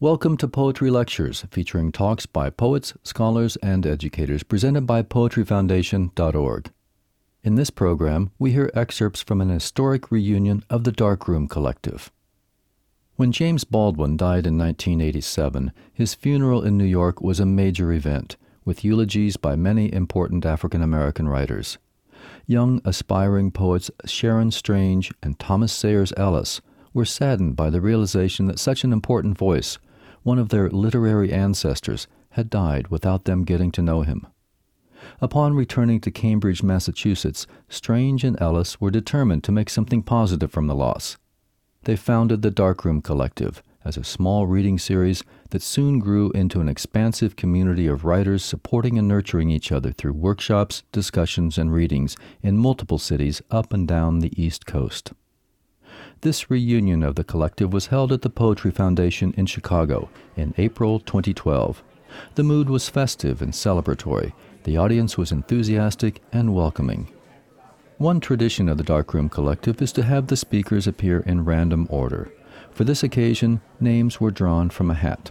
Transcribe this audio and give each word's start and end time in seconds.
Welcome 0.00 0.36
to 0.36 0.46
Poetry 0.46 0.92
Lectures, 0.92 1.44
featuring 1.50 1.90
talks 1.90 2.24
by 2.24 2.50
poets, 2.50 2.94
scholars, 3.02 3.56
and 3.56 3.84
educators 3.84 4.44
presented 4.44 4.82
by 4.82 5.02
poetryfoundation.org. 5.02 6.70
In 7.42 7.56
this 7.56 7.70
program, 7.70 8.30
we 8.38 8.52
hear 8.52 8.70
excerpts 8.74 9.22
from 9.22 9.40
an 9.40 9.48
historic 9.48 10.12
reunion 10.12 10.62
of 10.70 10.84
the 10.84 10.92
Darkroom 10.92 11.48
Collective. 11.48 12.12
When 13.16 13.32
James 13.32 13.64
Baldwin 13.64 14.16
died 14.16 14.46
in 14.46 14.56
1987, 14.56 15.72
his 15.92 16.14
funeral 16.14 16.62
in 16.62 16.78
New 16.78 16.84
York 16.84 17.20
was 17.20 17.40
a 17.40 17.44
major 17.44 17.90
event, 17.90 18.36
with 18.64 18.84
eulogies 18.84 19.36
by 19.36 19.56
many 19.56 19.92
important 19.92 20.46
African 20.46 20.80
American 20.80 21.28
writers. 21.28 21.76
Young, 22.46 22.80
aspiring 22.84 23.50
poets 23.50 23.90
Sharon 24.04 24.52
Strange 24.52 25.12
and 25.24 25.40
Thomas 25.40 25.72
Sayers 25.72 26.12
Ellis 26.16 26.60
were 26.94 27.04
saddened 27.04 27.56
by 27.56 27.68
the 27.68 27.80
realization 27.80 28.46
that 28.46 28.60
such 28.60 28.84
an 28.84 28.92
important 28.92 29.36
voice 29.36 29.76
one 30.22 30.38
of 30.38 30.48
their 30.48 30.68
literary 30.70 31.32
ancestors, 31.32 32.06
had 32.30 32.50
died 32.50 32.88
without 32.88 33.24
them 33.24 33.44
getting 33.44 33.70
to 33.72 33.82
know 33.82 34.02
him. 34.02 34.26
Upon 35.20 35.54
returning 35.54 36.00
to 36.00 36.10
Cambridge, 36.10 36.62
Massachusetts, 36.62 37.46
Strange 37.68 38.24
and 38.24 38.40
Ellis 38.40 38.80
were 38.80 38.90
determined 38.90 39.44
to 39.44 39.52
make 39.52 39.70
something 39.70 40.02
positive 40.02 40.50
from 40.50 40.66
the 40.66 40.74
loss. 40.74 41.16
They 41.84 41.96
founded 41.96 42.42
the 42.42 42.50
Darkroom 42.50 43.00
Collective 43.00 43.62
as 43.84 43.96
a 43.96 44.04
small 44.04 44.46
reading 44.46 44.78
series 44.78 45.22
that 45.50 45.62
soon 45.62 45.98
grew 45.98 46.30
into 46.32 46.60
an 46.60 46.68
expansive 46.68 47.36
community 47.36 47.86
of 47.86 48.04
writers 48.04 48.44
supporting 48.44 48.98
and 48.98 49.08
nurturing 49.08 49.50
each 49.50 49.72
other 49.72 49.92
through 49.92 50.12
workshops, 50.12 50.82
discussions, 50.92 51.56
and 51.56 51.72
readings 51.72 52.16
in 52.42 52.58
multiple 52.58 52.98
cities 52.98 53.40
up 53.50 53.72
and 53.72 53.88
down 53.88 54.18
the 54.18 54.40
East 54.40 54.66
Coast. 54.66 55.12
This 56.20 56.50
reunion 56.50 57.04
of 57.04 57.14
the 57.14 57.22
collective 57.22 57.72
was 57.72 57.86
held 57.86 58.10
at 58.10 58.22
the 58.22 58.28
Poetry 58.28 58.72
Foundation 58.72 59.32
in 59.36 59.46
Chicago 59.46 60.10
in 60.34 60.52
April 60.58 60.98
2012. 60.98 61.80
The 62.34 62.42
mood 62.42 62.68
was 62.68 62.88
festive 62.88 63.40
and 63.40 63.52
celebratory. 63.52 64.32
The 64.64 64.76
audience 64.78 65.16
was 65.16 65.30
enthusiastic 65.30 66.20
and 66.32 66.56
welcoming. 66.56 67.12
One 67.98 68.18
tradition 68.18 68.68
of 68.68 68.78
the 68.78 68.82
Darkroom 68.82 69.28
Collective 69.28 69.80
is 69.80 69.92
to 69.92 70.02
have 70.02 70.26
the 70.26 70.36
speakers 70.36 70.88
appear 70.88 71.20
in 71.20 71.44
random 71.44 71.86
order. 71.88 72.32
For 72.72 72.82
this 72.82 73.04
occasion, 73.04 73.60
names 73.78 74.20
were 74.20 74.32
drawn 74.32 74.70
from 74.70 74.90
a 74.90 74.94
hat. 74.94 75.30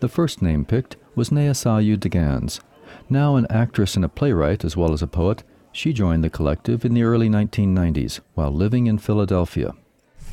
The 0.00 0.08
first 0.10 0.42
name 0.42 0.66
picked 0.66 0.96
was 1.14 1.30
Nehassaiu 1.30 1.96
deGannes. 1.96 2.60
Now 3.08 3.36
an 3.36 3.46
actress 3.48 3.96
and 3.96 4.04
a 4.04 4.10
playwright 4.10 4.66
as 4.66 4.76
well 4.76 4.92
as 4.92 5.00
a 5.00 5.06
poet, 5.06 5.44
she 5.72 5.94
joined 5.94 6.22
the 6.22 6.28
collective 6.28 6.84
in 6.84 6.92
the 6.92 7.04
early 7.04 7.30
1990s 7.30 8.20
while 8.34 8.50
living 8.50 8.86
in 8.86 8.98
Philadelphia. 8.98 9.72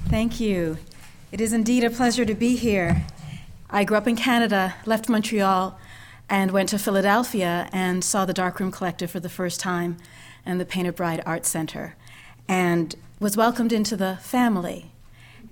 Thank 0.09 0.39
you. 0.39 0.77
It 1.31 1.41
is 1.41 1.53
indeed 1.53 1.83
a 1.83 1.89
pleasure 1.89 2.23
to 2.25 2.35
be 2.35 2.55
here. 2.55 3.05
I 3.69 3.83
grew 3.83 3.97
up 3.97 4.07
in 4.07 4.15
Canada, 4.15 4.75
left 4.85 5.09
Montreal, 5.09 5.79
and 6.29 6.51
went 6.51 6.69
to 6.69 6.77
Philadelphia 6.77 7.67
and 7.73 8.03
saw 8.03 8.23
the 8.23 8.33
Darkroom 8.33 8.71
Collective 8.71 9.09
for 9.09 9.19
the 9.19 9.29
first 9.29 9.59
time 9.59 9.97
and 10.45 10.59
the 10.59 10.65
Painted 10.65 10.95
Bride 10.95 11.23
Art 11.25 11.45
Center, 11.45 11.95
and 12.47 12.95
was 13.19 13.35
welcomed 13.35 13.73
into 13.73 13.95
the 13.95 14.17
family, 14.21 14.91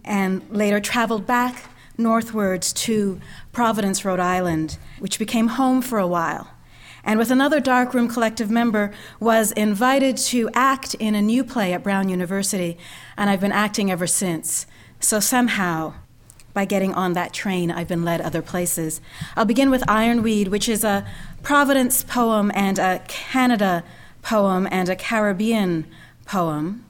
and 0.05 0.43
later 0.51 0.79
traveled 0.79 1.25
back 1.25 1.69
northwards 1.97 2.71
to 2.73 3.19
Providence, 3.51 4.05
Rhode 4.05 4.19
Island, 4.19 4.77
which 4.99 5.17
became 5.17 5.47
home 5.47 5.81
for 5.81 5.97
a 5.97 6.07
while. 6.07 6.50
And 7.03 7.17
with 7.17 7.31
another 7.31 7.59
Darkroom 7.59 8.07
Collective 8.07 8.49
member, 8.49 8.91
was 9.19 9.51
invited 9.53 10.17
to 10.17 10.49
act 10.53 10.93
in 10.95 11.15
a 11.15 11.21
new 11.21 11.43
play 11.43 11.73
at 11.73 11.83
Brown 11.83 12.09
University 12.09 12.77
and 13.17 13.29
I've 13.29 13.41
been 13.41 13.51
acting 13.51 13.91
ever 13.91 14.07
since. 14.07 14.65
So 14.99 15.19
somehow, 15.19 15.93
by 16.53 16.65
getting 16.65 16.93
on 16.93 17.13
that 17.13 17.33
train, 17.33 17.71
I've 17.71 17.87
been 17.87 18.05
led 18.05 18.21
other 18.21 18.41
places. 18.41 19.01
I'll 19.35 19.45
begin 19.45 19.69
with 19.69 19.87
Ironweed, 19.89 20.49
which 20.49 20.69
is 20.69 20.83
a 20.83 21.07
Providence 21.43 22.03
poem 22.03 22.51
and 22.53 22.77
a 22.77 23.01
Canada 23.07 23.83
poem 24.21 24.67
and 24.69 24.89
a 24.89 24.95
Caribbean 24.95 25.87
poem 26.25 26.85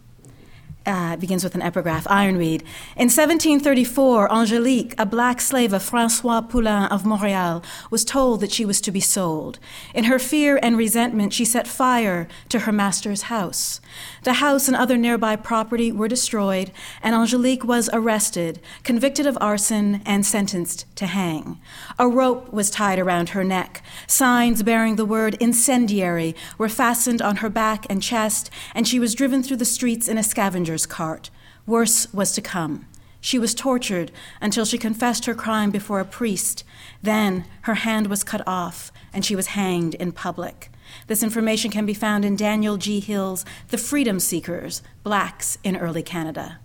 uh, 0.86 1.16
begins 1.16 1.44
with 1.44 1.56
an 1.56 1.62
epigraph, 1.62 2.08
Ironweed. 2.09 2.62
In 2.96 3.09
1734, 3.09 4.31
Angelique, 4.31 4.96
a 4.97 5.06
black 5.06 5.42
slave 5.42 5.74
of 5.74 5.84
Francois 5.84 6.42
Poulain 6.42 6.86
of 6.86 7.06
Montreal, 7.06 7.64
was 7.90 8.06
told 8.06 8.42
that 8.42 8.52
she 8.52 8.66
was 8.66 8.81
to 8.81 8.92
be 8.92 9.00
sold. 9.00 9.59
In 9.94 10.06
her 10.06 10.19
fear 10.19 10.59
and 10.62 10.78
resentment, 10.78 11.34
she 11.34 11.46
set 11.46 11.68
fire 11.68 12.28
to 12.50 12.59
her 12.59 12.72
master's 12.72 13.24
house. 13.24 13.81
The 14.24 14.34
house 14.34 14.68
and 14.68 14.75
other 14.75 14.97
nearby 14.97 15.35
property 15.35 15.91
were 15.91 16.07
destroyed, 16.07 16.72
and 17.02 17.16
Angelique 17.16 17.63
was 17.63 17.90
arrested, 17.91 18.59
convicted 18.84 19.25
of 19.25 19.38
arson, 19.41 20.02
and 20.06 20.25
sentenced 20.25 20.85
to 20.96 21.07
hang. 21.07 21.59
A 21.97 22.07
rope 22.07 22.51
was 22.53 22.69
tied 22.69 23.00
around 23.00 23.30
her 23.30 23.44
neck. 23.44 23.84
Signs 24.07 24.63
bearing 24.63 24.96
the 24.96 25.06
word 25.06 25.35
incendiary 25.40 26.35
were 26.57 26.69
fastened 26.69 27.22
on 27.22 27.38
her 27.38 27.50
back 27.50 27.85
and 27.90 28.01
chest, 28.01 28.50
and 28.75 28.88
she 28.88 29.00
was 29.00 29.16
driven 29.16 29.44
through 29.44 29.57
the 29.57 29.66
streets 29.66 30.07
in 30.07 30.18
a 30.18 30.24
scavenger's 30.24 30.85
cart. 30.85 31.30
Worse 31.66 32.12
was 32.13 32.31
to 32.34 32.41
come. 32.41 32.88
She 33.19 33.38
was 33.38 33.53
tortured 33.53 34.12
until 34.41 34.66
she 34.66 34.80
confessed 34.80 35.25
her 35.25 35.35
crime 35.35 35.69
before 35.69 36.00
a 36.00 36.06
priest. 36.06 36.63
Then 37.03 37.46
her 37.62 37.75
hand 37.75 38.07
was 38.07 38.24
cut 38.24 38.41
off, 38.47 38.91
and 39.13 39.24
she 39.24 39.35
was 39.35 39.47
hanged 39.47 39.94
in 39.96 40.12
public. 40.12 40.71
This 41.07 41.24
information 41.24 41.72
can 41.72 41.85
be 41.85 41.94
found 41.94 42.25
in 42.25 42.35
Daniel 42.35 42.78
G. 42.78 43.00
Hill's 43.00 43.46
The 43.69 43.78
Freedom 43.78 44.19
Seekers 44.19 44.81
Blacks 45.03 45.57
in 45.63 45.75
Early 45.75 46.03
Canada. 46.03 46.59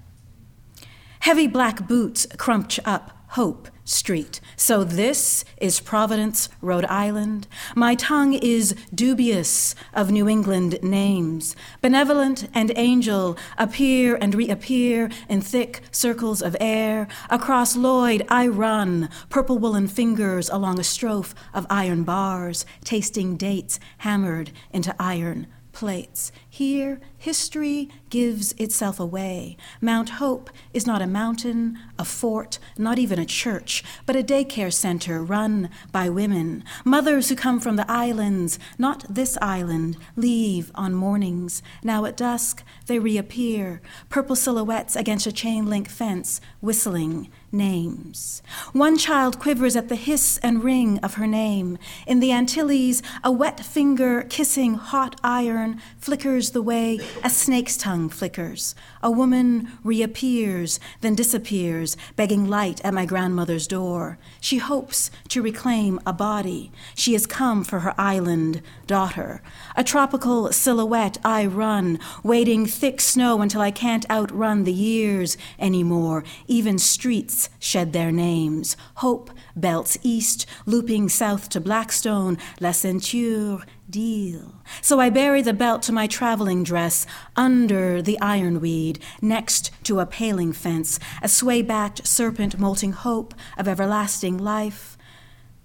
Heavy 1.20 1.46
black 1.46 1.88
boots 1.88 2.26
crunch 2.36 2.78
up 2.84 3.24
hope 3.30 3.68
Street. 3.86 4.40
So 4.56 4.84
this 4.84 5.44
is 5.58 5.80
Providence, 5.80 6.48
Rhode 6.60 6.84
Island. 6.86 7.46
My 7.74 7.94
tongue 7.94 8.34
is 8.34 8.74
dubious 8.92 9.74
of 9.94 10.10
New 10.10 10.28
England 10.28 10.78
names. 10.82 11.54
Benevolent 11.80 12.48
and 12.52 12.72
angel 12.76 13.38
appear 13.56 14.16
and 14.20 14.34
reappear 14.34 15.08
in 15.28 15.40
thick 15.40 15.82
circles 15.92 16.42
of 16.42 16.56
air. 16.60 17.06
Across 17.30 17.76
Lloyd 17.76 18.26
I 18.28 18.48
run, 18.48 19.08
purple 19.30 19.58
woolen 19.58 19.86
fingers 19.86 20.50
along 20.50 20.78
a 20.80 20.84
strophe 20.84 21.34
of 21.54 21.64
iron 21.70 22.02
bars, 22.02 22.66
tasting 22.84 23.36
dates 23.36 23.78
hammered 23.98 24.50
into 24.72 24.94
iron 24.98 25.46
plates. 25.72 26.32
Here, 26.56 27.02
history 27.18 27.90
gives 28.08 28.52
itself 28.52 28.98
away. 28.98 29.58
Mount 29.78 30.08
Hope 30.08 30.48
is 30.72 30.86
not 30.86 31.02
a 31.02 31.06
mountain, 31.06 31.78
a 31.98 32.04
fort, 32.06 32.58
not 32.78 32.98
even 32.98 33.18
a 33.18 33.26
church, 33.26 33.84
but 34.06 34.16
a 34.16 34.22
daycare 34.22 34.72
center 34.72 35.22
run 35.22 35.68
by 35.92 36.08
women. 36.08 36.64
Mothers 36.82 37.28
who 37.28 37.36
come 37.36 37.60
from 37.60 37.76
the 37.76 37.84
islands, 37.90 38.58
not 38.78 39.04
this 39.06 39.36
island, 39.42 39.98
leave 40.16 40.72
on 40.74 40.94
mornings. 40.94 41.62
Now 41.82 42.06
at 42.06 42.16
dusk, 42.16 42.62
they 42.86 42.98
reappear, 42.98 43.82
purple 44.08 44.34
silhouettes 44.34 44.96
against 44.96 45.26
a 45.26 45.32
chain 45.32 45.66
link 45.66 45.90
fence, 45.90 46.40
whistling 46.62 47.30
names. 47.52 48.42
One 48.72 48.98
child 48.98 49.38
quivers 49.38 49.76
at 49.76 49.88
the 49.88 49.96
hiss 49.96 50.38
and 50.42 50.62
ring 50.62 50.98
of 50.98 51.14
her 51.14 51.26
name. 51.26 51.78
In 52.06 52.20
the 52.20 52.32
Antilles, 52.32 53.02
a 53.24 53.30
wet 53.32 53.60
finger 53.64 54.22
kissing 54.22 54.74
hot 54.74 55.18
iron 55.22 55.80
flickers 55.98 56.50
the 56.50 56.62
way 56.62 57.00
a 57.24 57.30
snake's 57.30 57.76
tongue 57.76 58.08
flickers. 58.08 58.74
A 59.02 59.10
woman 59.10 59.72
reappears, 59.82 60.80
then 61.00 61.14
disappears, 61.14 61.96
begging 62.16 62.48
light 62.48 62.80
at 62.84 62.94
my 62.94 63.06
grandmother's 63.06 63.66
door. 63.66 64.18
She 64.40 64.58
hopes 64.58 65.10
to 65.28 65.42
reclaim 65.42 66.00
a 66.06 66.12
body. 66.12 66.72
She 66.94 67.12
has 67.12 67.26
come 67.26 67.64
for 67.64 67.80
her 67.80 67.94
island 67.98 68.62
daughter. 68.86 69.42
A 69.76 69.84
tropical 69.84 70.52
silhouette, 70.52 71.18
I 71.24 71.46
run, 71.46 71.98
wading 72.22 72.66
thick 72.66 73.00
snow 73.00 73.40
until 73.40 73.60
I 73.60 73.70
can't 73.70 74.08
outrun 74.10 74.64
the 74.64 74.72
years 74.72 75.36
anymore. 75.58 76.24
Even 76.46 76.78
streets 76.78 77.45
shed 77.58 77.92
their 77.92 78.12
names. 78.12 78.76
Hope 78.96 79.30
belts 79.54 79.98
east, 80.02 80.46
looping 80.64 81.08
south 81.08 81.48
to 81.50 81.60
Blackstone, 81.60 82.38
La 82.60 82.72
Ceinture, 82.72 83.64
Deal. 83.88 84.54
So 84.82 84.98
I 84.98 85.10
bury 85.10 85.42
the 85.42 85.52
belt 85.52 85.82
to 85.82 85.92
my 85.92 86.06
traveling 86.06 86.64
dress 86.64 87.06
under 87.36 88.02
the 88.02 88.20
ironweed, 88.20 88.98
next 89.22 89.70
to 89.84 90.00
a 90.00 90.06
paling 90.06 90.52
fence, 90.52 90.98
a 91.22 91.28
sway 91.28 91.62
backed 91.62 92.06
serpent 92.06 92.58
molting 92.58 92.92
hope 92.92 93.34
of 93.56 93.68
everlasting 93.68 94.38
life. 94.38 94.98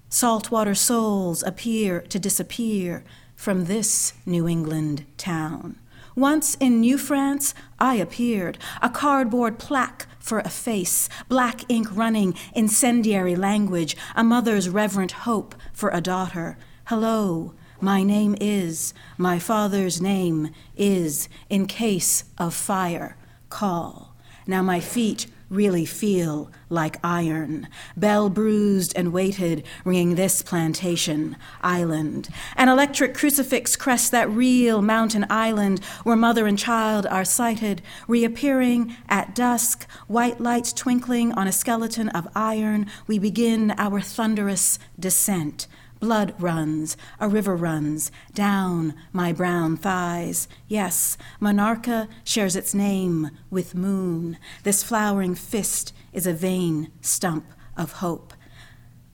Saltwater 0.10 0.76
souls 0.76 1.42
appear 1.42 2.02
to 2.02 2.20
disappear 2.20 3.04
from 3.36 3.66
this 3.66 4.14
New 4.26 4.48
England 4.48 5.06
town. 5.18 5.80
Once 6.16 6.56
in 6.56 6.82
New 6.82 6.98
France, 6.98 7.56
I 7.80 7.96
appeared, 7.96 8.58
a 8.82 8.90
cardboard 8.90 9.58
plaque 9.58 10.06
for 10.22 10.40
a 10.40 10.50
face, 10.50 11.10
black 11.28 11.70
ink 11.70 11.88
running, 11.92 12.34
incendiary 12.56 13.36
language, 13.36 13.98
a 14.16 14.24
mother's 14.24 14.70
reverent 14.70 15.12
hope 15.12 15.56
for 15.74 15.90
a 15.90 16.00
daughter. 16.00 16.58
Hello, 16.86 17.54
my 17.82 18.04
name 18.04 18.36
is, 18.40 18.94
my 19.18 19.40
father's 19.40 20.00
name 20.00 20.52
is, 20.78 21.28
in 21.50 21.66
case 21.66 22.24
of 22.38 22.54
fire, 22.54 23.18
call. 23.50 24.16
Now 24.48 24.62
my 24.62 24.80
feet 24.80 25.28
really 25.52 25.86
feel 25.86 26.50
like 26.70 26.98
iron. 27.04 27.68
Bell 27.98 28.30
bruised 28.30 28.94
and 28.96 29.12
weighted, 29.12 29.64
ringing 29.84 30.16
this 30.16 30.42
plantation 30.42 31.36
island. 31.62 32.30
An 32.56 32.70
electric 32.70 33.14
crucifix 33.14 33.76
crests 33.76 34.10
that 34.10 34.30
real 34.30 34.82
mountain 34.82 35.26
island 35.30 35.84
where 36.04 36.16
mother 36.16 36.48
and 36.48 36.58
child 36.58 37.06
are 37.06 37.26
sighted, 37.26 37.82
reappearing 38.08 38.96
at 39.10 39.36
dusk, 39.36 39.86
white 40.08 40.40
lights 40.40 40.72
twinkling 40.72 41.34
on 41.34 41.48
a 41.48 41.52
skeleton 41.52 42.08
of 42.10 42.28
iron. 42.34 42.88
We 43.06 43.20
begin 43.20 43.76
our 43.78 44.00
thunderous 44.00 44.80
descent. 44.98 45.68
Blood 46.02 46.34
runs, 46.40 46.98
a 47.20 47.30
river 47.30 47.56
runs, 47.56 48.12
down 48.34 48.96
my 49.14 49.32
brown 49.32 49.78
thighs. 49.78 50.48
Yes, 50.68 51.16
Menarche 51.40 52.08
shares 52.24 52.56
its 52.56 52.74
name 52.74 53.30
with 53.52 53.76
moon. 53.76 54.40
This 54.64 54.82
flowering 54.82 55.36
fist 55.36 55.94
is 56.12 56.26
a 56.26 56.34
vain 56.34 56.92
stump 57.02 57.46
of 57.78 57.94
hope. 57.94 58.34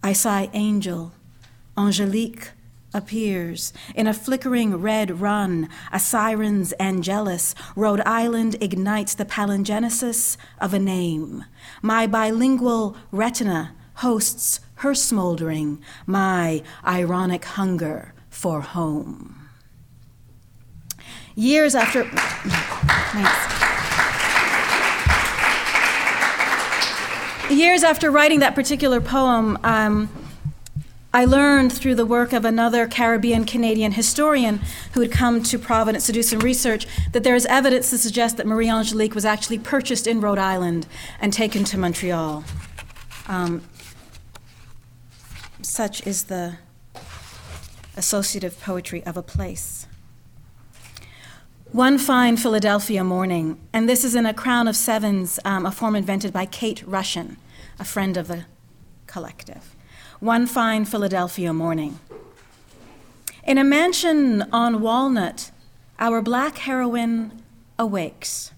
I 0.01 0.13
sigh 0.13 0.50
angel. 0.54 1.12
Angelique 1.78 2.51
appears. 2.94 3.74
In 3.94 4.07
a 4.07 4.13
flickering 4.13 4.78
red 4.78 5.19
run, 5.19 5.68
a 5.92 6.00
siren's 6.00 6.72
angelus, 6.80 7.54
Rhode 7.75 8.01
Island 8.06 8.56
ignites 8.62 9.13
the 9.13 9.25
palingenesis 9.25 10.38
of 10.62 10.74
a 10.74 10.80
name. 10.80 11.44
My 11.81 12.07
bilingual 12.07 12.95
retina 13.12 13.75
hosts 13.95 14.62
her 14.77 14.94
smoldering, 14.94 15.81
my 16.06 16.62
ironic 16.85 17.45
hunger 17.45 18.13
for 18.29 18.62
home. 18.62 19.50
Years 21.35 21.75
after. 21.75 22.03
Years 27.53 27.83
after 27.83 28.12
writing 28.12 28.39
that 28.39 28.56
particular 28.56 29.00
poem, 29.00 29.57
um, 29.63 30.09
I 31.13 31.25
learned 31.25 31.71
through 31.71 31.95
the 31.95 32.06
work 32.06 32.33
of 32.33 32.44
another 32.44 32.88
Caribbean 32.88 33.45
Canadian 33.45 33.94
historian 33.94 34.59
who 34.94 35.01
had 35.01 35.12
come 35.12 35.41
to 35.44 35.57
Providence 35.57 36.06
to 36.07 36.12
do 36.12 36.21
some 36.21 36.39
research 36.39 36.85
that 37.13 37.24
there 37.24 37.35
is 37.35 37.45
evidence 37.45 37.89
to 37.91 37.97
suggest 37.97 38.38
that 38.38 38.45
Marie 38.45 38.69
Angelique 38.69 39.15
was 39.15 39.25
actually 39.25 39.57
purchased 39.57 40.06
in 40.06 40.19
Rhode 40.19 40.38
Island 40.38 40.85
and 41.21 41.31
taken 41.31 41.63
to 41.65 41.77
Montreal. 41.77 42.44
Um, 43.27 43.63
such 45.77 46.07
is 46.07 46.24
the 46.24 46.56
associative 47.95 48.59
poetry 48.59 49.06
of 49.06 49.15
a 49.15 49.21
place. 49.21 49.85
One 51.71 52.00
fine 52.00 52.35
Philadelphia 52.35 53.03
morning, 53.03 53.59
and 53.71 53.88
this 53.88 54.03
is 54.03 54.15
in 54.15 54.25
a 54.25 54.33
crown 54.33 54.68
of 54.68 54.75
sevens, 54.75 55.39
um, 55.45 55.68
a 55.68 55.71
form 55.71 55.95
invented 55.95 56.33
by 56.33 56.47
Kate 56.47 56.83
Rushin, 56.88 57.38
a 57.77 57.83
friend 57.85 58.18
of 58.18 58.27
the 58.27 58.45
collective. 59.06 59.75
One 60.19 60.47
fine 60.47 60.83
Philadelphia 60.83 61.53
morning. 61.53 62.00
In 63.44 63.59
a 63.59 63.63
mansion 63.63 64.47
on 64.51 64.81
Walnut, 64.81 65.51
our 66.00 66.24
black 66.24 66.57
heroine 66.57 67.44
awakes. 67.77 68.51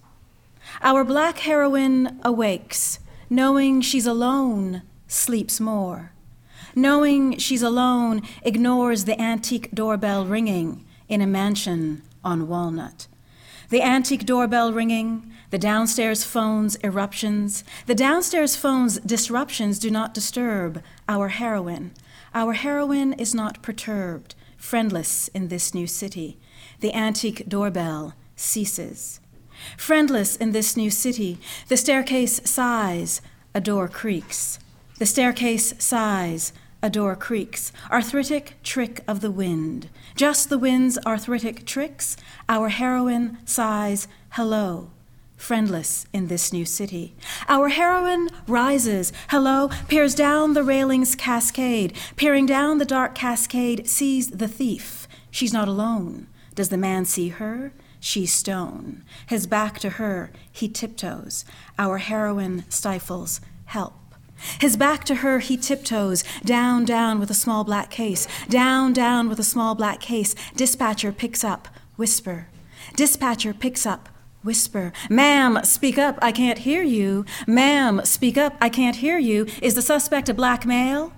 Our 0.80 1.04
black 1.04 1.40
heroine 1.40 2.18
awakes, 2.24 2.98
knowing 3.28 3.82
she's 3.82 4.06
alone, 4.06 4.80
sleeps 5.06 5.60
more 5.60 6.12
knowing 6.74 7.38
she's 7.38 7.62
alone, 7.62 8.22
ignores 8.42 9.04
the 9.04 9.20
antique 9.20 9.70
doorbell 9.72 10.24
ringing 10.24 10.84
in 11.08 11.20
a 11.20 11.26
mansion 11.26 12.02
on 12.24 12.48
Walnut. 12.48 13.06
The 13.70 13.82
antique 13.82 14.26
doorbell 14.26 14.72
ringing, 14.72 15.32
the 15.50 15.58
downstairs 15.58 16.24
phone's 16.24 16.76
eruptions, 16.76 17.62
the 17.86 17.94
downstairs 17.94 18.56
phone's 18.56 18.98
disruptions 19.00 19.78
do 19.78 19.90
not 19.90 20.14
disturb 20.14 20.82
our 21.08 21.28
heroine. 21.28 21.92
Our 22.34 22.54
heroine 22.54 23.12
is 23.12 23.34
not 23.34 23.62
perturbed, 23.62 24.34
friendless 24.56 25.28
in 25.28 25.48
this 25.48 25.74
new 25.74 25.86
city. 25.86 26.38
The 26.80 26.94
antique 26.94 27.48
doorbell 27.48 28.14
ceases. 28.36 29.20
Friendless 29.76 30.36
in 30.36 30.52
this 30.52 30.76
new 30.76 30.90
city, 30.90 31.38
the 31.68 31.76
staircase 31.76 32.40
sighs, 32.44 33.20
a 33.54 33.60
door 33.60 33.88
creaks. 33.88 34.58
The 35.00 35.06
staircase 35.06 35.72
sighs, 35.78 36.52
a 36.82 36.90
door 36.90 37.16
creaks. 37.16 37.72
Arthritic 37.90 38.56
trick 38.62 39.02
of 39.08 39.22
the 39.22 39.30
wind. 39.30 39.88
Just 40.14 40.50
the 40.50 40.58
wind's 40.58 40.98
arthritic 41.06 41.64
tricks. 41.64 42.18
Our 42.50 42.68
heroine 42.68 43.38
sighs, 43.46 44.08
hello, 44.32 44.90
friendless 45.38 46.06
in 46.12 46.26
this 46.26 46.52
new 46.52 46.66
city. 46.66 47.14
Our 47.48 47.70
heroine 47.70 48.28
rises, 48.46 49.10
hello, 49.30 49.70
peers 49.88 50.14
down 50.14 50.52
the 50.52 50.62
railing's 50.62 51.14
cascade. 51.14 51.96
Peering 52.16 52.44
down 52.44 52.76
the 52.76 52.84
dark 52.84 53.14
cascade, 53.14 53.88
sees 53.88 54.28
the 54.28 54.48
thief. 54.48 55.08
She's 55.30 55.54
not 55.54 55.66
alone. 55.66 56.26
Does 56.54 56.68
the 56.68 56.76
man 56.76 57.06
see 57.06 57.30
her? 57.30 57.72
She's 58.00 58.34
stone. 58.34 59.02
His 59.26 59.46
back 59.46 59.78
to 59.78 59.90
her, 59.96 60.30
he 60.52 60.68
tiptoes. 60.68 61.46
Our 61.78 61.96
heroine 61.96 62.64
stifles, 62.68 63.40
help. 63.64 63.94
His 64.60 64.76
back 64.76 65.04
to 65.04 65.16
her, 65.16 65.38
he 65.38 65.56
tiptoes, 65.56 66.24
down, 66.44 66.84
down 66.84 67.20
with 67.20 67.30
a 67.30 67.34
small 67.34 67.64
black 67.64 67.90
case, 67.90 68.26
down, 68.48 68.92
down 68.92 69.28
with 69.28 69.38
a 69.38 69.44
small 69.44 69.74
black 69.74 70.00
case. 70.00 70.34
Dispatcher 70.56 71.12
picks 71.12 71.44
up, 71.44 71.68
whisper. 71.96 72.48
Dispatcher 72.96 73.54
picks 73.54 73.86
up, 73.86 74.08
whisper. 74.42 74.92
Ma'am, 75.08 75.60
speak 75.64 75.98
up, 75.98 76.18
I 76.22 76.32
can't 76.32 76.58
hear 76.58 76.82
you. 76.82 77.24
Ma'am, 77.46 78.00
speak 78.04 78.38
up, 78.38 78.56
I 78.60 78.68
can't 78.68 78.96
hear 78.96 79.18
you. 79.18 79.46
Is 79.62 79.74
the 79.74 79.82
suspect 79.82 80.28
a 80.28 80.34
black 80.34 80.64
male? 80.64 81.12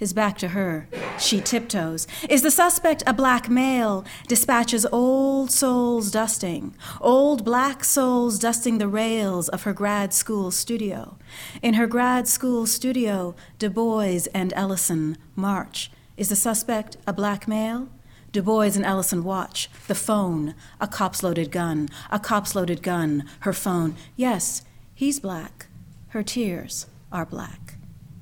His 0.00 0.14
back 0.14 0.38
to 0.38 0.48
her. 0.48 0.88
She 1.18 1.42
tiptoes. 1.42 2.08
Is 2.30 2.40
the 2.40 2.50
suspect 2.50 3.02
a 3.06 3.12
black 3.12 3.50
male? 3.50 4.02
Dispatches 4.26 4.86
old 4.90 5.50
souls 5.50 6.10
dusting, 6.10 6.74
old 7.02 7.44
black 7.44 7.84
souls 7.84 8.38
dusting 8.38 8.78
the 8.78 8.88
rails 8.88 9.50
of 9.50 9.64
her 9.64 9.74
grad 9.74 10.14
school 10.14 10.50
studio. 10.50 11.18
In 11.60 11.74
her 11.74 11.86
grad 11.86 12.26
school 12.26 12.66
studio, 12.66 13.34
Du 13.58 13.68
Bois 13.68 14.20
and 14.32 14.54
Ellison 14.56 15.18
march. 15.36 15.92
Is 16.16 16.30
the 16.30 16.36
suspect 16.36 16.96
a 17.06 17.12
black 17.12 17.46
male? 17.46 17.90
Du 18.32 18.40
Bois 18.40 18.74
and 18.76 18.86
Ellison 18.86 19.22
watch. 19.22 19.68
The 19.86 19.94
phone, 19.94 20.54
a 20.80 20.88
cop's 20.88 21.22
loaded 21.22 21.50
gun, 21.50 21.90
a 22.10 22.18
cop's 22.18 22.54
loaded 22.54 22.82
gun, 22.82 23.24
her 23.40 23.52
phone. 23.52 23.96
Yes, 24.16 24.62
he's 24.94 25.20
black. 25.20 25.66
Her 26.08 26.22
tears 26.22 26.86
are 27.12 27.26
black. 27.26 27.74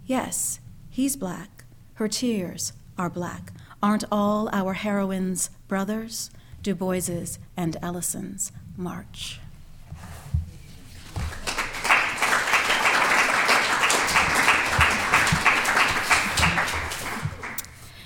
Yes, 0.06 0.58
he's 0.90 1.14
black. 1.14 1.57
Her 1.98 2.06
tears 2.06 2.74
are 2.96 3.10
black. 3.10 3.52
Aren't 3.82 4.04
all 4.12 4.48
our 4.52 4.74
heroines 4.74 5.50
brothers? 5.66 6.30
Du 6.62 6.72
Bois's 6.72 7.40
and 7.56 7.76
Ellison's 7.82 8.52
march. 8.76 9.40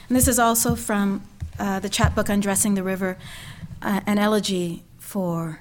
And 0.09 0.17
this 0.17 0.27
is 0.27 0.39
also 0.39 0.75
from 0.75 1.23
uh, 1.59 1.79
the 1.81 1.91
chapbook 1.91 2.31
Undressing 2.31 2.73
the 2.73 2.83
River, 2.83 3.19
uh, 3.83 4.01
an 4.07 4.17
elegy 4.17 4.85
for 4.99 5.61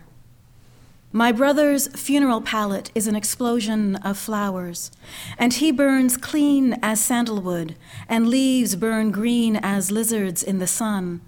my 1.13 1.31
brother's 1.31 1.87
funeral 1.87 2.39
pallet 2.39 2.89
is 2.95 3.05
an 3.05 3.15
explosion 3.15 3.97
of 3.97 4.17
flowers, 4.17 4.91
and 5.37 5.53
he 5.55 5.71
burns 5.71 6.15
clean 6.15 6.77
as 6.81 7.03
sandalwood, 7.03 7.75
and 8.07 8.29
leaves 8.29 8.75
burn 8.77 9.11
green 9.11 9.57
as 9.57 9.91
lizards 9.91 10.41
in 10.41 10.59
the 10.59 10.67
sun. 10.67 11.19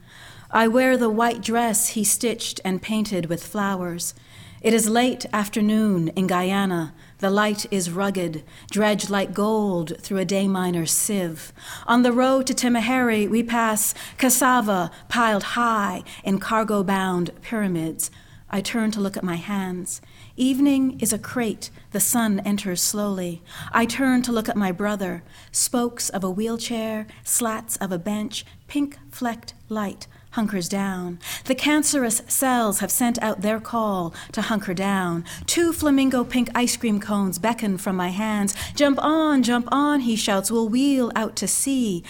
I 0.49 0.69
wear 0.69 0.95
the 0.95 1.09
white 1.09 1.41
dress 1.41 1.89
he 1.89 2.03
stitched 2.05 2.61
and 2.63 2.81
painted 2.81 3.25
with 3.25 3.45
flowers. 3.45 4.13
It 4.61 4.73
is 4.73 4.87
late 4.87 5.25
afternoon 5.33 6.09
in 6.09 6.27
Guyana. 6.27 6.93
The 7.17 7.29
light 7.29 7.65
is 7.69 7.91
rugged, 7.91 8.43
dredged 8.71 9.09
like 9.09 9.33
gold 9.33 9.97
through 9.99 10.19
a 10.19 10.25
day 10.25 10.47
miner's 10.47 10.91
sieve. 10.91 11.51
On 11.87 12.03
the 12.03 12.13
road 12.13 12.47
to 12.47 12.53
Timehri, 12.53 13.29
we 13.29 13.43
pass 13.43 13.93
cassava 14.17 14.91
piled 15.09 15.43
high 15.43 16.03
in 16.23 16.39
cargo 16.39 16.83
bound 16.83 17.31
pyramids. 17.41 18.09
I 18.53 18.62
turn 18.62 18.91
to 18.91 19.01
look 19.01 19.17
at 19.17 19.24
my 19.24 19.38
hands. 19.38 20.00
Evening 20.38 21.00
is 21.00 21.12
a 21.12 21.17
crate. 21.17 21.72
The 21.89 22.00
sun 22.00 22.39
enters 22.41 22.83
slowly. 22.83 23.41
I 23.72 23.88
turn 23.88 24.22
to 24.22 24.31
look 24.31 24.48
at 24.48 24.55
my 24.55 24.72
brother. 24.72 25.24
Spokes 25.51 26.10
of 26.10 26.24
a 26.24 26.29
wheelchair, 26.29 27.07
slats 27.24 27.77
of 27.77 27.91
a 27.91 27.98
bench, 27.98 28.45
pink 28.67 29.00
flecked 29.10 29.55
light 29.69 30.05
hunkers 30.33 30.69
down. 30.69 31.17
The 31.45 31.55
cancerous 31.55 32.22
cells 32.27 32.79
have 32.79 32.91
sent 32.91 33.17
out 33.24 33.41
their 33.41 33.60
call 33.60 34.13
to 34.33 34.43
hunker 34.43 34.75
down. 34.75 35.25
Two 35.48 35.74
flamingo 35.74 36.24
pink 36.24 36.51
ice 36.53 36.77
cream 36.77 37.00
cones 37.00 37.39
beckon 37.39 37.79
from 37.79 37.95
my 37.95 38.10
hands. 38.10 38.53
Jump 38.75 39.03
on, 39.03 39.41
jump 39.41 39.67
on, 39.72 40.01
he 40.01 40.15
shouts. 40.15 40.51
We'll 40.51 40.69
wheel 40.69 41.12
out 41.15 41.36
to 41.38 41.48
sea. 41.48 42.03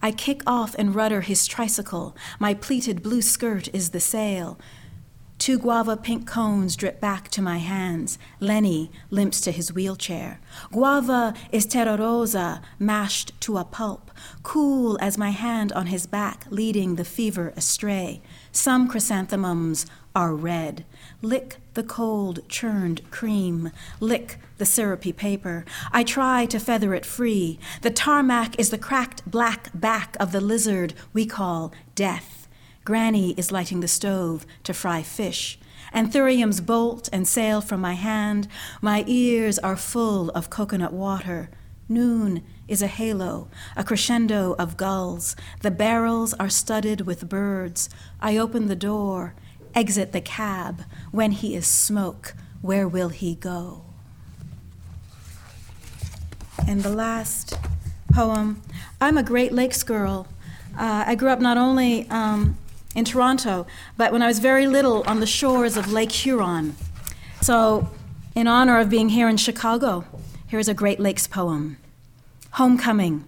I 0.00 0.12
kick 0.12 0.42
off 0.46 0.76
and 0.78 0.94
rudder 0.94 1.22
his 1.22 1.48
tricycle. 1.48 2.16
My 2.38 2.54
pleated 2.54 3.02
blue 3.02 3.20
skirt 3.20 3.68
is 3.74 3.90
the 3.90 3.98
sail. 3.98 4.60
Two 5.38 5.56
guava 5.56 5.96
pink 5.96 6.26
cones 6.26 6.74
drip 6.74 7.00
back 7.00 7.28
to 7.28 7.40
my 7.40 7.58
hands. 7.58 8.18
Lenny 8.40 8.90
limps 9.08 9.40
to 9.42 9.52
his 9.52 9.72
wheelchair. 9.72 10.40
Guava 10.72 11.32
is 11.52 11.64
terrorosa, 11.64 12.60
mashed 12.78 13.40
to 13.42 13.56
a 13.56 13.64
pulp, 13.64 14.10
cool 14.42 14.98
as 15.00 15.16
my 15.16 15.30
hand 15.30 15.72
on 15.72 15.86
his 15.86 16.06
back, 16.06 16.44
leading 16.50 16.96
the 16.96 17.04
fever 17.04 17.52
astray. 17.56 18.20
Some 18.50 18.88
chrysanthemums 18.88 19.86
are 20.14 20.34
red. 20.34 20.84
Lick 21.22 21.58
the 21.74 21.84
cold, 21.84 22.40
churned 22.48 23.08
cream. 23.12 23.70
Lick 24.00 24.38
the 24.56 24.66
syrupy 24.66 25.12
paper. 25.12 25.64
I 25.92 26.02
try 26.02 26.46
to 26.46 26.58
feather 26.58 26.94
it 26.94 27.06
free. 27.06 27.60
The 27.82 27.90
tarmac 27.90 28.58
is 28.58 28.70
the 28.70 28.78
cracked 28.78 29.30
black 29.30 29.70
back 29.72 30.16
of 30.18 30.32
the 30.32 30.40
lizard 30.40 30.94
we 31.12 31.26
call 31.26 31.72
death. 31.94 32.37
Granny 32.88 33.32
is 33.32 33.52
lighting 33.52 33.80
the 33.80 33.86
stove 33.86 34.46
to 34.62 34.72
fry 34.72 35.02
fish. 35.02 35.58
Anthuriums 35.92 36.64
bolt 36.64 37.10
and 37.12 37.28
sail 37.28 37.60
from 37.60 37.82
my 37.82 37.92
hand. 37.92 38.48
My 38.80 39.04
ears 39.06 39.58
are 39.58 39.76
full 39.76 40.30
of 40.30 40.48
coconut 40.48 40.94
water. 40.94 41.50
Noon 41.86 42.42
is 42.66 42.80
a 42.80 42.86
halo, 42.86 43.48
a 43.76 43.84
crescendo 43.84 44.54
of 44.58 44.78
gulls. 44.78 45.36
The 45.60 45.70
barrels 45.70 46.32
are 46.40 46.48
studded 46.48 47.02
with 47.02 47.28
birds. 47.28 47.90
I 48.22 48.38
open 48.38 48.68
the 48.68 48.74
door, 48.74 49.34
exit 49.74 50.12
the 50.12 50.22
cab. 50.22 50.84
When 51.10 51.32
he 51.32 51.54
is 51.54 51.66
smoke, 51.66 52.32
where 52.62 52.88
will 52.88 53.10
he 53.10 53.34
go? 53.34 53.84
And 56.66 56.82
the 56.82 56.94
last 56.94 57.52
poem 58.14 58.62
I'm 58.98 59.18
a 59.18 59.22
Great 59.22 59.52
Lakes 59.52 59.82
girl. 59.82 60.26
Uh, 60.74 61.04
I 61.06 61.16
grew 61.16 61.28
up 61.28 61.40
not 61.40 61.58
only 61.58 62.08
um, 62.08 62.56
in 62.98 63.04
Toronto, 63.04 63.66
but 63.96 64.12
when 64.12 64.22
I 64.22 64.26
was 64.26 64.40
very 64.40 64.66
little 64.66 65.02
on 65.06 65.20
the 65.20 65.26
shores 65.26 65.76
of 65.76 65.92
Lake 65.92 66.12
Huron. 66.12 66.76
So, 67.40 67.88
in 68.34 68.46
honor 68.46 68.78
of 68.78 68.90
being 68.90 69.10
here 69.10 69.28
in 69.28 69.36
Chicago, 69.36 70.04
here's 70.48 70.68
a 70.68 70.74
Great 70.74 71.00
Lakes 71.00 71.26
poem 71.26 71.78
Homecoming. 72.52 73.24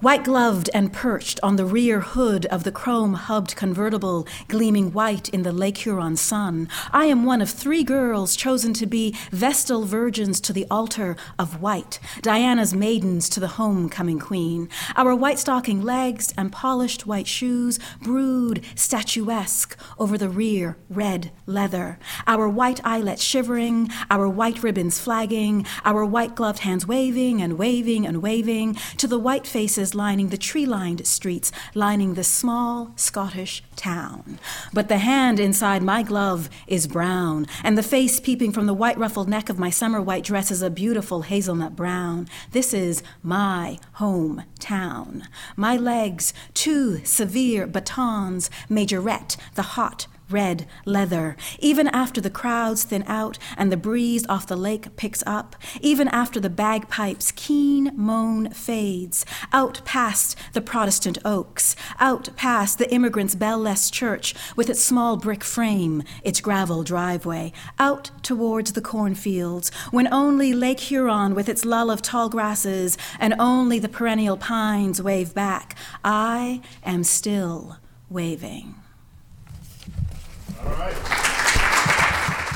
White 0.00 0.24
gloved 0.24 0.70
and 0.72 0.94
perched 0.94 1.38
on 1.42 1.56
the 1.56 1.66
rear 1.66 2.00
hood 2.00 2.46
of 2.46 2.64
the 2.64 2.72
chrome 2.72 3.12
hubbed 3.12 3.54
convertible, 3.54 4.26
gleaming 4.48 4.94
white 4.94 5.28
in 5.28 5.42
the 5.42 5.52
Lake 5.52 5.76
Huron 5.76 6.16
sun, 6.16 6.70
I 6.90 7.04
am 7.04 7.26
one 7.26 7.42
of 7.42 7.50
three 7.50 7.84
girls 7.84 8.34
chosen 8.34 8.72
to 8.74 8.86
be 8.86 9.14
Vestal 9.30 9.84
virgins 9.84 10.40
to 10.40 10.54
the 10.54 10.66
altar 10.70 11.18
of 11.38 11.60
white, 11.60 12.00
Diana's 12.22 12.72
maidens 12.72 13.28
to 13.28 13.40
the 13.40 13.58
homecoming 13.58 14.18
queen. 14.18 14.70
Our 14.96 15.14
white 15.14 15.38
stocking 15.38 15.82
legs 15.82 16.32
and 16.34 16.50
polished 16.50 17.06
white 17.06 17.26
shoes 17.26 17.78
brood 18.00 18.64
statuesque 18.74 19.76
over 19.98 20.16
the 20.16 20.30
rear 20.30 20.78
red 20.88 21.30
leather, 21.44 21.98
our 22.26 22.48
white 22.48 22.80
eyelets 22.84 23.22
shivering, 23.22 23.90
our 24.10 24.26
white 24.30 24.62
ribbons 24.62 24.98
flagging, 24.98 25.66
our 25.84 26.06
white 26.06 26.34
gloved 26.34 26.60
hands 26.60 26.86
waving 26.86 27.42
and 27.42 27.58
waving 27.58 28.06
and 28.06 28.22
waving 28.22 28.76
to 28.96 29.06
the 29.06 29.18
white 29.18 29.46
faces 29.46 29.89
lining 29.94 30.28
the 30.28 30.36
tree 30.36 30.66
lined 30.66 31.06
streets 31.06 31.52
lining 31.74 32.14
the 32.14 32.24
small 32.24 32.92
Scottish 32.96 33.62
town. 33.76 34.38
But 34.72 34.88
the 34.88 34.98
hand 34.98 35.40
inside 35.40 35.82
my 35.82 36.02
glove 36.02 36.48
is 36.66 36.86
brown, 36.86 37.46
and 37.62 37.76
the 37.76 37.82
face 37.82 38.20
peeping 38.20 38.52
from 38.52 38.66
the 38.66 38.74
white 38.74 38.98
ruffled 38.98 39.28
neck 39.28 39.48
of 39.48 39.58
my 39.58 39.70
summer 39.70 40.00
white 40.00 40.24
dress 40.24 40.50
is 40.50 40.62
a 40.62 40.70
beautiful 40.70 41.22
hazelnut 41.22 41.76
brown. 41.76 42.28
This 42.52 42.74
is 42.74 43.02
my 43.22 43.78
home 43.94 44.44
town. 44.58 45.28
My 45.56 45.76
legs, 45.76 46.32
two 46.54 47.04
severe 47.04 47.66
batons, 47.66 48.50
majorette, 48.68 49.36
the 49.54 49.62
hot 49.62 50.06
red 50.32 50.66
leather, 50.84 51.36
even 51.58 51.88
after 51.88 52.20
the 52.20 52.30
crowds 52.30 52.84
thin 52.84 53.04
out 53.06 53.38
and 53.56 53.70
the 53.70 53.76
breeze 53.76 54.26
off 54.28 54.46
the 54.46 54.56
lake 54.56 54.96
picks 54.96 55.22
up, 55.26 55.56
even 55.80 56.08
after 56.08 56.40
the 56.40 56.50
bagpipe's 56.50 57.32
keen 57.32 57.92
moan 57.94 58.50
fades, 58.50 59.24
out 59.52 59.80
past 59.84 60.36
the 60.52 60.60
Protestant 60.60 61.18
oaks, 61.24 61.76
out 61.98 62.28
past 62.36 62.78
the 62.78 62.92
immigrants' 62.92 63.34
bell-less 63.34 63.90
church 63.90 64.34
with 64.56 64.70
its 64.70 64.82
small 64.82 65.16
brick 65.16 65.44
frame, 65.44 66.02
its 66.22 66.40
gravel 66.40 66.82
driveway, 66.82 67.52
out 67.78 68.10
towards 68.22 68.72
the 68.72 68.80
cornfields, 68.80 69.70
when 69.90 70.12
only 70.12 70.52
Lake 70.52 70.80
Huron 70.80 71.34
with 71.34 71.48
its 71.48 71.64
lull 71.64 71.90
of 71.90 72.02
tall 72.02 72.28
grasses 72.28 72.96
and 73.18 73.34
only 73.38 73.78
the 73.78 73.88
perennial 73.88 74.36
pines 74.36 75.02
wave 75.02 75.34
back, 75.34 75.76
I 76.04 76.60
am 76.84 77.04
still 77.04 77.78
waving. 78.08 78.79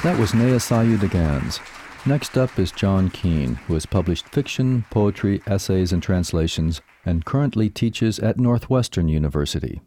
That 0.02 0.18
was 0.18 0.32
Nehassaiu 0.32 0.98
deGannes. 0.98 1.60
Next 2.06 2.36
up 2.36 2.58
is 2.58 2.70
John 2.70 3.08
Keene, 3.08 3.54
who 3.54 3.72
has 3.72 3.86
published 3.86 4.28
fiction, 4.28 4.84
poetry, 4.90 5.40
essays, 5.46 5.92
and 5.92 6.02
translations, 6.02 6.82
and 7.06 7.24
currently 7.24 7.70
teaches 7.70 8.18
at 8.18 8.38
Northwestern 8.38 9.08
University. 9.08 9.80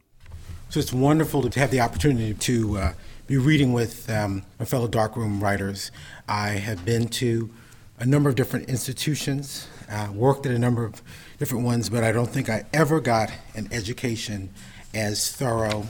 So 0.70 0.80
it's 0.80 0.92
wonderful 0.92 1.48
to 1.48 1.60
have 1.60 1.70
the 1.70 1.80
opportunity 1.80 2.34
to 2.34 2.78
uh, 2.78 2.94
be 3.28 3.38
reading 3.38 3.72
with 3.72 4.10
um, 4.10 4.42
my 4.58 4.66
fellow 4.66 4.88
darkroom 4.88 5.40
writers. 5.40 5.92
I 6.28 6.50
have 6.50 6.84
been 6.84 7.08
to 7.10 7.52
a 8.00 8.06
number 8.06 8.30
of 8.30 8.36
different 8.36 8.68
institutions, 8.68 9.68
uh, 9.92 10.10
worked 10.12 10.48
at 10.48 10.52
a 10.52 10.60
number 10.60 10.84
of 10.84 11.04
different 11.38 11.64
ones, 11.64 11.90
but 11.90 12.04
I 12.04 12.12
don't 12.12 12.30
think 12.30 12.50
I 12.50 12.66
ever 12.74 13.00
got 13.00 13.32
an 13.54 13.68
education 13.72 14.50
as 14.94 15.32
thorough 15.32 15.86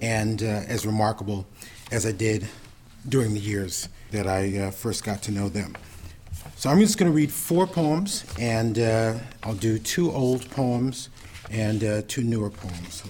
and 0.00 0.42
uh, 0.42 0.62
as 0.68 0.86
remarkable 0.86 1.46
as 1.90 2.06
I 2.06 2.12
did 2.12 2.46
during 3.08 3.34
the 3.34 3.40
years 3.40 3.88
that 4.10 4.26
I 4.26 4.58
uh, 4.58 4.70
first 4.70 5.04
got 5.04 5.22
to 5.22 5.30
know 5.30 5.48
them. 5.48 5.76
So 6.56 6.70
I'm 6.70 6.80
just 6.80 6.98
going 6.98 7.10
to 7.10 7.14
read 7.14 7.32
four 7.32 7.66
poems, 7.66 8.24
and 8.38 8.78
uh, 8.78 9.14
I'll 9.42 9.54
do 9.54 9.78
two 9.78 10.10
old 10.10 10.48
poems 10.50 11.10
and 11.50 11.84
uh, 11.84 12.02
two 12.08 12.22
newer 12.22 12.50
poems. 12.50 13.02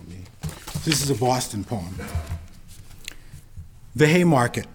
This 0.84 1.02
is 1.02 1.10
a 1.10 1.14
Boston 1.14 1.64
poem. 1.64 1.94
The 3.94 4.06
Haymarket. 4.06 4.66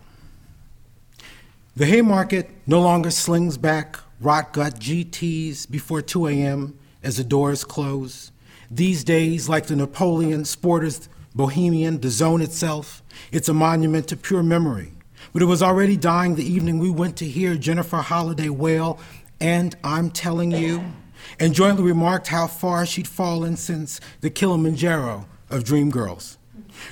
The 1.76 1.86
Haymarket 1.86 2.50
no 2.68 2.80
longer 2.82 3.12
slings 3.12 3.58
back 3.58 3.98
rot 4.22 4.54
gut 4.54 4.80
GTs 4.80 5.70
before 5.70 6.02
2 6.02 6.28
a.m. 6.28 6.78
as 7.04 7.18
the 7.18 7.24
doors 7.24 7.64
close. 7.64 8.32
These 8.72 9.04
days, 9.04 9.50
like 9.50 9.68
the 9.68 9.76
Napoleon 9.76 10.44
sporters 10.44 11.08
Bohemian, 11.36 12.02
the 12.02 12.10
zone 12.10 12.42
itself, 12.42 13.04
it's 13.32 13.50
a 13.50 13.54
monument 13.54 14.08
to 14.08 14.18
pure 14.18 14.44
memory. 14.44 14.92
But 15.34 15.42
it 15.42 15.46
was 15.46 15.62
already 15.62 15.98
dying 15.98 16.36
the 16.36 16.50
evening 16.50 16.80
we 16.80 16.90
went 16.90 17.18
to 17.18 17.26
hear 17.26 17.56
Jennifer 17.56 17.98
Holliday 17.98 18.50
wail, 18.50 19.00
and 19.40 19.76
I'm 19.84 20.10
telling 20.10 20.52
you, 20.52 20.84
and 21.40 21.54
jointly 21.54 21.84
remarked 21.84 22.28
how 22.28 22.48
far 22.48 22.86
she'd 22.86 23.08
fallen 23.08 23.56
since 23.58 24.00
the 24.22 24.30
Kilimanjaro 24.30 25.28
of 25.50 25.64
Dreamgirls. 25.64 26.38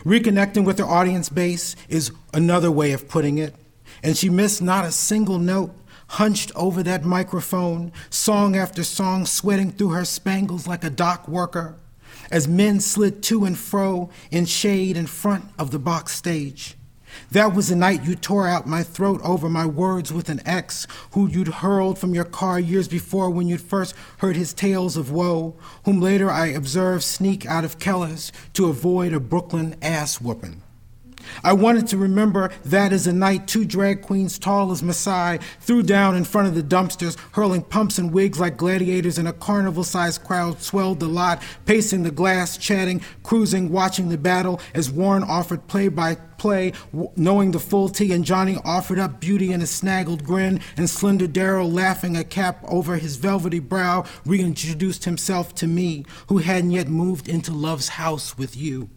Reconnecting 0.03 0.65
with 0.65 0.79
her 0.79 0.85
audience 0.85 1.29
base 1.29 1.75
is 1.89 2.11
another 2.33 2.71
way 2.71 2.91
of 2.91 3.07
putting 3.07 3.37
it, 3.37 3.55
and 4.03 4.17
she 4.17 4.29
missed 4.29 4.61
not 4.61 4.85
a 4.85 4.91
single 4.91 5.39
note, 5.39 5.73
hunched 6.09 6.51
over 6.55 6.83
that 6.83 7.05
microphone, 7.05 7.91
song 8.09 8.55
after 8.55 8.83
song 8.83 9.25
sweating 9.25 9.71
through 9.71 9.89
her 9.89 10.05
spangles 10.05 10.67
like 10.67 10.83
a 10.83 10.89
dock 10.89 11.27
worker 11.27 11.77
as 12.31 12.47
men 12.47 12.79
slid 12.79 13.23
to 13.23 13.45
and 13.45 13.57
fro 13.57 14.09
in 14.31 14.45
shade 14.45 14.97
in 14.97 15.07
front 15.07 15.45
of 15.57 15.71
the 15.71 15.79
box 15.79 16.13
stage. 16.13 16.75
That 17.31 17.53
was 17.53 17.69
the 17.69 17.75
night 17.75 18.05
you 18.05 18.15
tore 18.15 18.47
out 18.47 18.67
my 18.67 18.83
throat 18.83 19.21
over 19.23 19.49
my 19.49 19.65
words 19.65 20.13
with 20.13 20.29
an 20.29 20.41
ex 20.45 20.87
who 21.11 21.27
you'd 21.27 21.47
hurled 21.47 21.97
from 21.97 22.13
your 22.13 22.25
car 22.25 22.59
years 22.59 22.87
before 22.87 23.29
when 23.29 23.47
you'd 23.47 23.61
first 23.61 23.95
heard 24.17 24.35
his 24.35 24.53
tales 24.53 24.97
of 24.97 25.11
woe, 25.11 25.55
whom 25.85 25.99
later 25.99 26.29
I 26.29 26.47
observed 26.47 27.03
sneak 27.03 27.45
out 27.45 27.65
of 27.65 27.79
Keller's 27.79 28.31
to 28.53 28.67
avoid 28.67 29.13
a 29.13 29.19
Brooklyn 29.19 29.75
ass 29.81 30.21
whooping. 30.21 30.61
I 31.43 31.53
wanted 31.53 31.87
to 31.87 31.97
remember 31.97 32.51
that 32.65 32.93
as 32.93 33.07
a 33.07 33.13
night 33.13 33.47
two 33.47 33.65
drag 33.65 34.01
queens 34.01 34.39
tall 34.39 34.71
as 34.71 34.83
Masai 34.83 35.39
threw 35.59 35.83
down 35.83 36.15
in 36.15 36.23
front 36.23 36.47
of 36.47 36.55
the 36.55 36.63
dumpsters, 36.63 37.17
hurling 37.33 37.63
pumps 37.63 37.97
and 37.97 38.11
wigs 38.11 38.39
like 38.39 38.57
gladiators, 38.57 39.17
and 39.17 39.27
a 39.27 39.33
carnival 39.33 39.83
sized 39.83 40.23
crowd 40.23 40.61
swelled 40.61 40.99
the 40.99 41.07
lot, 41.07 41.41
pacing 41.65 42.03
the 42.03 42.11
glass, 42.11 42.57
chatting, 42.57 43.01
cruising, 43.23 43.71
watching 43.71 44.09
the 44.09 44.17
battle 44.17 44.59
as 44.73 44.91
Warren 44.91 45.23
offered 45.23 45.67
play 45.67 45.87
by 45.87 46.15
play, 46.37 46.73
knowing 47.15 47.51
the 47.51 47.59
full 47.59 47.89
tea, 47.89 48.13
and 48.13 48.23
Johnny 48.23 48.57
offered 48.63 48.99
up 48.99 49.19
beauty 49.19 49.51
in 49.51 49.61
a 49.61 49.65
snaggled 49.65 50.23
grin, 50.23 50.59
and 50.75 50.89
slender 50.89 51.27
Darrow, 51.27 51.65
laughing 51.65 52.15
a 52.15 52.23
cap 52.23 52.63
over 52.67 52.97
his 52.97 53.15
velvety 53.17 53.59
brow, 53.59 54.05
reintroduced 54.25 55.05
himself 55.05 55.53
to 55.55 55.67
me, 55.67 56.05
who 56.27 56.37
hadn't 56.37 56.71
yet 56.71 56.87
moved 56.87 57.27
into 57.27 57.51
love's 57.51 57.89
house 57.89 58.37
with 58.37 58.55
you. 58.55 58.89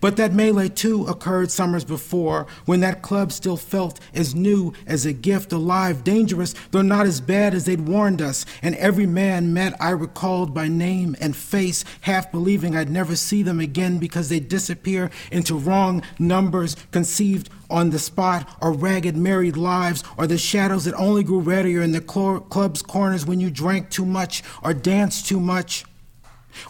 But 0.00 0.16
that 0.16 0.32
melee 0.32 0.68
too 0.68 1.06
occurred 1.06 1.50
summers 1.50 1.84
before, 1.84 2.46
when 2.64 2.80
that 2.80 3.02
club 3.02 3.32
still 3.32 3.56
felt 3.56 4.00
as 4.14 4.34
new 4.34 4.72
as 4.86 5.06
a 5.06 5.12
gift, 5.12 5.52
alive, 5.52 6.04
dangerous, 6.04 6.54
though 6.70 6.82
not 6.82 7.06
as 7.06 7.20
bad 7.20 7.54
as 7.54 7.64
they'd 7.64 7.86
warned 7.86 8.20
us. 8.20 8.44
And 8.62 8.74
every 8.76 9.06
man 9.06 9.52
met 9.52 9.74
I 9.80 9.90
recalled 9.90 10.52
by 10.52 10.68
name 10.68 11.16
and 11.20 11.36
face, 11.36 11.84
half 12.02 12.30
believing 12.32 12.76
I'd 12.76 12.90
never 12.90 13.16
see 13.16 13.42
them 13.42 13.60
again 13.60 13.98
because 13.98 14.28
they'd 14.28 14.48
disappear 14.48 15.10
into 15.30 15.54
wrong 15.54 16.02
numbers 16.18 16.76
conceived 16.90 17.48
on 17.68 17.90
the 17.90 17.98
spot, 18.00 18.48
or 18.60 18.72
ragged 18.72 19.16
married 19.16 19.56
lives, 19.56 20.02
or 20.18 20.26
the 20.26 20.36
shadows 20.36 20.84
that 20.84 20.94
only 20.94 21.22
grew 21.22 21.38
redder 21.38 21.80
in 21.80 21.92
the 21.92 22.00
club's 22.00 22.82
corners 22.82 23.24
when 23.24 23.38
you 23.38 23.48
drank 23.48 23.90
too 23.90 24.04
much 24.04 24.42
or 24.64 24.74
danced 24.74 25.28
too 25.28 25.38
much 25.38 25.84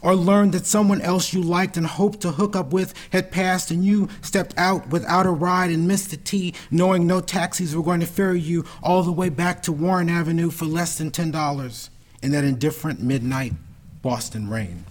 or 0.02 0.14
learned 0.14 0.52
that 0.52 0.66
someone 0.66 1.00
else 1.00 1.32
you 1.32 1.42
liked 1.42 1.76
and 1.76 1.87
hoped 1.87 2.20
to 2.20 2.32
hook 2.32 2.56
up 2.56 2.72
with 2.72 2.94
had 3.10 3.30
passed 3.30 3.70
and 3.70 3.84
you 3.84 4.08
stepped 4.22 4.54
out 4.56 4.88
without 4.88 5.26
a 5.26 5.30
ride 5.30 5.70
and 5.70 5.88
missed 5.88 6.10
the 6.10 6.16
T, 6.16 6.54
knowing 6.70 7.06
no 7.06 7.20
taxis 7.20 7.75
were 7.75 7.82
going 7.82 8.00
to 8.00 8.06
ferry 8.06 8.40
you 8.40 8.64
all 8.82 9.02
the 9.02 9.12
way 9.12 9.28
back 9.28 9.62
to 9.62 9.72
Warren 9.72 10.08
Avenue 10.08 10.50
for 10.50 10.64
less 10.64 10.99
than 10.99 11.10
$10 11.10 11.88
in 12.22 12.32
that 12.32 12.44
indifferent 12.44 13.00
midnight 13.00 13.52
Boston 14.02 14.49
rain. 14.49 14.84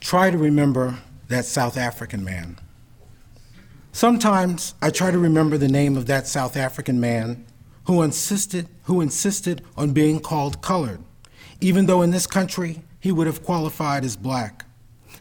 Try 0.00 0.30
to 0.30 0.38
remember 0.38 0.98
that 1.28 1.44
South 1.44 1.76
African 1.76 2.24
man 2.24 2.58
Sometimes 3.92 4.74
I 4.80 4.90
try 4.90 5.10
to 5.10 5.18
remember 5.18 5.58
the 5.58 5.68
name 5.68 5.96
of 5.96 6.06
that 6.06 6.28
South 6.28 6.56
African 6.56 7.00
man 7.00 7.44
who 7.84 8.02
insisted, 8.02 8.68
who 8.84 9.00
insisted 9.00 9.62
on 9.76 9.92
being 9.92 10.20
called 10.20 10.62
colored, 10.62 11.00
even 11.60 11.86
though 11.86 12.00
in 12.02 12.12
this 12.12 12.26
country 12.26 12.82
he 13.00 13.10
would 13.10 13.26
have 13.26 13.42
qualified 13.42 14.04
as 14.04 14.16
black. 14.16 14.64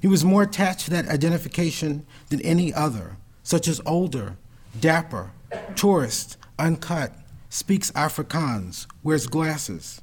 He 0.01 0.07
was 0.07 0.23
more 0.23 0.43
attached 0.43 0.85
to 0.85 0.91
that 0.91 1.07
identification 1.07 2.05
than 2.29 2.41
any 2.41 2.71
other, 2.71 3.17
such 3.41 3.67
as 3.67 3.81
older, 3.87 4.37
dapper, 4.79 5.31
tourist, 5.75 6.37
uncut, 6.59 7.11
speaks 7.49 7.91
Afrikaans, 7.91 8.85
wears 9.01 9.25
glasses. 9.25 10.01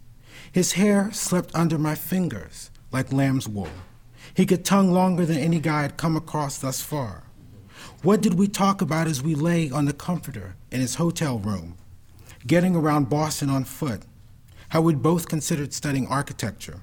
His 0.50 0.72
hair 0.72 1.12
slept 1.12 1.54
under 1.54 1.78
my 1.78 1.94
fingers 1.94 2.70
like 2.90 3.12
lamb's 3.12 3.48
wool. 3.48 3.68
He 4.34 4.44
could 4.44 4.64
tongue 4.64 4.90
longer 4.90 5.24
than 5.24 5.38
any 5.38 5.60
guy 5.60 5.84
I'd 5.84 5.96
come 5.96 6.16
across 6.16 6.58
thus 6.58 6.82
far. 6.82 7.25
What 8.06 8.20
did 8.20 8.34
we 8.34 8.46
talk 8.46 8.82
about 8.82 9.08
as 9.08 9.20
we 9.20 9.34
lay 9.34 9.68
on 9.68 9.86
the 9.86 9.92
comforter 9.92 10.54
in 10.70 10.80
his 10.80 10.94
hotel 10.94 11.40
room, 11.40 11.76
getting 12.46 12.76
around 12.76 13.10
Boston 13.10 13.50
on 13.50 13.64
foot? 13.64 14.02
How 14.68 14.82
we'd 14.82 15.02
both 15.02 15.28
considered 15.28 15.74
studying 15.74 16.06
architecture. 16.06 16.82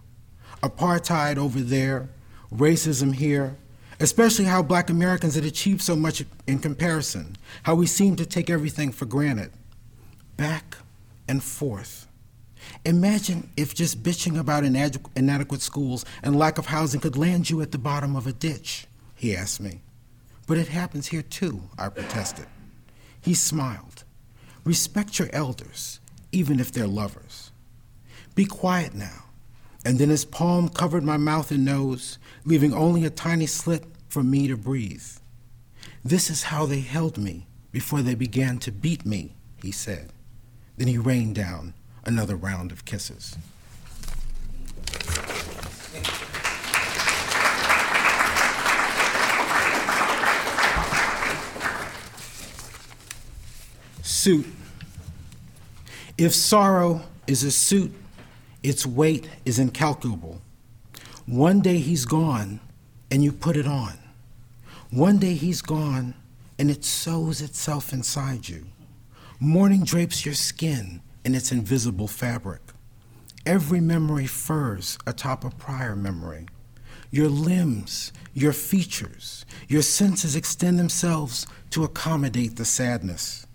Apartheid 0.61 1.37
over 1.37 1.61
there, 1.61 2.09
racism 2.53 3.15
here, 3.15 3.55
especially 4.01 4.43
how 4.43 4.61
black 4.61 4.89
Americans 4.89 5.35
had 5.35 5.45
achieved 5.45 5.81
so 5.81 5.95
much 5.95 6.25
in 6.45 6.59
comparison, 6.59 7.37
how 7.63 7.75
we 7.75 7.87
seemed 7.87 8.17
to 8.17 8.25
take 8.25 8.49
everything 8.49 8.91
for 8.91 9.05
granted. 9.05 9.53
Back 10.35 10.75
and 11.29 11.41
forth. 11.41 12.05
Imagine 12.83 13.49
if 13.55 13.73
just 13.73 14.03
bitching 14.03 14.37
about 14.37 14.65
inadequate 14.65 15.61
schools 15.61 16.03
and 16.21 16.37
lack 16.37 16.57
of 16.57 16.65
housing 16.65 16.99
could 16.99 17.15
land 17.15 17.49
you 17.49 17.61
at 17.61 17.71
the 17.71 17.77
bottom 17.77 18.17
of 18.17 18.27
a 18.27 18.33
ditch, 18.33 18.87
he 19.15 19.33
asked 19.33 19.61
me. 19.61 19.79
But 20.45 20.57
it 20.57 20.67
happens 20.67 21.07
here 21.07 21.21
too, 21.21 21.63
I 21.77 21.89
protested. 21.89 22.47
He 23.21 23.33
smiled. 23.33 24.03
Respect 24.65 25.19
your 25.19 25.29
elders, 25.33 25.99
even 26.31 26.59
if 26.59 26.71
they're 26.71 26.87
lovers. 26.87 27.51
Be 28.35 28.45
quiet 28.45 28.93
now. 28.93 29.25
And 29.85 29.99
then 29.99 30.09
his 30.09 30.25
palm 30.25 30.69
covered 30.69 31.03
my 31.03 31.17
mouth 31.17 31.51
and 31.51 31.65
nose, 31.65 32.17
leaving 32.45 32.73
only 32.73 33.03
a 33.03 33.09
tiny 33.09 33.45
slit 33.45 33.85
for 34.07 34.23
me 34.23 34.47
to 34.47 34.55
breathe. 34.55 35.03
This 36.03 36.29
is 36.29 36.43
how 36.43 36.65
they 36.65 36.79
held 36.79 37.17
me 37.17 37.47
before 37.71 38.01
they 38.01 38.15
began 38.15 38.59
to 38.59 38.71
beat 38.71 39.05
me, 39.05 39.35
he 39.61 39.71
said. 39.71 40.11
Then 40.77 40.87
he 40.87 40.97
rained 40.97 41.35
down 41.35 41.73
another 42.05 42.35
round 42.35 42.71
of 42.71 42.85
kisses. 42.85 43.37
Suit. 54.23 54.45
If 56.17 56.33
sorrow 56.33 57.01
is 57.27 57.43
a 57.43 57.51
suit, 57.51 57.93
its 58.63 58.85
weight 58.85 59.27
is 59.43 59.59
incalculable. 59.59 60.39
One 61.25 61.59
day 61.59 61.79
he's 61.79 62.05
gone 62.05 62.61
and 63.11 63.21
you 63.21 63.33
put 63.33 63.57
it 63.57 63.67
on. 63.67 63.95
One 64.91 65.17
day 65.17 65.33
he's 65.33 65.61
gone 65.61 66.13
and 66.57 66.71
it 66.71 66.85
sews 66.85 67.41
itself 67.41 67.91
inside 67.91 68.47
you. 68.47 68.67
Morning 69.41 69.83
drapes 69.83 70.25
your 70.25 70.35
skin 70.35 71.01
in 71.25 71.35
its 71.35 71.51
invisible 71.51 72.07
fabric. 72.07 72.61
Every 73.45 73.81
memory 73.81 74.27
furs 74.27 74.97
atop 75.05 75.43
a 75.43 75.49
prior 75.49 75.97
memory. 75.97 76.47
Your 77.11 77.27
limbs, 77.27 78.13
your 78.33 78.53
features, 78.53 79.45
your 79.67 79.81
senses 79.81 80.37
extend 80.37 80.79
themselves 80.79 81.45
to 81.71 81.83
accommodate 81.83 82.55
the 82.55 82.63
sadness. 82.63 83.47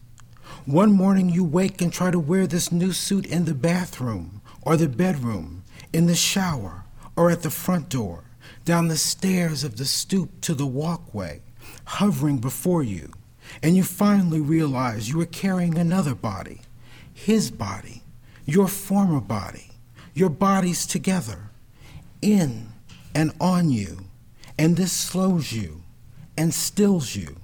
One 0.68 0.92
morning 0.92 1.31
you 1.31 1.44
wake 1.44 1.81
and 1.81 1.90
try 1.90 2.11
to 2.11 2.18
wear 2.18 2.46
this 2.46 2.70
new 2.70 2.92
suit 2.92 3.24
in 3.24 3.46
the 3.46 3.54
bathroom 3.54 4.42
or 4.61 4.76
the 4.76 4.87
bedroom, 4.87 5.64
in 5.94 6.04
the 6.04 6.14
shower 6.14 6.85
or 7.16 7.31
at 7.31 7.40
the 7.40 7.48
front 7.48 7.88
door, 7.88 8.24
down 8.66 8.88
the 8.88 8.98
stairs 8.98 9.64
of 9.64 9.78
the 9.78 9.87
stoop 9.87 10.42
to 10.42 10.52
the 10.52 10.66
walkway, 10.66 11.40
hovering 11.87 12.37
before 12.37 12.83
you, 12.83 13.11
and 13.62 13.78
you 13.78 13.83
finally 13.83 14.42
realize 14.42 15.09
you 15.09 15.18
are 15.22 15.24
carrying 15.24 15.78
another 15.78 16.14
body, 16.14 16.61
his 17.14 17.50
body, 17.50 18.02
your 18.44 18.68
former 18.68 19.22
body, 19.22 19.70
your 20.12 20.28
bodies 20.28 20.87
together, 20.87 21.48
in 22.20 22.74
and 23.14 23.33
on 23.40 23.70
you, 23.70 24.04
and 24.59 24.76
this 24.76 24.92
slows 24.92 25.50
you 25.50 25.83
and 26.37 26.52
stills 26.52 27.16
you 27.16 27.38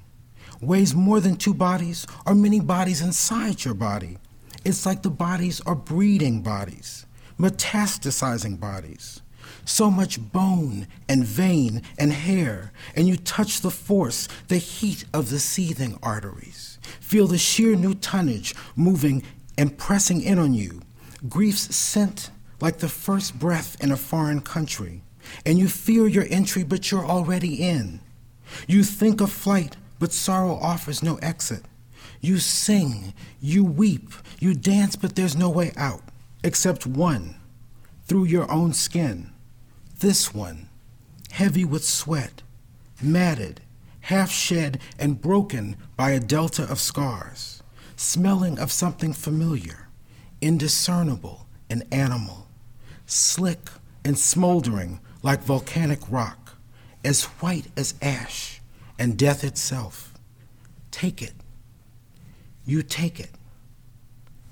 weighs 0.66 0.94
more 0.94 1.20
than 1.20 1.36
two 1.36 1.54
bodies 1.54 2.06
or 2.26 2.34
many 2.34 2.60
bodies 2.60 3.00
inside 3.00 3.64
your 3.64 3.74
body. 3.74 4.18
It's 4.64 4.86
like 4.86 5.02
the 5.02 5.10
bodies 5.10 5.60
are 5.62 5.74
breeding 5.74 6.42
bodies, 6.42 7.06
metastasizing 7.38 8.58
bodies. 8.58 9.20
So 9.66 9.90
much 9.90 10.20
bone 10.32 10.86
and 11.08 11.24
vein 11.24 11.82
and 11.98 12.12
hair, 12.12 12.72
and 12.96 13.06
you 13.06 13.16
touch 13.16 13.60
the 13.60 13.70
force, 13.70 14.28
the 14.48 14.58
heat 14.58 15.04
of 15.12 15.30
the 15.30 15.38
seething 15.38 15.98
arteries. 16.02 16.78
Feel 17.00 17.26
the 17.26 17.38
sheer 17.38 17.76
new 17.76 17.94
tonnage 17.94 18.54
moving 18.76 19.22
and 19.58 19.76
pressing 19.76 20.22
in 20.22 20.38
on 20.38 20.54
you. 20.54 20.80
Grief's 21.28 21.74
scent 21.74 22.30
like 22.60 22.78
the 22.78 22.88
first 22.88 23.38
breath 23.38 23.76
in 23.82 23.92
a 23.92 23.96
foreign 23.96 24.40
country. 24.40 25.02
And 25.44 25.58
you 25.58 25.68
fear 25.68 26.06
your 26.06 26.26
entry, 26.30 26.64
but 26.64 26.90
you're 26.90 27.06
already 27.06 27.62
in. 27.62 28.00
You 28.66 28.84
think 28.84 29.20
of 29.20 29.32
flight, 29.32 29.76
but 29.98 30.12
sorrow 30.12 30.54
offers 30.54 31.02
no 31.02 31.16
exit. 31.16 31.64
You 32.20 32.38
sing, 32.38 33.14
you 33.40 33.64
weep, 33.64 34.10
you 34.40 34.54
dance, 34.54 34.96
but 34.96 35.14
there's 35.14 35.36
no 35.36 35.50
way 35.50 35.72
out 35.76 36.02
except 36.42 36.86
one 36.86 37.36
through 38.06 38.24
your 38.24 38.50
own 38.50 38.72
skin. 38.72 39.30
This 40.00 40.34
one, 40.34 40.68
heavy 41.32 41.64
with 41.64 41.84
sweat, 41.84 42.42
matted, 43.02 43.60
half 44.02 44.30
shed, 44.30 44.80
and 44.98 45.20
broken 45.20 45.76
by 45.96 46.10
a 46.10 46.20
delta 46.20 46.64
of 46.70 46.80
scars, 46.80 47.62
smelling 47.96 48.58
of 48.58 48.70
something 48.72 49.12
familiar, 49.12 49.88
indiscernible 50.40 51.46
and 51.70 51.84
animal, 51.92 52.46
slick 53.06 53.70
and 54.04 54.18
smoldering 54.18 55.00
like 55.22 55.42
volcanic 55.42 56.00
rock, 56.10 56.56
as 57.04 57.24
white 57.24 57.66
as 57.76 57.94
ash 58.02 58.53
and 58.98 59.16
death 59.16 59.44
itself. 59.44 60.12
Take 60.90 61.22
it. 61.22 61.34
You 62.66 62.82
take 62.82 63.20
it. 63.20 63.30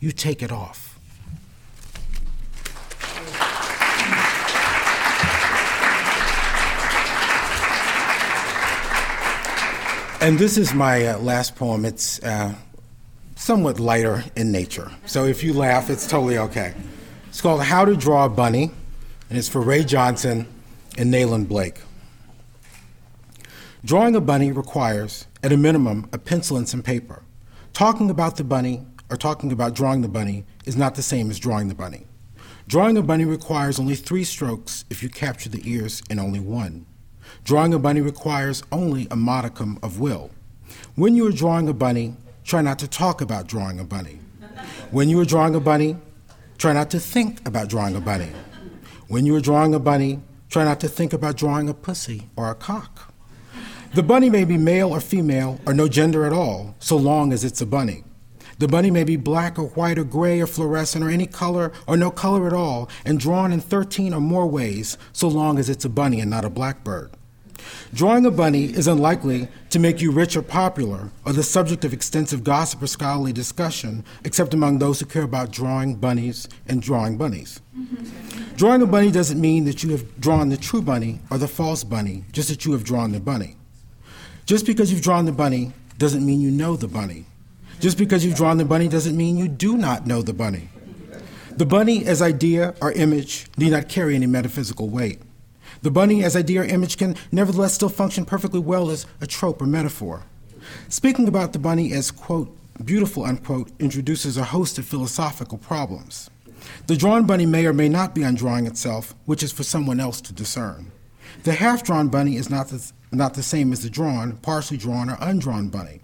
You 0.01 0.13
take 0.13 0.43
it 0.43 0.53
off. 0.53 0.99
And 10.21 10.39
this 10.39 10.57
is 10.57 10.73
my 10.73 11.07
uh, 11.07 11.19
last 11.19 11.57
poem. 11.57 11.85
It's 11.85 12.23
uh, 12.23 12.55
somewhat 13.35 13.81
lighter 13.81 14.23
in 14.37 14.53
nature. 14.53 14.89
So 15.05 15.25
if 15.25 15.43
you 15.43 15.53
laugh, 15.53 15.91
it's 15.91 16.07
totally 16.07 16.39
okay. 16.39 16.75
It's 17.29 17.41
called 17.41 17.63
How 17.63 17.85
to 17.85 17.97
Draw 17.97 18.27
a 18.27 18.29
Bunny, 18.29 18.71
and 19.29 19.39
it's 19.39 19.49
for 19.49 19.61
Ray 19.61 19.83
Johnson 19.83 20.47
and 20.97 21.13
Nayland 21.13 21.49
Blake. 21.49 21.81
Drawing 23.85 24.15
a 24.15 24.21
bunny 24.21 24.53
requires, 24.53 25.27
at 25.43 25.53
a 25.53 25.57
minimum, 25.57 26.09
a 26.13 26.19
pencil 26.19 26.57
and 26.57 26.69
some 26.69 26.85
paper. 26.85 27.25
Talking 27.73 28.11
about 28.11 28.37
the 28.37 28.45
bunny, 28.45 28.87
or 29.11 29.17
talking 29.17 29.51
about 29.51 29.75
drawing 29.75 30.03
the 30.03 30.09
bunny 30.09 30.45
is 30.65 30.77
not 30.77 30.95
the 30.95 31.03
same 31.03 31.33
as 31.33 31.41
drawing 31.41 31.67
the 31.67 31.75
bunny. 31.75 32.07
Drawing 32.69 32.97
a 32.97 33.03
bunny 33.03 33.25
requires 33.25 33.81
only 33.81 33.97
three 33.97 34.23
strokes 34.23 34.85
if 34.89 35.03
you 35.03 35.09
capture 35.09 35.49
the 35.49 35.69
ears 35.69 36.01
in 36.09 36.21
only 36.21 36.39
one. 36.39 36.87
Drawing 37.43 37.75
a 37.75 37.79
bunny 37.81 38.01
requires 38.01 38.63
only 38.71 39.09
a 39.11 39.17
modicum 39.17 39.81
of 39.83 39.99
will. 39.99 40.31
When 40.95 41.17
you 41.17 41.27
are 41.27 41.33
drawing 41.33 41.69
a 41.69 41.75
bunny, 41.75 42.15
try 42.45 42.63
not 42.63 42.79
to 42.79 42.89
talk 42.89 43.21
about 43.21 43.49
drawing 43.49 43.81
a 43.81 43.85
bunny. 43.85 44.21
When 44.93 45.09
you 45.09 45.19
are 45.19 45.25
drawing 45.25 45.57
a 45.57 45.61
bunny, 45.61 45.97
try 46.57 46.73
not 46.73 46.89
to 46.91 47.01
think 47.01 47.45
about 47.49 47.69
drawing 47.69 47.97
a 47.97 48.01
bunny. 48.01 48.31
When 49.09 49.27
you 49.27 49.35
are 49.35 49.41
drawing 49.41 49.75
a 49.75 49.81
bunny, 49.81 50.21
try 50.49 50.63
not 50.63 50.79
to 50.81 50.89
think 50.89 51.13
about 51.13 51.37
drawing 51.37 51.69
a 51.69 51.75
pussy 51.75 52.29
or 52.37 52.49
a 52.49 52.55
cock. 52.55 53.12
The 53.95 54.03
bunny 54.03 54.31
may 54.31 54.45
be 54.45 54.57
male 54.57 54.89
or 54.89 55.01
female 55.01 55.61
or 55.67 55.75
no 55.75 55.87
gender 55.87 56.25
at 56.25 56.33
all, 56.33 56.75
so 56.79 56.97
long 56.97 57.31
as 57.31 57.45
it's 57.45 57.61
a 57.61 57.67
bunny. 57.67 58.05
The 58.59 58.67
bunny 58.67 58.91
may 58.91 59.05
be 59.05 59.17
black 59.17 59.59
or 59.59 59.67
white 59.67 59.99
or 59.99 60.05
gray 60.05 60.41
or 60.41 60.47
fluorescent 60.47 61.05
or 61.05 61.11
any 61.11 61.27
color 61.27 61.73
or 61.87 61.99
no 61.99 62.11
color 62.11 62.47
at 62.47 62.55
all, 62.55 62.89
and 63.05 63.21
drawn 63.21 63.53
in 63.53 63.61
13 63.61 64.15
or 64.15 64.21
more 64.21 64.47
ways, 64.47 64.97
so 65.13 65.29
long 65.29 65.59
as 65.59 65.69
it's 65.69 65.85
a 65.85 65.91
bunny 65.91 66.21
and 66.21 66.31
not 66.31 66.47
a 66.47 66.49
blackbird. 66.49 67.11
Drawing 67.93 68.25
a 68.25 68.31
bunny 68.31 68.65
is 68.65 68.87
unlikely 68.87 69.49
to 69.69 69.79
make 69.79 70.01
you 70.01 70.11
rich 70.11 70.39
or 70.39 70.43
popular 70.43 71.11
or 71.27 71.35
the 71.35 71.43
subject 71.43 71.85
of 71.85 71.93
extensive 71.93 72.45
gossip 72.45 72.81
or 72.81 72.87
scholarly 72.87 73.35
discussion, 73.35 74.07
except 74.25 74.55
among 74.55 74.79
those 74.79 75.01
who 75.01 75.07
care 75.07 75.23
about 75.23 75.53
drawing 75.53 75.97
bunnies 75.97 76.49
and 76.67 76.81
drawing 76.81 77.19
bunnies. 77.19 77.61
drawing 78.57 78.81
a 78.81 78.87
bunny 78.87 79.11
doesn't 79.11 79.39
mean 79.39 79.67
that 79.67 79.83
you 79.83 79.91
have 79.91 80.19
drawn 80.19 80.49
the 80.49 80.57
true 80.57 80.81
bunny 80.81 81.21
or 81.31 81.37
the 81.37 81.47
false 81.47 81.85
bunny, 81.85 82.25
just 82.33 82.49
that 82.49 82.65
you 82.65 82.73
have 82.73 82.85
drawn 82.85 83.13
the 83.13 83.21
bunny. 83.21 83.59
Just 84.53 84.67
because 84.67 84.93
you've 84.93 85.01
drawn 85.01 85.25
the 85.25 85.33
bunny 85.33 85.73
doesn't 85.97 86.27
mean 86.27 86.43
you 86.43 86.51
know 86.51 86.77
the 86.77 86.87
bunny. 86.87 87.25
Just 87.81 87.97
because 87.97 88.23
you've 88.23 88.37
drawn 88.37 88.59
the 88.59 88.67
bunny 88.67 88.87
doesn't 88.87 89.17
mean 89.17 89.39
you 89.39 89.49
do 89.49 89.79
not 89.79 90.07
know 90.07 90.21
the 90.21 90.35
bunny. 90.35 90.69
The 91.53 91.65
bunny 91.65 92.05
as 92.05 92.21
idea 92.21 92.75
or 92.83 92.93
image 92.93 93.47
need 93.57 93.71
not 93.71 93.89
carry 93.89 94.15
any 94.15 94.27
metaphysical 94.27 94.91
weight. 94.91 95.23
The 95.81 95.91
bunny 95.91 96.23
as 96.23 96.37
idea 96.37 96.61
or 96.61 96.65
image 96.65 96.99
can 96.99 97.17
nevertheless 97.33 97.73
still 97.73 97.89
function 97.89 98.27
perfectly 98.27 98.61
well 98.61 98.91
as 98.91 99.07
a 99.23 99.27
trope 99.27 99.63
or 99.63 99.67
metaphor. 99.67 100.25
Speaking 100.91 101.29
about 101.29 101.55
the 101.55 101.59
bunny 101.59 101.95
as, 101.95 102.11
quote, 102.11 102.55
beautiful, 102.85 103.25
unquote, 103.25 103.71
introduces 103.79 104.37
a 104.37 104.45
host 104.45 104.77
of 104.77 104.85
philosophical 104.85 105.57
problems. 105.57 106.29
The 106.89 106.97
drawn 106.97 107.27
bunny 107.27 107.47
may 107.47 107.65
or 107.65 107.73
may 107.73 107.89
not 107.89 108.15
be 108.15 108.21
undrawing 108.21 108.67
itself, 108.67 109.15
which 109.25 109.43
is 109.43 109.51
for 109.51 109.63
someone 109.63 109.99
else 109.99 110.21
to 110.21 110.35
discern. 110.35 110.93
The 111.45 111.55
half 111.55 111.83
drawn 111.83 112.09
bunny 112.09 112.37
is 112.37 112.51
not 112.51 112.69
the, 112.69 112.93
not 113.13 113.35
the 113.35 113.43
same 113.43 113.73
as 113.73 113.83
the 113.83 113.91
drawn, 113.91 114.37
partially 114.39 114.77
drawn, 114.77 115.11
or 115.11 115.19
undrawn 115.21 115.69
bunny. 115.69 116.01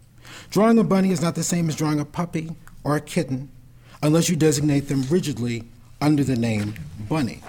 Drawing 0.51 0.79
a 0.79 0.85
bunny 0.85 1.11
is 1.11 1.23
not 1.23 1.35
the 1.35 1.42
same 1.42 1.68
as 1.68 1.77
drawing 1.77 2.01
a 2.01 2.05
puppy 2.05 2.51
or 2.85 2.97
a 2.97 3.01
kitten 3.01 3.51
unless 4.03 4.29
you 4.29 4.37
designate 4.37 4.88
them 4.88 5.03
rigidly 5.11 5.64
under 6.01 6.23
the 6.23 6.37
name 6.37 6.75
bunny. 7.09 7.42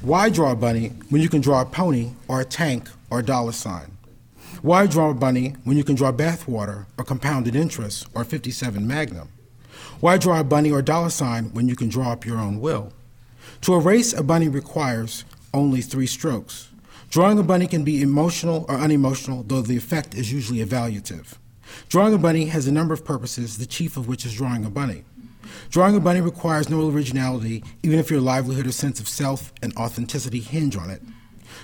Why 0.00 0.28
draw 0.28 0.52
a 0.52 0.56
bunny 0.56 0.88
when 1.10 1.22
you 1.22 1.28
can 1.28 1.40
draw 1.40 1.62
a 1.62 1.66
pony 1.66 2.10
or 2.28 2.40
a 2.40 2.44
tank 2.44 2.88
or 3.10 3.20
a 3.20 3.24
dollar 3.24 3.52
sign? 3.52 3.90
Why 4.62 4.86
draw 4.86 5.10
a 5.10 5.14
bunny 5.14 5.56
when 5.64 5.76
you 5.76 5.84
can 5.84 5.94
draw 5.94 6.12
bathwater 6.12 6.86
or 6.96 7.04
compounded 7.04 7.54
interest 7.54 8.06
or 8.14 8.24
57 8.24 8.86
Magnum? 8.86 9.28
Why 10.00 10.18
draw 10.18 10.40
a 10.40 10.44
bunny 10.44 10.70
or 10.70 10.82
dollar 10.82 11.10
sign 11.10 11.46
when 11.52 11.68
you 11.68 11.76
can 11.76 11.88
draw 11.88 12.12
up 12.12 12.24
your 12.24 12.38
own 12.38 12.60
will? 12.60 12.92
To 13.62 13.74
erase 13.74 14.12
a 14.12 14.22
bunny 14.22 14.48
requires 14.48 15.24
only 15.52 15.80
three 15.80 16.06
strokes. 16.06 16.70
Drawing 17.14 17.38
a 17.38 17.44
bunny 17.44 17.68
can 17.68 17.84
be 17.84 18.02
emotional 18.02 18.66
or 18.68 18.74
unemotional, 18.74 19.44
though 19.44 19.62
the 19.62 19.76
effect 19.76 20.16
is 20.16 20.32
usually 20.32 20.58
evaluative. 20.58 21.34
Drawing 21.88 22.12
a 22.12 22.18
bunny 22.18 22.46
has 22.46 22.66
a 22.66 22.72
number 22.72 22.92
of 22.92 23.04
purposes, 23.04 23.56
the 23.56 23.66
chief 23.66 23.96
of 23.96 24.08
which 24.08 24.26
is 24.26 24.34
drawing 24.34 24.64
a 24.64 24.68
bunny. 24.68 25.04
Drawing 25.70 25.94
a 25.94 26.00
bunny 26.00 26.20
requires 26.20 26.68
no 26.68 26.90
originality, 26.90 27.62
even 27.84 28.00
if 28.00 28.10
your 28.10 28.20
livelihood 28.20 28.66
or 28.66 28.72
sense 28.72 28.98
of 28.98 29.06
self 29.06 29.52
and 29.62 29.72
authenticity 29.76 30.40
hinge 30.40 30.76
on 30.76 30.90
it. 30.90 31.02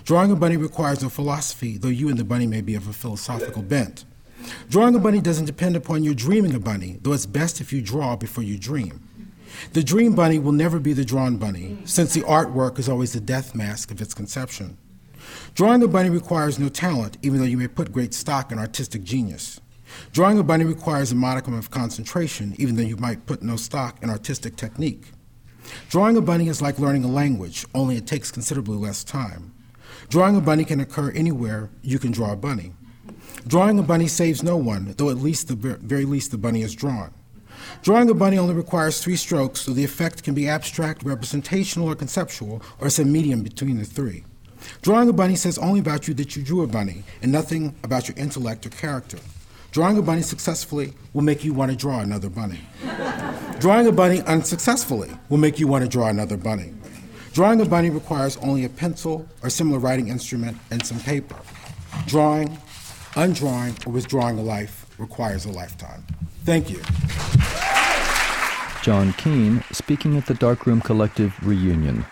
Drawing 0.04 0.30
a 0.30 0.36
bunny 0.36 0.56
requires 0.56 1.02
no 1.02 1.08
philosophy, 1.08 1.76
though 1.78 1.88
you 1.88 2.08
and 2.08 2.16
the 2.16 2.22
bunny 2.22 2.46
may 2.46 2.60
be 2.60 2.76
of 2.76 2.86
a 2.86 2.92
philosophical 2.92 3.62
bent. 3.62 4.04
Drawing 4.68 4.94
a 4.94 5.00
bunny 5.00 5.20
doesn't 5.20 5.46
depend 5.46 5.74
upon 5.74 6.04
your 6.04 6.14
dreaming 6.14 6.54
a 6.54 6.60
bunny, 6.60 7.00
though 7.02 7.12
it's 7.12 7.26
best 7.26 7.60
if 7.60 7.72
you 7.72 7.82
draw 7.82 8.14
before 8.14 8.44
you 8.44 8.56
dream. 8.56 9.02
The 9.72 9.82
dream 9.82 10.14
bunny 10.14 10.38
will 10.38 10.52
never 10.52 10.78
be 10.78 10.92
the 10.92 11.04
drawn 11.04 11.38
bunny, 11.38 11.78
since 11.86 12.14
the 12.14 12.20
artwork 12.20 12.78
is 12.78 12.88
always 12.88 13.14
the 13.14 13.20
death 13.20 13.52
mask 13.52 13.90
of 13.90 14.00
its 14.00 14.14
conception. 14.14 14.78
Drawing 15.54 15.82
a 15.82 15.88
bunny 15.88 16.10
requires 16.10 16.58
no 16.58 16.68
talent, 16.68 17.18
even 17.22 17.40
though 17.40 17.46
you 17.46 17.58
may 17.58 17.68
put 17.68 17.92
great 17.92 18.14
stock 18.14 18.52
in 18.52 18.58
artistic 18.58 19.02
genius. 19.02 19.60
Drawing 20.12 20.38
a 20.38 20.42
bunny 20.42 20.64
requires 20.64 21.12
a 21.12 21.16
modicum 21.16 21.54
of 21.54 21.70
concentration, 21.70 22.54
even 22.58 22.76
though 22.76 22.82
you 22.82 22.96
might 22.96 23.26
put 23.26 23.42
no 23.42 23.56
stock 23.56 24.02
in 24.02 24.10
artistic 24.10 24.56
technique. 24.56 25.12
Drawing 25.88 26.16
a 26.16 26.20
bunny 26.20 26.48
is 26.48 26.62
like 26.62 26.78
learning 26.78 27.04
a 27.04 27.08
language, 27.08 27.66
only 27.74 27.96
it 27.96 28.06
takes 28.06 28.30
considerably 28.30 28.76
less 28.76 29.04
time. 29.04 29.52
Drawing 30.08 30.36
a 30.36 30.40
bunny 30.40 30.64
can 30.64 30.80
occur 30.80 31.10
anywhere 31.10 31.70
you 31.82 31.98
can 31.98 32.12
draw 32.12 32.32
a 32.32 32.36
bunny. 32.36 32.72
Drawing 33.46 33.78
a 33.78 33.82
bunny 33.82 34.08
saves 34.08 34.42
no 34.42 34.56
one, 34.56 34.94
though 34.96 35.10
at 35.10 35.18
least 35.18 35.48
the 35.48 35.56
very 35.56 36.04
least 36.04 36.30
the 36.30 36.38
bunny 36.38 36.62
is 36.62 36.74
drawn. 36.74 37.12
Drawing 37.82 38.10
a 38.10 38.14
bunny 38.14 38.38
only 38.38 38.54
requires 38.54 39.00
three 39.00 39.16
strokes, 39.16 39.60
so 39.60 39.72
the 39.72 39.84
effect 39.84 40.22
can 40.22 40.34
be 40.34 40.48
abstract, 40.48 41.02
representational, 41.02 41.88
or 41.88 41.94
conceptual, 41.94 42.62
or 42.80 42.90
some 42.90 43.12
medium 43.12 43.42
between 43.42 43.78
the 43.78 43.84
three. 43.84 44.24
Drawing 44.82 45.08
a 45.08 45.12
bunny 45.12 45.36
says 45.36 45.58
only 45.58 45.80
about 45.80 46.08
you 46.08 46.14
that 46.14 46.36
you 46.36 46.42
drew 46.42 46.62
a 46.62 46.66
bunny, 46.66 47.04
and 47.22 47.30
nothing 47.30 47.74
about 47.82 48.08
your 48.08 48.16
intellect 48.16 48.66
or 48.66 48.70
character. 48.70 49.18
Drawing 49.72 49.98
a 49.98 50.02
bunny 50.02 50.22
successfully 50.22 50.92
will 51.12 51.22
make 51.22 51.44
you 51.44 51.54
want 51.54 51.70
to 51.70 51.76
draw 51.76 52.00
another 52.00 52.28
bunny. 52.28 52.60
Drawing 53.60 53.86
a 53.86 53.92
bunny 53.92 54.20
unsuccessfully 54.22 55.10
will 55.28 55.38
make 55.38 55.60
you 55.60 55.68
want 55.68 55.84
to 55.84 55.88
draw 55.88 56.08
another 56.08 56.36
bunny. 56.36 56.72
Drawing 57.32 57.60
a 57.60 57.64
bunny 57.64 57.90
requires 57.90 58.36
only 58.38 58.64
a 58.64 58.68
pencil 58.68 59.28
or 59.42 59.50
similar 59.50 59.78
writing 59.78 60.08
instrument 60.08 60.56
and 60.70 60.84
some 60.84 60.98
paper. 60.98 61.36
Drawing, 62.06 62.58
undrawing, 63.14 63.86
or 63.86 63.92
withdrawing 63.92 64.38
a 64.38 64.42
life 64.42 64.86
requires 64.98 65.44
a 65.44 65.52
lifetime. 65.52 66.04
Thank 66.44 66.70
you. 66.70 66.80
John 68.82 69.12
Keene 69.12 69.62
speaking 69.70 70.16
at 70.16 70.26
the 70.26 70.34
Darkroom 70.34 70.80
Collective 70.80 71.34
reunion. 71.46 72.06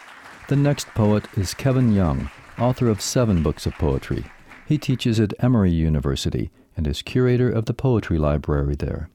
The 0.48 0.56
next 0.56 0.86
poet 0.88 1.24
is 1.36 1.54
Kevin 1.54 1.92
Young, 1.92 2.30
author 2.58 2.88
of 2.88 3.00
seven 3.00 3.42
books 3.42 3.66
of 3.66 3.74
poetry. 3.74 4.24
He 4.66 4.78
teaches 4.78 5.18
at 5.20 5.32
Emory 5.38 5.70
University 5.70 6.50
and 6.76 6.86
is 6.86 7.02
curator 7.02 7.50
of 7.50 7.66
the 7.66 7.74
poetry 7.74 8.18
library 8.18 8.74
there. 8.74 9.08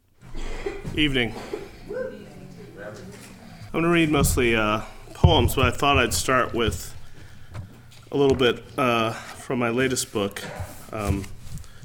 Evening. 0.96 1.34
I'm 1.90 3.72
going 3.72 3.84
to 3.84 3.90
read 3.90 4.12
mostly 4.12 4.56
uh, 4.56 4.82
poems, 5.14 5.56
but 5.56 5.66
I 5.66 5.72
thought 5.72 5.98
I'd 5.98 6.14
start 6.14 6.54
with 6.54 6.96
a 8.12 8.18
little 8.18 8.38
bit 8.38 8.64
uh, 8.78 9.14
from 9.14 9.60
my 9.60 9.70
latest 9.70 10.14
book, 10.14 10.42
um, 10.92 11.26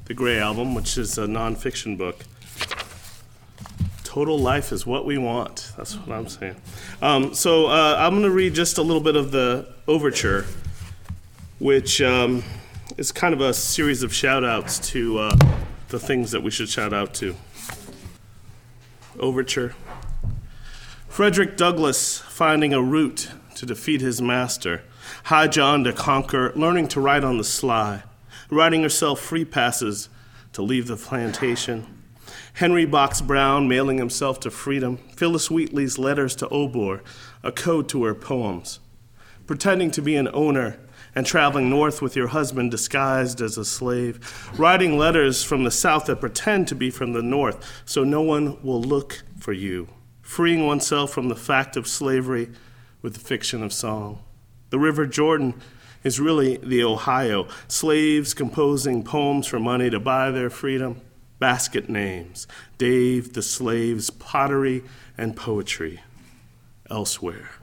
The 0.05 0.15
Gray 0.15 0.39
Album, 0.39 0.75
which 0.75 0.99
is 0.99 1.17
a 1.17 1.27
nonfiction 1.27 1.97
book. 1.97 2.25
Total 4.05 4.39
life 4.39 4.73
is 4.73 4.87
what 4.87 5.07
we 5.07 5.17
want. 5.17 5.73
That's 5.77 5.95
what 5.95 6.17
I'm 6.17 6.29
saying. 6.29 6.57
Um, 7.01 7.35
so 7.35 7.67
uh, 7.67 7.97
I'm 7.99 8.13
going 8.13 8.23
to 8.25 8.31
read 8.31 8.55
just 8.55 8.79
a 8.79 8.83
little 8.83 9.03
bit 9.03 9.17
of 9.17 9.31
the 9.31 9.73
overture, 9.87 10.45
which 11.59 12.01
um, 12.01 12.45
is 12.97 13.11
kind 13.11 13.35
of 13.35 13.41
a 13.41 13.53
series 13.53 14.03
of 14.03 14.15
shout 14.15 14.45
outs 14.45 14.79
to 14.91 15.19
uh, 15.19 15.37
the 15.89 15.99
things 15.99 16.31
that 16.31 16.43
we 16.43 16.51
should 16.51 16.69
shout 16.69 16.93
out 16.93 17.15
to. 17.15 17.35
Overture. 19.19 19.75
Frederick 21.09 21.57
Douglass 21.57 22.19
finding 22.19 22.73
a 22.73 22.81
route 22.81 23.31
to 23.57 23.67
defeat 23.67 24.01
his 24.01 24.23
master. 24.23 24.83
High 25.25 25.49
John 25.49 25.83
to 25.85 25.93
conquer, 25.93 26.53
learning 26.55 26.89
to 26.89 27.01
ride 27.01 27.25
on 27.25 27.39
the 27.39 27.45
sly, 27.45 28.05
writing 28.51 28.83
herself 28.83 29.19
free 29.19 29.45
passes 29.45 30.09
to 30.53 30.63
leave 30.63 30.87
the 30.87 30.97
plantation. 30.97 31.87
Henry 32.55 32.85
Box 32.85 33.21
Brown 33.21 33.69
mailing 33.69 33.99
himself 33.99 34.39
to 34.41 34.51
freedom. 34.51 34.99
Phyllis 35.17 35.51
Wheatley's 35.51 35.99
letters 35.99 36.37
to 36.37 36.49
Obour, 36.51 37.03
a 37.43 37.51
code 37.51 37.89
to 37.89 38.05
her 38.05 38.15
poems. 38.15 38.79
Pretending 39.47 39.91
to 39.93 40.03
be 40.03 40.15
an 40.15 40.29
owner 40.33 40.79
and 41.19 41.27
traveling 41.27 41.69
north 41.69 42.01
with 42.01 42.15
your 42.15 42.29
husband 42.29 42.71
disguised 42.71 43.41
as 43.41 43.59
a 43.59 43.65
slave, 43.65 44.49
writing 44.57 44.97
letters 44.97 45.43
from 45.43 45.65
the 45.65 45.71
south 45.71 46.05
that 46.05 46.21
pretend 46.21 46.69
to 46.69 46.77
be 46.77 46.91
from 46.91 47.13
the 47.13 47.21
north 47.21 47.83
so 47.85 48.05
no 48.05 48.23
one 48.23 48.57
will 48.63 48.81
look 48.81 49.25
for 49.37 49.53
you, 49.53 49.89
freeing 50.23 50.65
oneself 50.65 51.11
from 51.11 51.29
the 51.29 51.35
fact 51.35 51.77
of 51.77 51.89
slavery 51.89 52.49
with 53.03 53.15
the 53.15 53.19
fiction 53.19 53.65
of 53.65 53.73
song. 53.73 54.21
The 54.71 54.79
River 54.79 55.07
Jordan 55.07 55.61
is 56.05 56.21
really 56.21 56.59
the 56.59 56.85
Ohio, 56.85 57.49
slaves 57.67 58.33
composing 58.33 59.03
poems 59.03 59.49
for 59.49 59.59
money 59.59 59.91
to 59.91 59.99
buy 59.99 60.31
their 60.31 60.51
freedom, 60.51 61.01
basket 61.41 61.89
names, 61.89 62.47
Dave 62.79 63.33
the 63.33 63.43
slave's 63.43 64.09
pottery 64.11 64.85
and 65.19 65.37
poetry 65.37 66.01
elsewhere. 66.89 67.58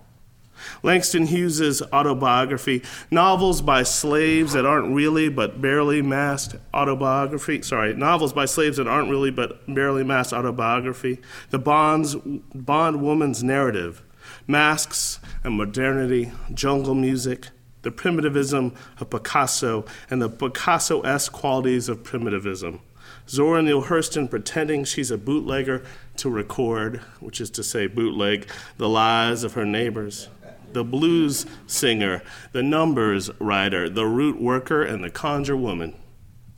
Langston 0.83 1.27
Hughes's 1.27 1.81
autobiography, 1.93 2.83
novels 3.11 3.61
by 3.61 3.83
slaves 3.83 4.53
that 4.53 4.65
aren't 4.65 4.93
really 4.93 5.29
but 5.29 5.61
barely 5.61 6.01
masked 6.01 6.55
autobiography, 6.73 7.61
sorry, 7.61 7.93
novels 7.93 8.33
by 8.33 8.45
slaves 8.45 8.77
that 8.77 8.87
aren't 8.87 9.09
really 9.09 9.31
but 9.31 9.73
barely 9.73 10.03
masked 10.03 10.33
autobiography, 10.33 11.19
the 11.49 11.59
Bond's, 11.59 12.15
Bond 12.53 13.01
woman's 13.01 13.43
narrative, 13.43 14.01
masks 14.47 15.19
and 15.43 15.55
modernity, 15.55 16.31
jungle 16.53 16.95
music, 16.95 17.49
the 17.81 17.91
primitivism 17.91 18.73
of 18.99 19.09
Picasso, 19.09 19.85
and 20.09 20.21
the 20.21 20.29
Picasso 20.29 21.01
esque 21.01 21.31
qualities 21.31 21.87
of 21.87 22.03
primitivism. 22.03 22.81
Zora 23.27 23.61
Neale 23.61 23.83
Hurston 23.83 24.29
pretending 24.29 24.83
she's 24.83 25.11
a 25.11 25.17
bootlegger 25.17 25.83
to 26.17 26.29
record, 26.29 26.97
which 27.19 27.41
is 27.41 27.49
to 27.51 27.63
say, 27.63 27.87
bootleg, 27.87 28.47
the 28.77 28.89
lies 28.89 29.43
of 29.43 29.53
her 29.53 29.65
neighbors. 29.65 30.29
The 30.75 30.83
blues 30.83 31.45
singer, 31.67 32.21
the 32.51 32.61
numbers 32.61 33.31
writer, 33.39 33.87
the 33.87 34.05
root 34.05 34.41
worker, 34.41 34.83
and 34.83 35.01
the 35.01 35.09
conjure 35.09 35.55
woman. 35.55 35.95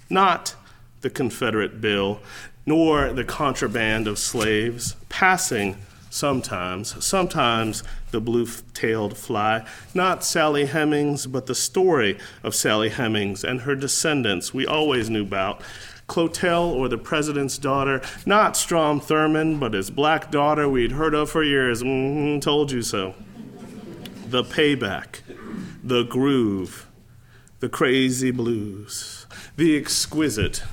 Not 0.10 0.56
the 1.02 1.12
Confederate 1.12 1.80
bill, 1.82 2.20
nor 2.66 3.14
the 3.14 3.24
contraband 3.24 4.08
of 4.08 4.18
slaves, 4.18 4.96
passing 5.08 5.78
sometimes, 6.10 7.06
sometimes 7.06 7.84
the 8.10 8.20
blue 8.20 8.48
tailed 8.74 9.16
fly, 9.16 9.64
not 9.94 10.24
Sally 10.24 10.66
Hemings, 10.66 11.28
but 11.28 11.46
the 11.46 11.54
story 11.54 12.18
of 12.42 12.56
Sally 12.56 12.90
Hemings 12.90 13.44
and 13.44 13.62
her 13.62 13.76
descendants 13.76 14.52
we 14.52 14.66
always 14.66 15.12
knew 15.12 15.22
about. 15.22 15.62
Clotel 16.10 16.74
or 16.74 16.90
the 16.90 16.98
president's 16.98 17.60
daughter, 17.60 18.02
not 18.26 18.58
Strom 18.58 19.00
Thurmond, 19.00 19.60
but 19.60 19.74
his 19.74 19.92
black 19.92 20.32
daughter 20.32 20.68
we'd 20.68 20.94
heard 20.94 21.14
of 21.14 21.30
for 21.30 21.44
years. 21.44 21.84
Mm-hmm, 21.84 22.40
told 22.40 22.72
you 22.72 22.82
so. 22.82 23.14
The 24.30 24.44
payback, 24.44 25.22
the 25.84 26.04
groove, 26.04 26.86
the 27.62 27.70
crazy 27.70 28.32
blues, 28.32 29.26
the 29.56 29.78
exquisite 29.78 30.64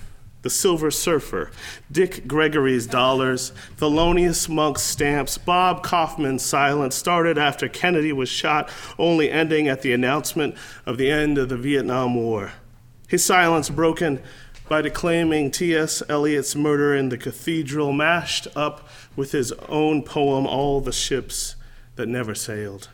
the 0.42 0.50
Silver 0.50 0.90
Surfer, 0.90 1.50
Dick 1.90 2.26
Gregory's 2.26 2.86
Dollars, 2.86 3.52
Thelonious 3.78 4.46
Monk's 4.46 4.82
Stamps, 4.82 5.38
Bob 5.38 5.82
Kaufman's 5.82 6.44
Silence 6.44 6.94
started 6.94 7.38
after 7.38 7.66
Kennedy 7.66 8.12
was 8.12 8.28
shot, 8.28 8.68
only 8.98 9.30
ending 9.30 9.68
at 9.68 9.80
the 9.80 9.94
announcement 9.94 10.54
of 10.84 10.98
the 10.98 11.10
end 11.10 11.38
of 11.38 11.48
the 11.48 11.56
Vietnam 11.56 12.14
War. 12.14 12.52
His 13.08 13.24
silence 13.24 13.70
broken 13.70 14.20
by 14.68 14.82
declaiming 14.82 15.50
T.S. 15.50 16.02
Eliot's 16.10 16.54
Murder 16.54 16.94
in 16.94 17.08
the 17.08 17.16
Cathedral, 17.16 17.92
mashed 17.92 18.46
up 18.54 18.86
with 19.16 19.32
his 19.32 19.52
own 19.68 20.02
poem, 20.02 20.46
All 20.46 20.82
the 20.82 20.92
Ships 20.92 21.56
That 21.96 22.08
Never 22.08 22.34
Sailed. 22.34 22.90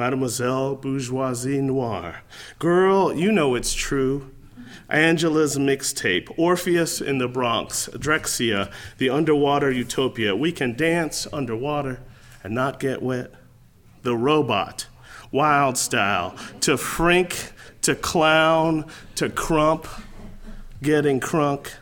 Mademoiselle 0.00 0.76
Bourgeoisie 0.76 1.60
Noire. 1.60 2.22
Girl, 2.58 3.14
you 3.14 3.30
know 3.30 3.54
it's 3.54 3.74
true. 3.74 4.30
Angela's 4.88 5.58
mixtape, 5.58 6.32
Orpheus 6.38 7.02
in 7.02 7.18
the 7.18 7.28
Bronx, 7.28 7.86
Drexciya, 7.92 8.72
the 8.96 9.10
underwater 9.10 9.70
utopia. 9.70 10.34
We 10.34 10.52
can 10.52 10.74
dance 10.74 11.26
underwater 11.34 12.00
and 12.42 12.54
not 12.54 12.80
get 12.80 13.02
wet. 13.02 13.30
The 14.00 14.16
robot, 14.16 14.86
wild 15.30 15.76
style, 15.76 16.34
to 16.62 16.78
frink, 16.78 17.52
to 17.82 17.94
clown, 17.94 18.86
to 19.16 19.28
krump, 19.28 19.86
getting 20.82 21.20
crunk. 21.20 21.72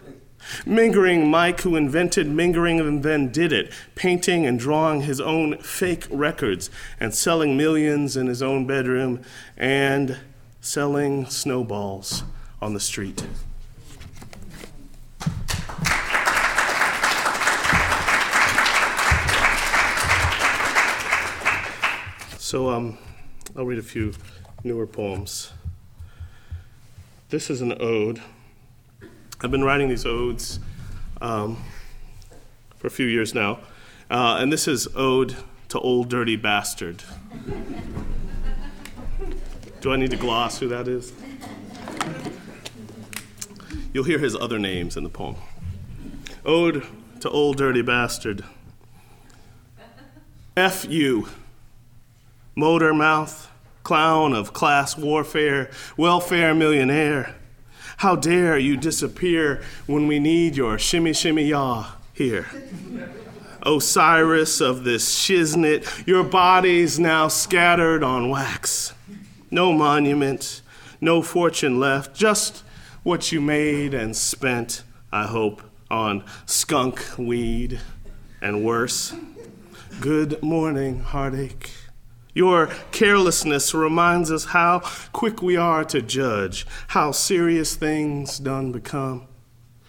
Mingering 0.65 1.29
Mike, 1.29 1.61
who 1.61 1.77
invented 1.77 2.27
mingering 2.27 2.81
and 2.81 3.03
then 3.03 3.31
did 3.31 3.53
it, 3.53 3.73
painting 3.95 4.47
and 4.47 4.59
drawing 4.59 5.03
his 5.03 5.21
own 5.21 5.59
fake 5.59 6.07
records 6.11 6.71
and 6.99 7.15
selling 7.15 7.57
millions 7.57 8.17
in 8.17 8.27
his 8.27 8.43
own 8.43 8.67
bedroom 8.67 9.23
and 9.57 10.19
selling 10.61 11.27
snowballs 11.27 12.25
on 12.61 12.75
the 12.75 12.81
street. 12.81 13.25
So 22.39 22.71
um, 22.71 22.97
I'll 23.55 23.67
read 23.67 23.79
a 23.79 23.83
few 23.83 24.15
newer 24.65 24.87
poems. 24.87 25.53
This 27.29 27.51
is 27.51 27.61
an 27.61 27.75
ode. 27.79 28.23
I've 29.41 29.53
been 29.53 29.63
writing 29.63 29.89
these 29.89 30.05
odes 30.05 30.59
um, 31.21 31.63
for 32.77 32.89
a 32.89 32.91
few 32.91 33.07
years 33.07 33.35
now, 33.35 33.61
uh, 34.11 34.39
and 34.41 34.53
this 34.53 34.67
is 34.67 34.89
Ode 34.97 35.37
to 35.69 35.79
Old 35.79 36.09
Dirty 36.09 36.35
Bastard. 36.35 37.05
Do 39.81 39.93
I 39.93 39.97
need 39.97 40.11
to 40.11 40.17
gloss 40.17 40.59
who 40.59 40.67
that 40.67 40.89
is? 40.89 41.13
You'll 43.93 44.03
hear 44.03 44.19
his 44.19 44.35
other 44.35 44.59
names 44.59 44.97
in 44.97 45.05
the 45.05 45.09
poem. 45.09 45.37
Ode 46.45 46.85
to 47.21 47.31
Old 47.31 47.59
Dirty 47.59 47.83
Bastard. 47.83 48.43
F 50.57 50.85
you, 50.85 51.29
motor 52.57 52.93
mouth, 52.93 53.49
clown 53.85 54.33
of 54.33 54.53
class 54.53 54.99
warfare, 54.99 55.71
welfare 55.97 56.57
millionaire. 56.57 57.37
How 57.99 58.15
dare 58.15 58.57
you 58.57 58.77
disappear 58.77 59.61
when 59.87 60.07
we 60.07 60.21
need 60.21 60.57
your 60.57 60.79
shimmy 60.79 61.13
shimmy 61.13 61.47
yaw 61.47 61.95
here? 62.13 62.47
Osiris 63.63 64.61
of 64.61 64.85
this 64.85 65.13
shiznit, 65.13 66.07
your 66.07 66.23
body's 66.23 67.01
now 67.01 67.27
scattered 67.27 68.05
on 68.05 68.31
wax. 68.31 68.93
No 69.51 69.73
monument, 69.73 70.63
no 71.01 71.23
fortune 71.23 71.81
left, 71.81 72.15
just 72.15 72.63
what 73.03 73.33
you 73.33 73.41
made 73.41 73.95
and 73.95 74.15
spent, 74.15 74.85
I 75.11 75.27
hope, 75.27 75.61
on 75.91 76.23
skunk 76.47 77.05
weed 77.19 77.81
and 78.41 78.65
worse. 78.65 79.13
Good 80.01 80.41
morning, 80.41 81.01
heartache. 81.01 81.73
Your 82.35 82.69
carelessness 82.93 83.75
reminds 83.75 84.31
us 84.31 84.47
how 84.47 84.81
quick 85.13 85.43
we 85.43 85.57
are 85.57 85.85
to 85.85 86.03
judge, 86.03 86.67
how 86.89 87.13
serious 87.13 87.75
things 87.75 88.39
done 88.39 88.73
become. 88.73 89.27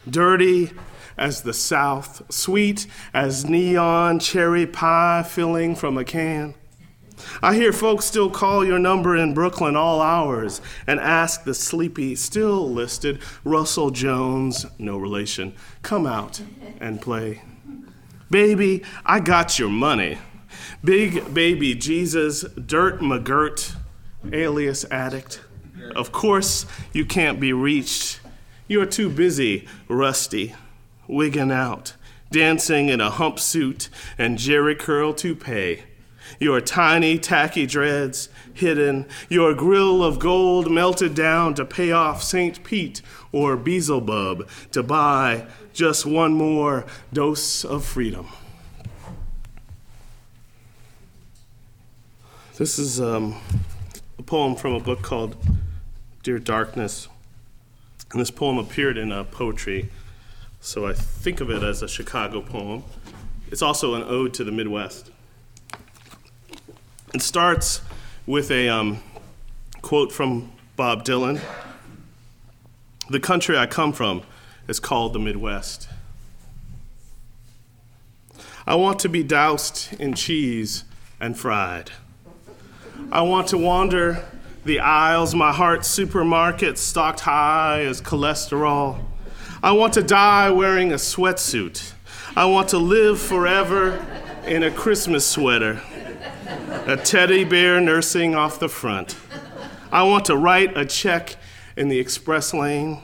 Dirty 0.09 0.71
as 1.17 1.41
the 1.41 1.53
South, 1.53 2.23
sweet 2.31 2.87
as 3.13 3.45
neon 3.45 4.19
cherry 4.19 4.65
pie 4.65 5.23
filling 5.23 5.75
from 5.75 5.97
a 5.97 6.05
can. 6.05 6.55
I 7.41 7.53
hear 7.53 7.73
folks 7.73 8.05
still 8.05 8.29
call 8.29 8.65
your 8.65 8.79
number 8.79 9.15
in 9.15 9.33
Brooklyn 9.33 9.75
all 9.75 10.01
hours 10.01 10.61
and 10.87 10.99
ask 10.99 11.43
the 11.43 11.53
sleepy, 11.53 12.15
still 12.15 12.69
listed 12.71 13.19
Russell 13.43 13.91
Jones, 13.91 14.65
no 14.77 14.97
relation, 14.97 15.53
come 15.81 16.05
out 16.05 16.41
and 16.79 17.01
play. 17.01 17.41
Baby, 18.31 18.83
I 19.05 19.19
got 19.19 19.59
your 19.59 19.69
money. 19.69 20.17
Big 20.83 21.33
baby 21.33 21.75
Jesus, 21.75 22.41
Dirt 22.41 22.99
McGirt, 22.99 23.75
alias 24.31 24.85
addict. 24.91 25.41
Of 25.95 26.11
course, 26.11 26.65
you 26.93 27.05
can't 27.05 27.39
be 27.39 27.53
reached. 27.53 28.19
You're 28.67 28.85
too 28.85 29.09
busy, 29.09 29.67
rusty, 29.87 30.55
wigging 31.07 31.51
out, 31.51 31.95
dancing 32.31 32.89
in 32.89 33.01
a 33.01 33.09
hump 33.09 33.39
suit 33.39 33.89
and 34.17 34.37
Jheri 34.37 34.77
curl 34.77 35.13
toupee 35.13 35.83
your 36.37 36.61
tiny, 36.61 37.17
tacky 37.17 37.65
dreads 37.65 38.29
hidden, 38.53 39.07
your 39.29 39.53
grill 39.53 40.03
of 40.03 40.19
gold 40.19 40.69
melted 40.69 41.15
down 41.15 41.53
to 41.55 41.65
pay 41.65 41.91
off 41.91 42.21
St. 42.21 42.63
Pete 42.63 43.01
or 43.31 43.55
Beelzebub 43.55 44.47
to 44.71 44.83
buy 44.83 45.47
just 45.73 46.05
one 46.05 46.33
more 46.33 46.85
dose 47.13 47.63
of 47.63 47.85
freedom. 47.85 48.27
This 52.59 52.77
is 52.77 52.99
um, 52.99 53.39
a 54.17 54.21
poem 54.21 54.57
from 54.57 54.73
a 54.73 54.81
book 54.81 55.01
called 55.01 55.37
Dear 56.23 56.39
Darkness. 56.39 57.07
And 58.11 58.19
this 58.19 58.31
poem 58.31 58.57
appeared 58.57 58.97
in 58.97 59.13
a 59.13 59.23
poetry, 59.23 59.89
so 60.59 60.85
I 60.85 60.91
think 60.91 61.39
of 61.39 61.49
it 61.49 61.63
as 61.63 61.81
a 61.81 61.87
Chicago 61.87 62.41
poem. 62.41 62.83
It's 63.49 63.61
also 63.61 63.93
an 63.93 64.03
ode 64.03 64.33
to 64.33 64.43
the 64.43 64.51
Midwest. 64.51 65.09
It 67.13 67.21
starts 67.21 67.79
with 68.27 68.51
a 68.51 68.67
um, 68.67 69.01
quote 69.81 70.11
from 70.11 70.51
Bob 70.75 71.05
Dylan 71.05 71.39
The 73.09 73.21
country 73.21 73.57
I 73.57 73.67
come 73.67 73.93
from 73.93 74.23
is 74.67 74.81
called 74.81 75.13
the 75.13 75.19
Midwest. 75.19 75.87
I 78.67 78.75
want 78.75 78.99
to 78.99 79.07
be 79.07 79.23
doused 79.23 79.93
in 79.97 80.13
cheese 80.13 80.83
and 81.21 81.39
fried. 81.39 81.91
I 83.11 83.21
want 83.21 83.47
to 83.49 83.57
wander 83.57 84.23
the 84.65 84.79
aisles, 84.79 85.33
my 85.33 85.51
heart's 85.51 85.87
supermarket 85.87 86.77
stocked 86.77 87.21
high 87.21 87.81
as 87.81 88.01
cholesterol. 88.01 89.03
I 89.63 89.71
want 89.71 89.93
to 89.93 90.03
die 90.03 90.51
wearing 90.51 90.91
a 90.91 90.95
sweatsuit. 90.95 91.93
I 92.35 92.45
want 92.45 92.69
to 92.69 92.77
live 92.77 93.19
forever 93.19 94.05
in 94.45 94.63
a 94.63 94.71
Christmas 94.71 95.25
sweater. 95.25 95.81
a 96.85 96.97
teddy 96.97 97.43
bear 97.43 97.81
nursing 97.81 98.35
off 98.35 98.59
the 98.59 98.69
front. 98.69 99.17
I 99.91 100.03
want 100.03 100.25
to 100.25 100.37
write 100.37 100.77
a 100.77 100.85
check 100.85 101.35
in 101.75 101.89
the 101.89 101.99
express 101.99 102.53
lane. 102.53 103.01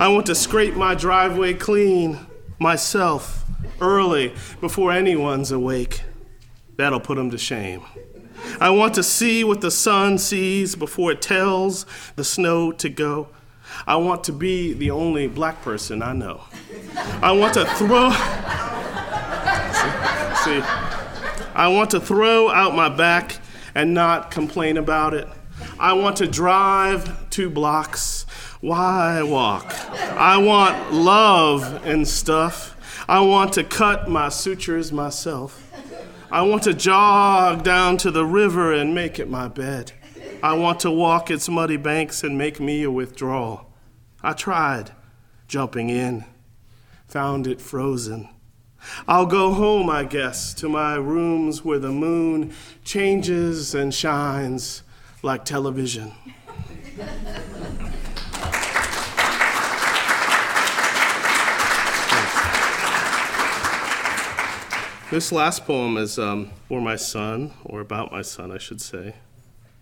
I 0.00 0.08
want 0.08 0.26
to 0.26 0.34
scrape 0.34 0.74
my 0.74 0.94
driveway 0.94 1.54
clean 1.54 2.18
myself 2.58 3.44
early 3.80 4.34
before 4.60 4.90
anyone's 4.90 5.52
awake. 5.52 6.02
That'll 6.76 7.00
put 7.00 7.16
them 7.16 7.30
to 7.30 7.38
shame. 7.38 7.82
I 8.60 8.70
want 8.70 8.94
to 8.94 9.02
see 9.02 9.44
what 9.44 9.60
the 9.60 9.70
sun 9.70 10.18
sees 10.18 10.74
before 10.74 11.12
it 11.12 11.22
tells 11.22 11.86
the 12.16 12.24
snow 12.24 12.72
to 12.72 12.88
go. 12.88 13.28
I 13.86 13.96
want 13.96 14.24
to 14.24 14.32
be 14.32 14.72
the 14.72 14.90
only 14.90 15.26
black 15.26 15.62
person 15.62 16.02
I 16.02 16.12
know. 16.12 16.42
I 17.22 17.32
want 17.32 17.54
to 17.54 17.64
throw. 17.64 18.10
see, 20.44 20.60
see, 20.60 20.66
I 21.54 21.68
want 21.68 21.90
to 21.90 22.00
throw 22.00 22.50
out 22.50 22.74
my 22.74 22.88
back 22.88 23.38
and 23.74 23.94
not 23.94 24.30
complain 24.30 24.76
about 24.76 25.14
it. 25.14 25.28
I 25.78 25.94
want 25.94 26.16
to 26.18 26.26
drive 26.26 27.30
two 27.30 27.50
blocks. 27.50 28.26
Why 28.60 29.22
walk? 29.22 29.72
I 30.12 30.38
want 30.38 30.92
love 30.92 31.84
and 31.84 32.06
stuff. 32.06 32.76
I 33.08 33.20
want 33.20 33.54
to 33.54 33.64
cut 33.64 34.08
my 34.08 34.28
sutures 34.28 34.92
myself. 34.92 35.61
I 36.32 36.40
want 36.40 36.62
to 36.62 36.72
jog 36.72 37.62
down 37.62 37.98
to 37.98 38.10
the 38.10 38.24
river 38.24 38.72
and 38.72 38.94
make 38.94 39.18
it 39.18 39.28
my 39.28 39.48
bed. 39.48 39.92
I 40.42 40.54
want 40.54 40.80
to 40.80 40.90
walk 40.90 41.30
its 41.30 41.46
muddy 41.46 41.76
banks 41.76 42.24
and 42.24 42.38
make 42.38 42.58
me 42.58 42.84
a 42.84 42.90
withdrawal. 42.90 43.70
I 44.22 44.32
tried 44.32 44.92
jumping 45.46 45.90
in, 45.90 46.24
found 47.06 47.46
it 47.46 47.60
frozen. 47.60 48.30
I'll 49.06 49.26
go 49.26 49.52
home, 49.52 49.90
I 49.90 50.04
guess, 50.04 50.54
to 50.54 50.70
my 50.70 50.94
rooms 50.94 51.66
where 51.66 51.78
the 51.78 51.92
moon 51.92 52.54
changes 52.82 53.74
and 53.74 53.92
shines 53.92 54.84
like 55.22 55.44
television. 55.44 56.12
This 65.12 65.30
last 65.30 65.66
poem 65.66 65.98
is 65.98 66.18
um, 66.18 66.50
for 66.68 66.80
my 66.80 66.96
son, 66.96 67.52
or 67.66 67.80
about 67.80 68.10
my 68.10 68.22
son, 68.22 68.50
I 68.50 68.56
should 68.56 68.80
say. 68.80 69.14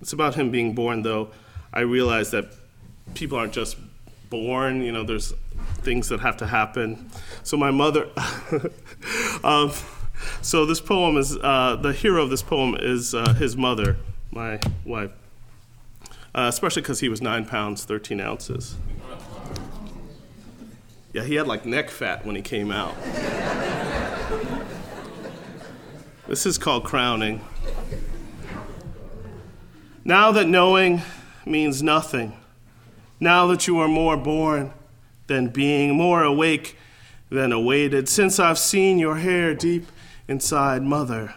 It's 0.00 0.12
about 0.12 0.34
him 0.34 0.50
being 0.50 0.74
born, 0.74 1.02
though 1.02 1.30
I 1.72 1.82
realize 1.82 2.32
that 2.32 2.46
people 3.14 3.38
aren't 3.38 3.52
just 3.52 3.76
born, 4.28 4.82
you 4.82 4.90
know, 4.90 5.04
there's 5.04 5.32
things 5.82 6.08
that 6.08 6.18
have 6.18 6.36
to 6.38 6.48
happen. 6.48 7.08
So, 7.44 7.56
my 7.56 7.70
mother, 7.70 8.08
um, 9.44 9.70
so 10.42 10.66
this 10.66 10.80
poem 10.80 11.16
is, 11.16 11.36
uh, 11.36 11.78
the 11.80 11.92
hero 11.92 12.24
of 12.24 12.30
this 12.30 12.42
poem 12.42 12.74
is 12.80 13.14
uh, 13.14 13.32
his 13.34 13.56
mother, 13.56 13.98
my 14.32 14.58
wife, 14.84 15.12
uh, 16.34 16.46
especially 16.48 16.82
because 16.82 16.98
he 16.98 17.08
was 17.08 17.22
nine 17.22 17.44
pounds, 17.44 17.84
13 17.84 18.20
ounces. 18.20 18.74
Yeah, 21.12 21.22
he 21.22 21.36
had 21.36 21.46
like 21.46 21.64
neck 21.64 21.88
fat 21.88 22.26
when 22.26 22.34
he 22.34 22.42
came 22.42 22.72
out. 22.72 22.96
This 26.30 26.46
is 26.46 26.58
called 26.58 26.84
crowning. 26.84 27.40
Now 30.04 30.30
that 30.30 30.46
knowing 30.46 31.02
means 31.44 31.82
nothing, 31.82 32.36
now 33.18 33.48
that 33.48 33.66
you 33.66 33.80
are 33.80 33.88
more 33.88 34.16
born 34.16 34.72
than 35.26 35.48
being, 35.48 35.96
more 35.96 36.22
awake 36.22 36.78
than 37.30 37.50
awaited, 37.50 38.08
since 38.08 38.38
I've 38.38 38.60
seen 38.60 39.00
your 39.00 39.16
hair 39.16 39.54
deep 39.54 39.88
inside 40.28 40.84
mother, 40.84 41.34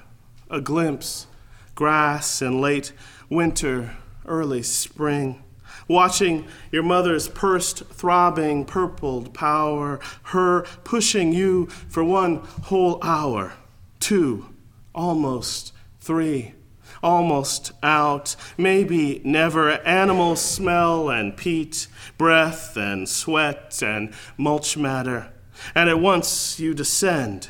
a 0.51 0.61
glimpse, 0.61 1.25
grass 1.73 2.39
in 2.39 2.61
late 2.61 2.93
winter, 3.31 3.97
early 4.27 4.61
spring 4.61 5.41
watching 5.87 6.47
your 6.71 6.83
mother's 6.83 7.27
pursed, 7.27 7.83
throbbing, 7.87 8.63
purpled 8.63 9.33
power, 9.33 9.99
her 10.25 10.61
pushing 10.83 11.33
you 11.33 11.65
for 11.65 12.03
one 12.03 12.35
whole 12.65 13.03
hour, 13.03 13.53
two, 13.99 14.52
almost 14.93 15.73
three, 15.99 16.53
almost 17.01 17.71
out, 17.81 18.35
maybe 18.57 19.21
never. 19.23 19.71
Animal 19.71 20.35
smell 20.35 21.09
and 21.09 21.35
peat, 21.35 21.87
breath 22.17 22.77
and 22.77 23.07
sweat 23.07 23.81
and 23.83 24.13
mulch 24.37 24.77
matter. 24.77 25.31
And 25.75 25.89
at 25.89 25.99
once 25.99 26.59
you 26.59 26.73
descend 26.73 27.49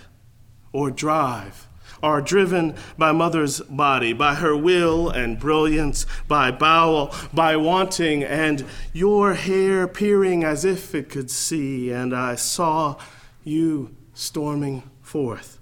or 0.72 0.92
drive 0.92 1.68
are 2.02 2.22
driven 2.22 2.76
by 2.98 3.14
mother's 3.14 3.62
body, 3.62 4.12
by 4.12 4.36
her 4.36 4.56
will 4.56 5.10
and 5.10 5.40
brilliance, 5.40 6.06
by 6.28 6.52
bowel, 6.52 7.16
by 7.34 7.56
wanting, 7.56 8.22
and 8.24 8.66
your 8.92 9.36
hair 9.36 9.88
peering 9.88 10.44
as 10.44 10.66
if 10.66 10.94
it 10.94 11.10
could 11.10 11.32
see. 11.32 11.90
And 11.92 12.14
I 12.14 12.36
saw 12.36 12.98
you 13.46 13.96
storming 14.14 14.84
forth, 15.02 15.60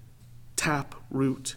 tap 0.55 0.95
root 1.11 1.55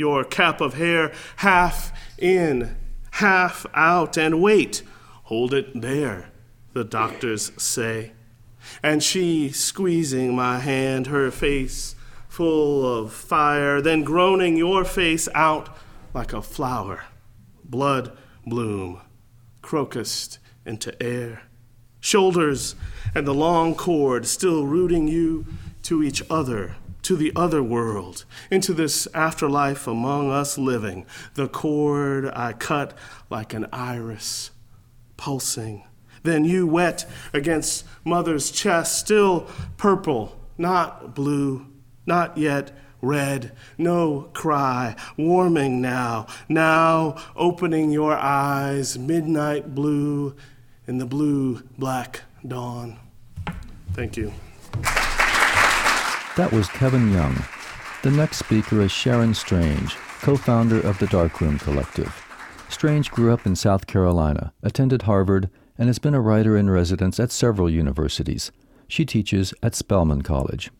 your 0.00 0.24
cap 0.24 0.60
of 0.60 0.74
hair 0.74 1.12
half 1.36 1.92
in, 2.18 2.76
half 3.12 3.66
out, 3.74 4.16
and 4.16 4.42
wait, 4.42 4.82
hold 5.24 5.54
it 5.54 5.80
there, 5.80 6.30
the 6.72 6.82
doctors 6.82 7.52
say. 7.56 8.12
And 8.82 9.02
she 9.02 9.50
squeezing 9.50 10.34
my 10.34 10.58
hand, 10.58 11.06
her 11.06 11.30
face 11.30 11.94
full 12.28 12.98
of 12.98 13.12
fire, 13.12 13.80
then 13.80 14.02
groaning 14.02 14.56
your 14.56 14.84
face 14.84 15.28
out 15.34 15.76
like 16.14 16.32
a 16.32 16.42
flower, 16.42 17.04
blood 17.64 18.16
bloom, 18.46 19.00
crocused 19.62 20.38
into 20.64 21.00
air. 21.02 21.42
Shoulders 22.00 22.74
and 23.14 23.26
the 23.26 23.34
long 23.34 23.74
cord 23.74 24.26
still 24.26 24.66
rooting 24.66 25.08
you 25.08 25.44
to 25.82 26.02
each 26.02 26.22
other 26.30 26.76
to 27.02 27.16
the 27.16 27.32
other 27.34 27.62
world, 27.62 28.24
into 28.50 28.72
this 28.72 29.06
afterlife 29.14 29.86
among 29.86 30.30
us 30.30 30.58
living. 30.58 31.06
The 31.34 31.48
cord 31.48 32.30
I 32.34 32.52
cut 32.52 32.96
like 33.28 33.54
an 33.54 33.66
iris, 33.72 34.50
pulsing. 35.16 35.84
Then 36.22 36.44
you 36.44 36.66
wet 36.66 37.08
against 37.32 37.86
mother's 38.04 38.50
chest, 38.50 38.98
still 38.98 39.48
purple, 39.76 40.38
not 40.58 41.14
blue, 41.14 41.66
not 42.06 42.36
yet 42.36 42.76
red, 43.02 43.52
no 43.78 44.28
cry, 44.32 44.94
warming 45.16 45.80
now, 45.80 46.26
now 46.48 47.16
opening 47.34 47.90
your 47.90 48.14
eyes, 48.14 48.98
midnight 48.98 49.74
blue 49.74 50.34
in 50.86 50.98
the 50.98 51.06
blue 51.06 51.62
black 51.78 52.22
dawn. 52.46 52.98
Thank 53.94 54.16
you. 54.16 54.32
That 56.40 56.52
was 56.52 56.68
Kevin 56.68 57.12
Young. 57.12 57.36
The 58.02 58.10
next 58.10 58.38
speaker 58.38 58.80
is 58.80 58.90
Sharon 58.90 59.34
Strange, 59.34 59.94
co 60.22 60.38
founder 60.38 60.80
of 60.80 60.98
the 60.98 61.06
Darkroom 61.08 61.58
Collective. 61.58 62.24
Strange 62.70 63.10
grew 63.10 63.30
up 63.30 63.44
in 63.44 63.54
South 63.54 63.86
Carolina, 63.86 64.54
attended 64.62 65.02
Harvard, 65.02 65.50
and 65.76 65.90
has 65.90 65.98
been 65.98 66.14
a 66.14 66.20
writer 66.22 66.56
in 66.56 66.70
residence 66.70 67.20
at 67.20 67.30
several 67.30 67.68
universities. 67.68 68.52
She 68.88 69.04
teaches 69.04 69.52
at 69.62 69.74
Spelman 69.74 70.22
College. 70.22 70.70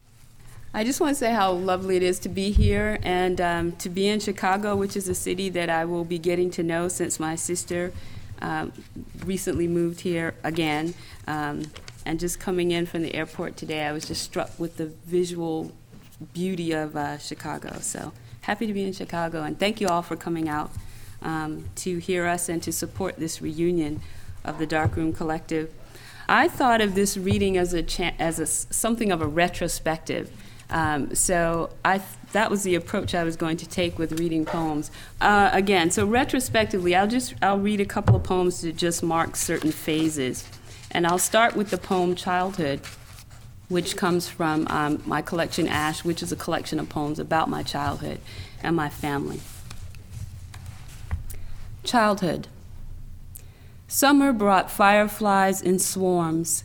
I 0.72 0.82
just 0.82 0.98
want 0.98 1.10
to 1.10 1.14
say 1.14 1.32
how 1.32 1.52
lovely 1.52 1.96
it 1.98 2.02
is 2.02 2.18
to 2.20 2.30
be 2.30 2.52
here 2.52 2.98
and 3.02 3.38
um, 3.38 3.72
to 3.72 3.90
be 3.90 4.08
in 4.08 4.18
Chicago, 4.18 4.74
which 4.74 4.96
is 4.96 5.10
a 5.10 5.14
city 5.14 5.50
that 5.50 5.68
I 5.68 5.84
will 5.84 6.06
be 6.06 6.18
getting 6.18 6.50
to 6.52 6.62
know 6.62 6.88
since 6.88 7.20
my 7.20 7.34
sister 7.34 7.92
um, 8.40 8.72
recently 9.26 9.68
moved 9.68 10.00
here 10.00 10.32
again. 10.42 10.94
Um, 11.26 11.64
and 12.04 12.18
just 12.18 12.40
coming 12.40 12.70
in 12.70 12.86
from 12.86 13.02
the 13.02 13.14
airport 13.14 13.56
today, 13.56 13.84
I 13.84 13.92
was 13.92 14.06
just 14.06 14.22
struck 14.22 14.50
with 14.58 14.76
the 14.76 14.86
visual 14.86 15.72
beauty 16.32 16.72
of 16.72 16.96
uh, 16.96 17.18
Chicago. 17.18 17.78
So 17.80 18.12
happy 18.42 18.66
to 18.66 18.72
be 18.72 18.84
in 18.84 18.92
Chicago, 18.92 19.42
and 19.42 19.58
thank 19.58 19.80
you 19.80 19.88
all 19.88 20.02
for 20.02 20.16
coming 20.16 20.48
out 20.48 20.70
um, 21.22 21.68
to 21.76 21.98
hear 21.98 22.26
us 22.26 22.48
and 22.48 22.62
to 22.62 22.72
support 22.72 23.16
this 23.16 23.42
reunion 23.42 24.00
of 24.44 24.58
the 24.58 24.66
Darkroom 24.66 25.12
Collective. 25.12 25.72
I 26.28 26.48
thought 26.48 26.80
of 26.80 26.94
this 26.94 27.16
reading 27.16 27.56
as 27.56 27.74
a 27.74 27.82
cha- 27.82 28.14
as 28.18 28.38
a, 28.38 28.46
something 28.46 29.10
of 29.10 29.20
a 29.20 29.26
retrospective. 29.26 30.30
Um, 30.70 31.14
so 31.14 31.70
I 31.84 32.00
that 32.32 32.50
was 32.50 32.62
the 32.62 32.76
approach 32.76 33.14
I 33.14 33.24
was 33.24 33.36
going 33.36 33.56
to 33.56 33.68
take 33.68 33.98
with 33.98 34.18
reading 34.20 34.44
poems. 34.44 34.90
Uh, 35.20 35.50
again, 35.52 35.90
so 35.90 36.06
retrospectively, 36.06 36.94
I'll 36.94 37.08
just 37.08 37.34
I'll 37.42 37.58
read 37.58 37.80
a 37.80 37.84
couple 37.84 38.14
of 38.14 38.22
poems 38.22 38.60
to 38.60 38.72
just 38.72 39.02
mark 39.02 39.34
certain 39.34 39.72
phases. 39.72 40.48
And 40.90 41.06
I'll 41.06 41.18
start 41.18 41.54
with 41.54 41.70
the 41.70 41.78
poem 41.78 42.14
Childhood, 42.14 42.80
which 43.68 43.96
comes 43.96 44.28
from 44.28 44.66
um, 44.68 45.02
my 45.06 45.22
collection 45.22 45.68
Ash, 45.68 46.04
which 46.04 46.22
is 46.22 46.32
a 46.32 46.36
collection 46.36 46.80
of 46.80 46.88
poems 46.88 47.18
about 47.18 47.48
my 47.48 47.62
childhood 47.62 48.18
and 48.62 48.74
my 48.74 48.88
family. 48.88 49.40
Childhood. 51.84 52.48
Summer 53.86 54.32
brought 54.32 54.70
fireflies 54.70 55.62
in 55.62 55.78
swarms. 55.78 56.64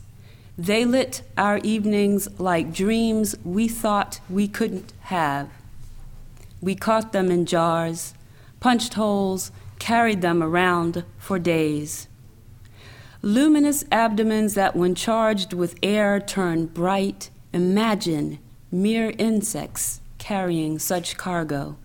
They 0.58 0.84
lit 0.84 1.22
our 1.36 1.58
evenings 1.58 2.28
like 2.38 2.72
dreams 2.72 3.36
we 3.44 3.68
thought 3.68 4.20
we 4.28 4.48
couldn't 4.48 4.92
have. 5.02 5.48
We 6.60 6.74
caught 6.74 7.12
them 7.12 7.30
in 7.30 7.46
jars, 7.46 8.14
punched 8.58 8.94
holes, 8.94 9.52
carried 9.78 10.22
them 10.22 10.42
around 10.42 11.04
for 11.18 11.38
days. 11.38 12.08
Luminous 13.26 13.82
abdomens 13.90 14.54
that, 14.54 14.76
when 14.76 14.94
charged 14.94 15.52
with 15.52 15.74
air, 15.82 16.20
turn 16.20 16.66
bright. 16.66 17.28
Imagine 17.52 18.38
mere 18.70 19.14
insects 19.18 20.00
carrying 20.16 20.78
such 20.78 21.16
cargo. 21.16 21.76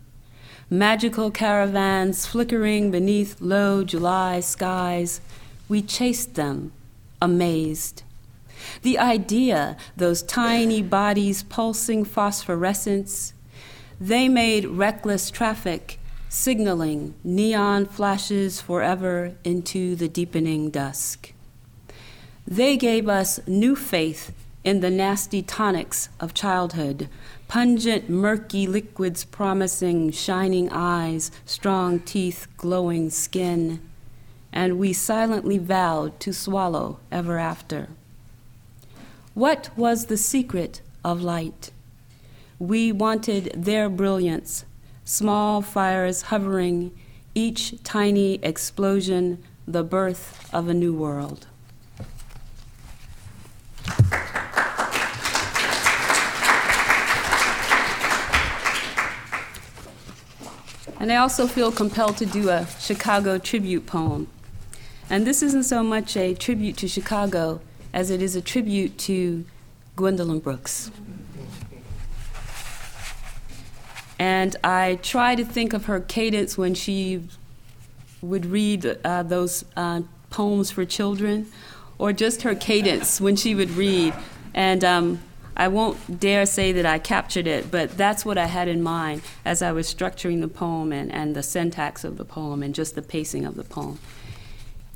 Magical 0.69 1.31
caravans 1.31 2.27
flickering 2.27 2.91
beneath 2.91 3.41
low 3.41 3.83
July 3.83 4.39
skies, 4.39 5.19
we 5.67 5.81
chased 5.81 6.35
them, 6.35 6.73
amazed. 7.19 8.03
The 8.83 8.99
idea, 8.99 9.77
those 9.97 10.21
tiny 10.21 10.83
bodies 10.83 11.41
pulsing 11.41 12.05
phosphorescence, 12.05 13.33
they 13.99 14.29
made 14.29 14.65
reckless 14.65 15.31
traffic, 15.31 15.99
signaling 16.33 17.13
neon 17.25 17.85
flashes 17.85 18.61
forever 18.61 19.35
into 19.43 19.97
the 19.97 20.07
deepening 20.07 20.69
dusk. 20.69 21.33
They 22.47 22.77
gave 22.77 23.09
us 23.09 23.45
new 23.45 23.75
faith 23.75 24.31
in 24.63 24.79
the 24.79 24.89
nasty 24.89 25.41
tonics 25.41 26.07
of 26.21 26.33
childhood, 26.33 27.09
pungent, 27.49 28.09
murky 28.09 28.65
liquids 28.65 29.25
promising 29.25 30.09
shining 30.11 30.69
eyes, 30.71 31.31
strong 31.45 31.99
teeth, 31.99 32.47
glowing 32.55 33.09
skin, 33.09 33.81
and 34.53 34.79
we 34.79 34.93
silently 34.93 35.57
vowed 35.57 36.17
to 36.21 36.31
swallow 36.31 36.97
ever 37.11 37.39
after. 37.39 37.89
What 39.33 39.69
was 39.75 40.05
the 40.05 40.17
secret 40.17 40.81
of 41.03 41.21
light? 41.21 41.71
We 42.57 42.93
wanted 42.93 43.51
their 43.53 43.89
brilliance, 43.89 44.63
small 45.05 45.61
fires 45.61 46.23
hovering, 46.23 46.91
each 47.33 47.81
tiny 47.83 48.35
explosion, 48.43 49.43
the 49.67 49.83
birth 49.83 50.49
of 50.53 50.67
a 50.67 50.73
new 50.73 50.93
world. 50.93 51.47
And 60.99 61.11
I 61.11 61.15
also 61.15 61.47
feel 61.47 61.71
compelled 61.71 62.17
to 62.17 62.27
do 62.27 62.49
a 62.49 62.67
Chicago 62.79 63.39
tribute 63.39 63.87
poem. 63.87 64.27
And 65.09 65.25
this 65.25 65.41
isn't 65.41 65.63
so 65.63 65.81
much 65.81 66.15
a 66.15 66.35
tribute 66.35 66.77
to 66.77 66.87
Chicago 66.87 67.59
as 67.91 68.11
it 68.11 68.21
is 68.21 68.35
a 68.35 68.41
tribute 68.41 68.99
to 68.99 69.43
Gwendolyn 69.95 70.39
Brooks. 70.39 70.91
And 74.21 74.55
I 74.63 74.99
try 75.01 75.33
to 75.33 75.43
think 75.43 75.73
of 75.73 75.85
her 75.85 75.99
cadence 75.99 76.55
when 76.55 76.75
she 76.75 77.23
would 78.21 78.45
read 78.45 78.99
uh, 79.03 79.23
those 79.23 79.65
uh, 79.75 80.01
poems 80.29 80.69
for 80.69 80.85
children, 80.85 81.47
or 81.97 82.13
just 82.13 82.43
her 82.43 82.53
cadence 82.53 83.19
when 83.19 83.35
she 83.35 83.55
would 83.55 83.71
read. 83.71 84.13
And 84.53 84.83
um, 84.83 85.21
I 85.57 85.69
won't 85.69 86.19
dare 86.19 86.45
say 86.45 86.71
that 86.71 86.85
I 86.85 86.99
captured 86.99 87.47
it, 87.47 87.71
but 87.71 87.97
that's 87.97 88.23
what 88.23 88.37
I 88.37 88.45
had 88.45 88.67
in 88.67 88.83
mind 88.83 89.23
as 89.43 89.63
I 89.63 89.71
was 89.71 89.91
structuring 89.91 90.41
the 90.41 90.47
poem 90.47 90.93
and, 90.93 91.11
and 91.11 91.35
the 91.35 91.41
syntax 91.41 92.03
of 92.03 92.17
the 92.17 92.25
poem 92.25 92.61
and 92.61 92.75
just 92.75 92.93
the 92.93 93.01
pacing 93.01 93.43
of 93.43 93.55
the 93.55 93.63
poem. 93.63 93.97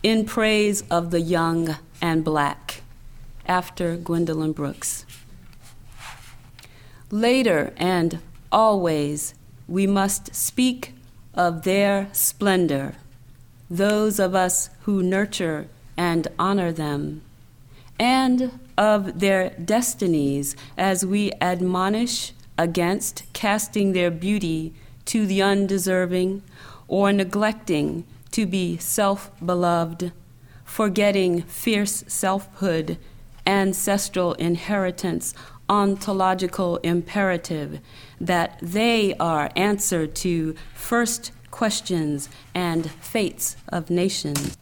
In 0.03 0.25
praise 0.25 0.83
of 0.91 1.09
the 1.09 1.19
young 1.19 1.77
and 1.99 2.23
black, 2.23 2.83
after 3.47 3.97
Gwendolyn 3.97 4.51
Brooks. 4.51 5.03
Later 7.09 7.73
and 7.77 8.19
always, 8.55 9.35
we 9.67 9.85
must 9.85 10.33
speak 10.33 10.93
of 11.33 11.63
their 11.63 12.07
splendor, 12.13 12.95
those 13.69 14.17
of 14.17 14.33
us 14.33 14.69
who 14.83 15.03
nurture 15.03 15.67
and 15.97 16.29
honor 16.39 16.71
them, 16.71 17.21
and 17.99 18.57
of 18.77 19.19
their 19.19 19.49
destinies 19.49 20.55
as 20.77 21.05
we 21.05 21.31
admonish 21.41 22.31
against 22.57 23.23
casting 23.33 23.91
their 23.91 24.09
beauty 24.09 24.73
to 25.03 25.25
the 25.25 25.41
undeserving 25.41 26.41
or 26.87 27.11
neglecting 27.11 28.05
to 28.31 28.45
be 28.45 28.77
self 28.77 29.29
beloved, 29.45 30.13
forgetting 30.63 31.41
fierce 31.43 32.05
selfhood, 32.07 32.97
ancestral 33.45 34.33
inheritance, 34.33 35.33
ontological 35.69 36.77
imperative, 36.77 37.79
that 38.19 38.59
they 38.61 39.15
are 39.19 39.49
answer 39.55 40.07
to 40.07 40.55
first 40.73 41.31
questions 41.51 42.29
and 42.53 42.91
fates 42.91 43.55
of 43.69 43.89
nations. 43.89 44.57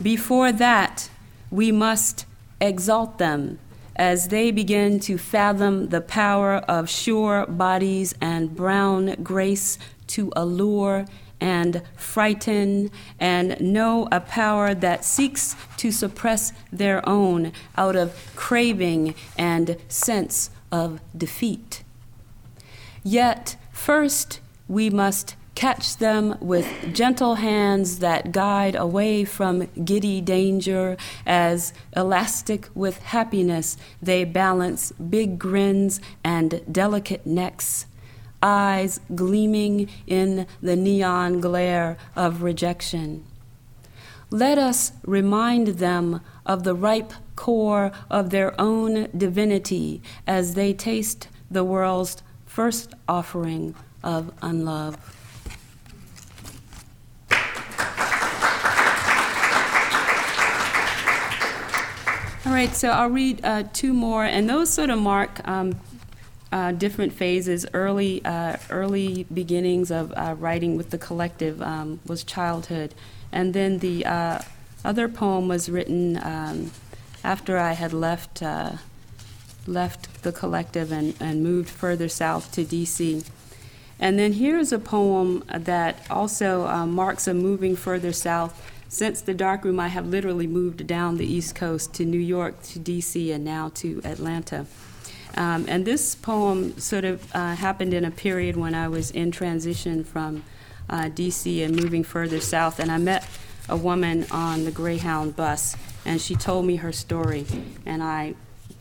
Before 0.00 0.52
that, 0.52 1.10
we 1.50 1.72
must 1.72 2.26
exalt 2.60 3.18
them 3.18 3.58
as 3.94 4.28
they 4.28 4.50
begin 4.50 5.00
to 5.00 5.16
fathom 5.16 5.88
the 5.88 6.00
power 6.00 6.56
of 6.68 6.88
sure 6.88 7.46
bodies 7.46 8.14
and 8.20 8.54
brown 8.54 9.16
grace 9.22 9.78
to 10.06 10.32
allure 10.36 11.06
and 11.40 11.82
frighten 11.96 12.90
and 13.18 13.60
know 13.60 14.08
a 14.10 14.20
power 14.20 14.74
that 14.74 15.04
seeks 15.04 15.56
to 15.76 15.90
suppress 15.90 16.52
their 16.72 17.06
own 17.08 17.52
out 17.76 17.96
of 17.96 18.14
craving 18.34 19.14
and 19.36 19.76
sense 19.88 20.50
of 20.72 21.00
defeat. 21.16 21.82
Yet, 23.02 23.56
first, 23.72 24.40
we 24.68 24.90
must 24.90 25.36
Catch 25.56 25.96
them 25.96 26.36
with 26.38 26.94
gentle 26.94 27.36
hands 27.36 28.00
that 28.00 28.30
guide 28.30 28.74
away 28.74 29.24
from 29.24 29.68
giddy 29.86 30.20
danger. 30.20 30.98
As 31.24 31.72
elastic 31.96 32.68
with 32.74 32.98
happiness, 32.98 33.78
they 34.02 34.24
balance 34.24 34.92
big 34.92 35.38
grins 35.38 35.98
and 36.22 36.60
delicate 36.70 37.26
necks, 37.26 37.86
eyes 38.42 39.00
gleaming 39.14 39.88
in 40.06 40.46
the 40.62 40.76
neon 40.76 41.40
glare 41.40 41.96
of 42.14 42.42
rejection. 42.42 43.24
Let 44.30 44.58
us 44.58 44.92
remind 45.04 45.78
them 45.78 46.20
of 46.44 46.64
the 46.64 46.74
ripe 46.74 47.12
core 47.36 47.92
of 48.10 48.30
their 48.30 48.60
own 48.60 49.08
divinity 49.16 50.02
as 50.26 50.54
they 50.54 50.72
taste 50.72 51.28
the 51.50 51.62
world's 51.62 52.22
first 52.44 52.94
offering 53.08 53.74
of 54.02 54.32
unlove. 54.42 54.96
All 62.46 62.52
right, 62.52 62.74
so 62.74 62.90
I'll 62.90 63.10
read 63.10 63.40
uh, 63.44 63.64
two 63.72 63.92
more, 63.92 64.24
and 64.24 64.48
those 64.48 64.72
sort 64.72 64.90
of 64.90 65.00
mark 65.00 65.46
um, 65.48 65.80
uh, 66.56 66.72
different 66.72 67.12
phases. 67.12 67.66
Early, 67.74 68.24
uh, 68.24 68.56
early 68.70 69.26
beginnings 69.32 69.90
of 69.90 70.10
uh, 70.16 70.34
writing 70.38 70.78
with 70.78 70.88
the 70.88 70.96
collective 70.96 71.60
um, 71.60 72.00
was 72.06 72.24
childhood, 72.24 72.94
and 73.30 73.52
then 73.52 73.80
the 73.80 74.06
uh, 74.06 74.38
other 74.82 75.06
poem 75.06 75.48
was 75.48 75.68
written 75.68 76.16
um, 76.22 76.70
after 77.22 77.58
I 77.58 77.72
had 77.72 77.92
left 77.92 78.42
uh, 78.42 78.72
left 79.66 80.22
the 80.22 80.32
collective 80.32 80.92
and, 80.92 81.14
and 81.20 81.42
moved 81.42 81.68
further 81.68 82.08
south 82.08 82.50
to 82.52 82.64
D.C. 82.64 83.22
And 83.98 84.18
then 84.18 84.32
here's 84.34 84.72
a 84.72 84.78
poem 84.78 85.44
that 85.48 86.06
also 86.08 86.86
marks 86.86 87.28
a 87.28 87.34
moving 87.34 87.76
further 87.76 88.12
south 88.12 88.54
since 88.88 89.20
the 89.20 89.34
darkroom, 89.34 89.80
I 89.80 89.88
have 89.88 90.06
literally 90.06 90.46
moved 90.46 90.86
down 90.86 91.16
the 91.16 91.26
East 91.26 91.54
Coast 91.56 91.92
to 91.94 92.04
New 92.04 92.20
York, 92.20 92.62
to 92.70 92.78
DC, 92.78 93.34
and 93.34 93.44
now 93.44 93.70
to 93.74 94.00
Atlanta. 94.04 94.66
Um, 95.36 95.66
and 95.68 95.84
this 95.84 96.14
poem 96.14 96.78
sort 96.78 97.04
of 97.04 97.28
uh, 97.34 97.54
happened 97.54 97.92
in 97.92 98.04
a 98.04 98.10
period 98.10 98.56
when 98.56 98.74
I 98.74 98.88
was 98.88 99.10
in 99.10 99.30
transition 99.30 100.04
from 100.04 100.42
uh, 100.88 101.04
DC 101.04 101.64
and 101.64 101.76
moving 101.76 102.02
further 102.02 102.40
south. 102.40 102.78
And 102.80 102.90
I 102.90 102.98
met 102.98 103.28
a 103.68 103.76
woman 103.76 104.26
on 104.30 104.64
the 104.64 104.70
Greyhound 104.70 105.36
bus, 105.36 105.76
and 106.04 106.20
she 106.20 106.34
told 106.34 106.64
me 106.64 106.76
her 106.76 106.92
story. 106.92 107.46
And 107.84 108.02
I 108.02 108.34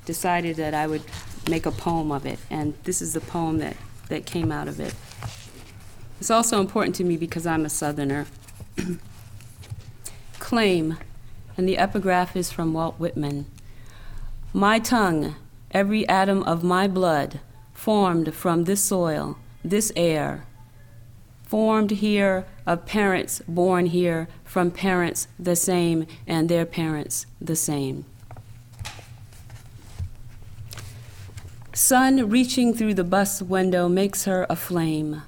decided 0.06 0.56
that 0.58 0.74
I 0.74 0.88
would 0.88 1.04
make 1.50 1.66
a 1.66 1.72
poem 1.72 2.12
of 2.12 2.26
it. 2.26 2.40
And 2.50 2.74
this 2.84 3.02
is 3.02 3.14
the 3.14 3.22
poem 3.22 3.58
that, 3.58 3.76
that 4.10 4.26
came 4.26 4.52
out 4.52 4.68
of 4.68 4.80
it. 4.80 4.94
It's 6.20 6.32
also 6.32 6.62
important 6.62 6.96
to 6.96 7.04
me 7.04 7.18
because 7.18 7.46
I'm 7.46 7.66
a 7.66 7.70
Southerner. 7.70 8.28
claim, 10.46 10.96
and 11.58 11.68
the 11.68 11.76
epigraph 11.76 12.36
is 12.36 12.52
from 12.52 12.72
Walt 12.72 13.00
Whitman. 13.00 13.48
My 14.54 14.78
tongue, 14.78 15.36
every 15.76 16.08
atom 16.08 16.42
of 16.44 16.64
my 16.64 16.88
blood, 16.88 17.42
formed 17.74 18.34
from 18.34 18.64
this 18.64 18.82
soil, 18.82 19.38
this 19.62 19.92
air, 19.98 20.46
formed 21.44 21.92
here 21.92 22.46
of 22.66 22.86
parents 22.86 23.42
born 23.46 23.88
here 23.88 24.30
from 24.46 24.72
parents 24.72 25.28
the 25.38 25.56
same 25.56 26.08
and 26.26 26.48
their 26.48 26.66
parents 26.66 27.26
the 27.42 27.58
same. 27.58 28.06
Sun 31.74 32.30
reaching 32.30 32.74
through 32.74 32.94
the 32.94 33.04
bus 33.04 33.42
window 33.42 33.90
makes 33.90 34.24
her 34.24 34.48
a 34.50 34.56
flame. 34.56 35.24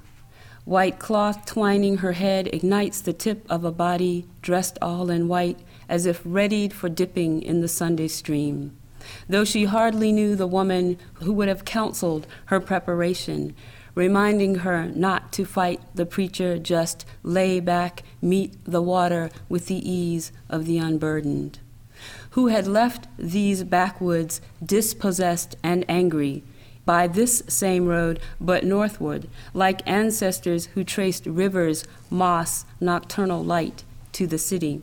White 0.64 0.98
cloth 0.98 1.44
twining 1.44 1.98
her 1.98 2.12
head 2.12 2.48
ignites 2.54 3.02
the 3.02 3.12
tip 3.12 3.44
of 3.50 3.66
a 3.66 3.70
body 3.70 4.24
dressed 4.40 4.78
all 4.80 5.10
in 5.10 5.28
white, 5.28 5.58
as 5.90 6.06
if 6.06 6.22
readied 6.24 6.72
for 6.72 6.88
dipping 6.88 7.42
in 7.42 7.60
the 7.60 7.68
Sunday 7.68 8.08
stream. 8.08 8.74
Though 9.28 9.44
she 9.44 9.64
hardly 9.64 10.12
knew 10.12 10.36
the 10.36 10.46
woman 10.46 10.98
who 11.14 11.32
would 11.32 11.48
have 11.48 11.64
counseled 11.64 12.26
her 12.46 12.60
preparation, 12.60 13.54
reminding 13.94 14.56
her 14.56 14.86
not 14.86 15.32
to 15.32 15.44
fight 15.44 15.80
the 15.94 16.06
preacher, 16.06 16.58
just 16.58 17.04
lay 17.22 17.60
back, 17.60 18.02
meet 18.22 18.54
the 18.64 18.82
water 18.82 19.30
with 19.48 19.66
the 19.66 19.90
ease 19.90 20.32
of 20.48 20.66
the 20.66 20.78
unburdened. 20.78 21.58
Who 22.30 22.46
had 22.46 22.66
left 22.66 23.08
these 23.18 23.64
backwoods 23.64 24.40
dispossessed 24.64 25.56
and 25.62 25.84
angry, 25.88 26.44
by 26.88 27.06
this 27.06 27.42
same 27.48 27.86
road, 27.86 28.18
but 28.40 28.64
northward, 28.64 29.28
like 29.52 29.86
ancestors 29.86 30.66
who 30.72 30.82
traced 30.82 31.26
rivers, 31.26 31.84
moss, 32.08 32.64
nocturnal 32.80 33.44
light 33.44 33.84
to 34.12 34.26
the 34.26 34.38
city. 34.38 34.80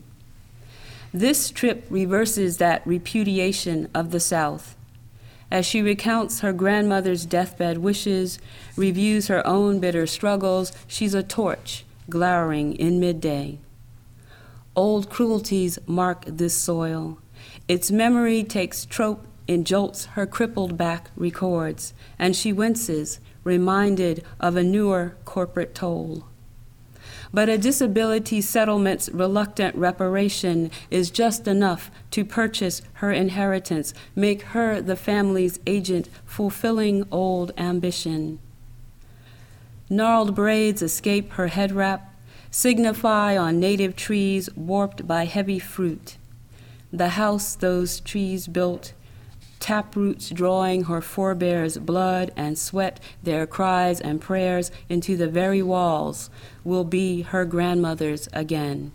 This 1.16 1.50
trip 1.50 1.86
reverses 1.88 2.58
that 2.58 2.86
repudiation 2.86 3.88
of 3.94 4.10
the 4.10 4.20
South. 4.20 4.76
As 5.50 5.64
she 5.64 5.80
recounts 5.80 6.40
her 6.40 6.52
grandmother's 6.52 7.24
deathbed 7.24 7.78
wishes, 7.78 8.38
reviews 8.76 9.28
her 9.28 9.44
own 9.46 9.80
bitter 9.80 10.06
struggles, 10.06 10.72
she's 10.86 11.14
a 11.14 11.22
torch 11.22 11.86
glowering 12.10 12.74
in 12.74 13.00
midday. 13.00 13.58
Old 14.76 15.08
cruelties 15.08 15.78
mark 15.86 16.22
this 16.26 16.54
soil. 16.54 17.16
Its 17.66 17.90
memory 17.90 18.44
takes 18.44 18.84
trope 18.84 19.26
in 19.48 19.64
jolts 19.64 20.04
her 20.16 20.26
crippled 20.26 20.76
back 20.76 21.10
records, 21.16 21.94
and 22.18 22.36
she 22.36 22.52
winces, 22.52 23.20
reminded 23.42 24.22
of 24.38 24.54
a 24.54 24.62
newer 24.62 25.16
corporate 25.24 25.74
toll. 25.74 26.26
But 27.32 27.48
a 27.48 27.58
disability 27.58 28.40
settlement's 28.40 29.08
reluctant 29.08 29.74
reparation 29.76 30.70
is 30.90 31.10
just 31.10 31.46
enough 31.46 31.90
to 32.12 32.24
purchase 32.24 32.82
her 32.94 33.12
inheritance, 33.12 33.92
make 34.14 34.42
her 34.42 34.80
the 34.80 34.96
family's 34.96 35.58
agent, 35.66 36.08
fulfilling 36.24 37.06
old 37.10 37.52
ambition. 37.58 38.38
Gnarled 39.88 40.34
braids 40.34 40.82
escape 40.82 41.32
her 41.32 41.48
head 41.48 41.72
wrap, 41.72 42.14
signify 42.50 43.36
on 43.36 43.60
native 43.60 43.94
trees 43.96 44.48
warped 44.56 45.06
by 45.06 45.26
heavy 45.26 45.58
fruit. 45.58 46.16
The 46.92 47.10
house 47.10 47.54
those 47.54 48.00
trees 48.00 48.48
built 48.48 48.92
taproots 49.58 50.30
drawing 50.30 50.84
her 50.84 51.00
forebears' 51.00 51.78
blood 51.78 52.32
and 52.36 52.58
sweat, 52.58 53.00
their 53.22 53.46
cries 53.46 54.00
and 54.00 54.20
prayers 54.20 54.70
into 54.88 55.16
the 55.16 55.28
very 55.28 55.62
walls, 55.62 56.30
will 56.64 56.84
be 56.84 57.22
her 57.22 57.44
grandmother's 57.44 58.28
again. 58.32 58.92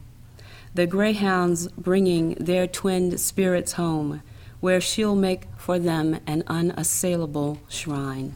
The 0.74 0.88
greyhounds 0.88 1.68
bringing 1.70 2.36
their 2.36 2.68
twinned 2.68 3.20
spirits 3.20 3.74
home, 3.74 4.22
where 4.62 4.80
she'll 4.80 5.16
make 5.16 5.44
for 5.58 5.80
them 5.80 6.20
an 6.26 6.44
unassailable 6.48 7.60
shrine. 7.68 8.36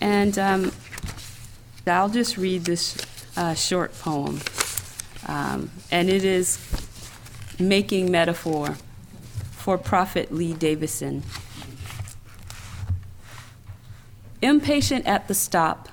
And 0.00 0.38
um, 0.38 0.72
I'll 1.86 2.08
just 2.08 2.36
read 2.36 2.64
this 2.64 2.96
uh, 3.38 3.54
short 3.54 3.96
poem, 4.00 4.40
um, 5.26 5.70
and 5.92 6.10
it 6.10 6.24
is 6.24 6.58
Making 7.60 8.10
Metaphor 8.10 8.76
for 9.52 9.78
Prophet 9.78 10.32
Lee 10.32 10.52
Davison. 10.52 11.22
Impatient 14.42 15.06
at 15.06 15.28
the 15.28 15.34
stop, 15.34 15.88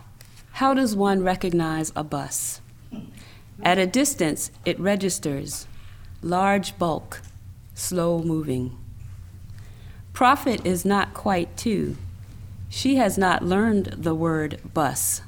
how 0.53 0.73
does 0.73 0.95
one 0.95 1.23
recognize 1.23 1.91
a 1.95 2.03
bus? 2.03 2.61
At 3.61 3.77
a 3.77 3.85
distance, 3.85 4.51
it 4.65 4.79
registers 4.79 5.67
large 6.23 6.77
bulk, 6.79 7.21
slow 7.75 8.23
moving. 8.23 8.75
Prophet 10.13 10.65
is 10.65 10.83
not 10.83 11.13
quite 11.13 11.55
two. 11.55 11.95
She 12.69 12.95
has 12.95 13.17
not 13.17 13.43
learned 13.43 13.85
the 13.97 14.15
word 14.15 14.59
bus. 14.73 15.21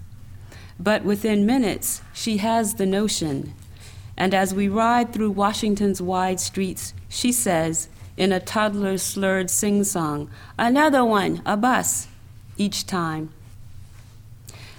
But 0.79 1.03
within 1.03 1.45
minutes, 1.45 2.01
she 2.13 2.37
has 2.37 2.75
the 2.75 2.85
notion. 2.85 3.53
And 4.15 4.33
as 4.33 4.53
we 4.53 4.67
ride 4.67 5.13
through 5.13 5.31
Washington's 5.31 6.01
wide 6.01 6.39
streets, 6.39 6.93
she 7.09 7.31
says, 7.31 7.89
in 8.17 8.31
a 8.31 8.39
toddler's 8.39 9.03
slurred 9.03 9.49
sing 9.49 9.83
song, 9.83 10.29
Another 10.57 11.05
one, 11.05 11.41
a 11.45 11.55
bus, 11.55 12.07
each 12.57 12.87
time. 12.87 13.29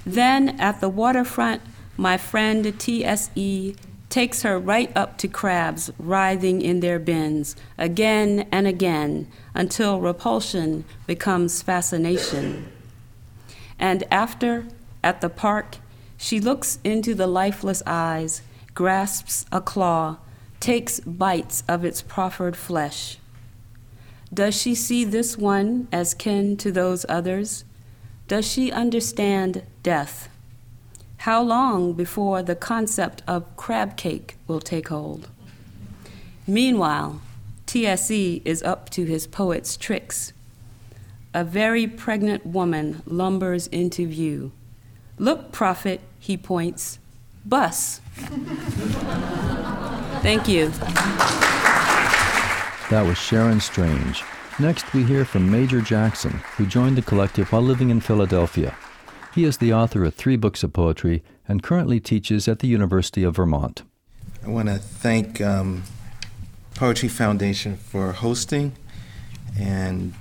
Then 0.05 0.61
at 0.61 0.81
the 0.81 0.89
waterfront, 0.89 1.63
my 1.97 2.17
friend 2.17 2.79
TSE 2.79 3.77
takes 4.09 4.43
her 4.43 4.59
right 4.59 4.91
up 4.97 5.19
to 5.19 5.29
crabs 5.29 5.91
writhing 5.99 6.63
in 6.63 6.81
their 6.81 6.99
bins, 6.99 7.55
again 7.77 8.49
and 8.51 8.67
again, 8.67 9.29
until 9.55 10.01
repulsion 10.01 10.85
becomes 11.07 11.63
fascination. 11.63 12.73
And 13.79 14.05
after, 14.11 14.67
at 15.05 15.21
the 15.21 15.29
park, 15.29 15.77
she 16.19 16.41
looks 16.41 16.79
into 16.83 17.15
the 17.15 17.29
lifeless 17.29 17.83
eyes, 17.87 18.43
grasps 18.75 19.47
a 19.51 19.61
claw, 19.61 20.19
takes 20.61 21.01
bites 21.01 21.63
of 21.69 21.85
its 21.85 22.03
proffered 22.03 22.57
flesh. 22.57 23.19
Does 24.35 24.61
she 24.61 24.75
see 24.75 25.05
this 25.05 25.39
one 25.39 25.89
as 25.91 26.13
kin 26.13 26.57
to 26.59 26.71
those 26.71 27.07
others? 27.09 27.65
Does 28.27 28.47
she 28.47 28.71
understand 28.71 29.63
death? 29.83 30.29
How 31.19 31.43
long 31.43 31.95
before 31.95 32.43
the 32.43 32.57
concept 32.57 33.23
of 33.27 33.57
crab 33.57 33.97
cake 33.97 34.37
will 34.47 34.61
take 34.61 34.89
hold? 34.89 35.29
Meanwhile, 36.47 37.23
TSE 37.67 38.43
is 38.45 38.63
up 38.63 38.91
to 38.91 39.05
his 39.05 39.27
poet's 39.27 39.77
tricks. 39.77 40.33
A 41.33 41.45
very 41.45 41.87
pregnant 41.87 42.45
woman 42.45 43.03
lumbers 43.07 43.67
into 43.69 44.07
view. 44.07 44.53
Look, 45.19 45.51
prophet, 45.51 46.01
he 46.19 46.37
points. 46.37 46.99
Bus. 47.45 48.01
Thank 50.23 50.49
you. 50.49 50.69
That 52.91 53.05
was 53.07 53.19
Sharon 53.19 53.61
Strange. 53.61 54.23
Next, 54.61 54.93
we 54.93 55.05
hear 55.05 55.25
from 55.25 55.51
Major 55.51 55.81
Jackson, 55.81 56.41
who 56.57 56.67
joined 56.67 56.97
the 56.97 57.03
collective 57.03 57.53
while 57.53 57.63
living 57.63 57.91
in 57.91 58.01
Philadelphia. 58.01 58.77
He 59.35 59.45
is 59.45 59.59
the 59.59 59.73
author 59.73 60.05
of 60.05 60.15
three 60.15 60.37
books 60.37 60.63
of 60.63 60.73
poetry 60.73 61.23
and 61.47 61.63
currently 61.63 62.01
teaches 62.01 62.49
at 62.49 62.59
the 62.61 62.69
University 62.69 63.23
of 63.23 63.37
Vermont. 63.37 63.83
I 64.45 64.49
want 64.49 64.69
to 64.69 64.79
thank 64.79 65.41
um, 65.41 65.85
Poetry 66.75 67.09
Foundation 67.09 67.77
for 67.77 68.13
hosting, 68.13 68.73
and 69.59 70.15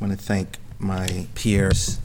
I 0.00 0.04
want 0.04 0.18
to 0.18 0.24
thank 0.24 0.58
my 0.78 1.26
peers 1.34 1.98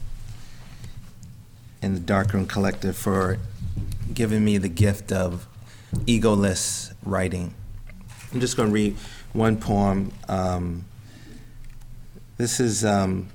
in 1.82 1.94
the 1.94 2.00
Darkroom 2.00 2.46
Collective 2.46 2.96
for 2.96 3.38
giving 4.12 4.44
me 4.44 4.58
the 4.58 4.68
gift 4.68 5.12
of 5.12 5.46
egoless 6.06 6.92
writing. 7.04 7.54
I'm 8.32 8.40
just 8.40 8.56
going 8.56 8.68
to 8.68 8.72
read 8.72 8.96
one 9.32 9.56
poem. 9.56 10.12
Um, 10.28 10.84
this 12.36 12.60
is 12.60 12.84
um, 12.84 13.28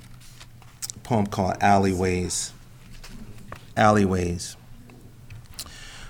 a 0.95 0.99
poem 0.99 1.27
called 1.27 1.57
Alleyways. 1.61 2.53
Alleyways. 3.75 4.55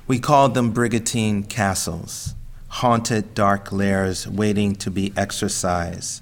We 0.07 0.19
called 0.19 0.53
them 0.53 0.71
brigantine 0.71 1.43
castles, 1.43 2.35
haunted 2.67 3.33
dark 3.33 3.71
lairs 3.71 4.27
waiting 4.27 4.75
to 4.75 4.91
be 4.91 5.11
exorcised. 5.17 6.21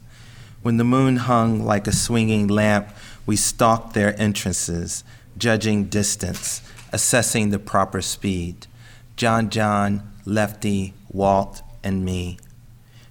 When 0.61 0.77
the 0.77 0.85
moon 0.85 1.17
hung 1.17 1.65
like 1.65 1.85
a 1.87 1.91
swinging 1.91 2.47
lamp, 2.47 2.87
we 3.25 3.35
stalked 3.35 3.93
their 3.93 4.17
entrances, 4.19 5.03
judging 5.37 5.85
distance, 5.85 6.61
assessing 6.91 7.49
the 7.49 7.59
proper 7.59 8.01
speed. 8.01 8.67
John 9.15 9.49
John, 9.49 10.11
Lefty, 10.25 10.93
Walt, 11.09 11.61
and 11.83 12.03
me. 12.03 12.37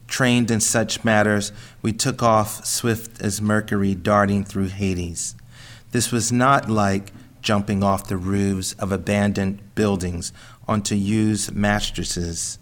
Trained 0.07 0.51
in 0.51 0.61
such 0.61 1.05
matters, 1.05 1.53
we 1.81 1.93
took 1.93 2.23
off 2.23 2.65
swift 2.67 3.23
as 3.23 3.41
Mercury 3.41 3.95
darting 3.95 4.45
through 4.45 4.69
Hades. 4.69 5.35
This 5.93 6.11
was 6.11 6.33
not 6.33 6.69
like 6.69 7.13
jumping 7.41 7.83
off 7.83 8.09
the 8.09 8.17
roofs 8.17 8.73
of 8.75 8.93
abandoned 8.93 9.75
buildings 9.75 10.33
onto 10.69 10.95
used 10.95 11.55
mattresses. 11.55 12.59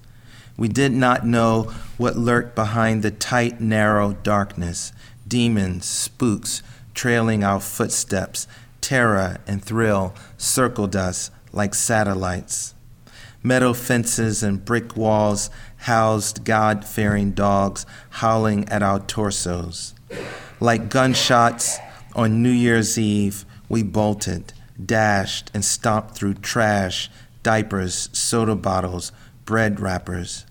We 0.56 0.68
did 0.68 0.92
not 0.92 1.26
know 1.26 1.72
what 1.96 2.16
lurked 2.16 2.54
behind 2.54 3.02
the 3.02 3.10
tight, 3.10 3.60
narrow 3.60 4.12
darkness 4.12 4.92
demons, 5.26 5.84
spooks, 5.84 6.60
trailing 6.92 7.44
our 7.44 7.60
footsteps 7.60 8.48
terror 8.80 9.38
and 9.46 9.62
thrill 9.62 10.14
circled 10.36 10.96
us 10.96 11.30
like 11.52 11.74
satellites. 11.74 12.74
Metal 13.42 13.72
fences 13.72 14.42
and 14.42 14.64
brick 14.64 14.96
walls 14.96 15.48
housed 15.76 16.44
God 16.44 16.84
fearing 16.84 17.30
dogs 17.30 17.86
howling 18.10 18.68
at 18.68 18.82
our 18.82 19.00
torsos. 19.00 19.94
Like 20.60 20.90
gunshots 20.90 21.78
on 22.14 22.42
New 22.42 22.50
Year's 22.50 22.98
Eve, 22.98 23.46
we 23.68 23.82
bolted, 23.82 24.52
dashed, 24.84 25.50
and 25.54 25.64
stomped 25.64 26.14
through 26.14 26.34
trash, 26.34 27.10
diapers, 27.42 28.10
soda 28.12 28.54
bottles, 28.56 29.12
bread 29.46 29.80
wrappers. 29.80 30.44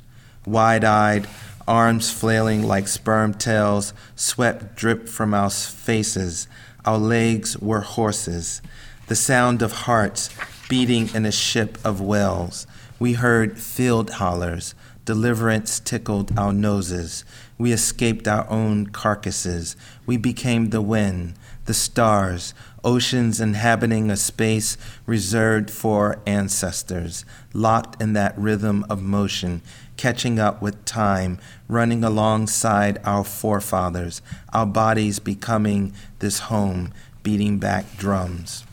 Wide 0.46 0.84
eyed, 0.84 1.28
arms 1.68 2.12
flailing 2.12 2.64
like 2.64 2.88
sperm 2.88 3.34
tails, 3.36 3.94
sweat 4.16 4.76
dripped 4.76 5.08
from 5.08 5.36
our 5.36 5.52
faces. 5.52 6.48
Our 6.86 6.98
legs 6.98 7.58
were 7.58 7.82
horses. 7.82 8.62
The 9.08 9.16
sound 9.16 9.62
of 9.62 9.72
hearts 9.72 10.30
beating 10.70 11.10
in 11.14 11.26
a 11.26 11.32
ship 11.32 11.78
of 11.84 12.00
wells. 12.00 12.68
We 13.00 13.14
heard 13.14 13.60
field 13.60 14.12
hollers. 14.12 14.76
Deliverance 15.04 15.80
tickled 15.80 16.38
our 16.38 16.54
noses. 16.54 17.26
We 17.58 17.72
escaped 17.72 18.28
our 18.28 18.50
own 18.50 18.88
carcasses. 18.88 19.76
We 20.06 20.18
became 20.18 20.70
the 20.70 20.82
wind, 20.82 21.34
the 21.66 21.74
stars, 21.74 22.54
oceans 22.84 23.42
inhabiting 23.42 24.10
a 24.10 24.16
space 24.16 24.78
reserved 25.06 25.70
for 25.70 26.22
ancestors, 26.26 27.26
locked 27.54 28.02
in 28.02 28.14
that 28.14 28.38
rhythm 28.38 28.86
of 28.90 29.02
motion, 29.02 29.62
catching 30.00 30.40
up 30.40 30.62
with 30.62 30.86
time, 30.86 31.38
running 31.68 32.06
alongside 32.06 32.98
our 33.04 33.22
forefathers, 33.22 34.22
our 34.54 34.66
bodies 34.66 35.20
becoming 35.20 35.92
this 36.20 36.40
home, 36.40 36.94
beating 37.22 37.60
back 37.60 37.84
drums. 37.98 38.64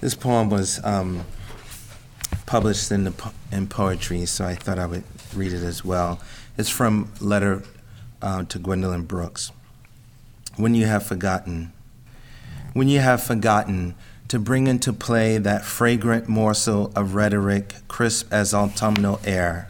This 0.00 0.16
poem 0.16 0.50
was 0.50 0.84
um, 0.84 1.24
published 2.46 2.90
in, 2.90 3.04
the 3.04 3.32
in 3.52 3.68
poetry, 3.68 4.26
so 4.26 4.44
I 4.44 4.56
thought 4.56 4.80
I 4.80 4.86
would 4.86 5.04
read 5.36 5.52
it 5.52 5.62
as 5.62 5.84
well. 5.84 6.20
It's 6.58 6.68
from 6.68 7.12
Letter 7.20 7.62
uh, 8.20 8.42
to 8.42 8.58
Gwendolyn 8.58 9.04
Brooks. 9.04 9.52
When 10.56 10.74
you 10.74 10.86
have 10.86 11.06
forgotten, 11.06 11.72
when 12.72 12.88
you 12.88 13.00
have 13.00 13.22
forgotten 13.22 13.94
to 14.28 14.38
bring 14.38 14.68
into 14.68 14.92
play 14.92 15.38
that 15.38 15.64
fragrant 15.64 16.28
morsel 16.28 16.92
of 16.94 17.14
rhetoric, 17.14 17.74
crisp 17.88 18.32
as 18.32 18.54
autumnal 18.54 19.20
air. 19.24 19.68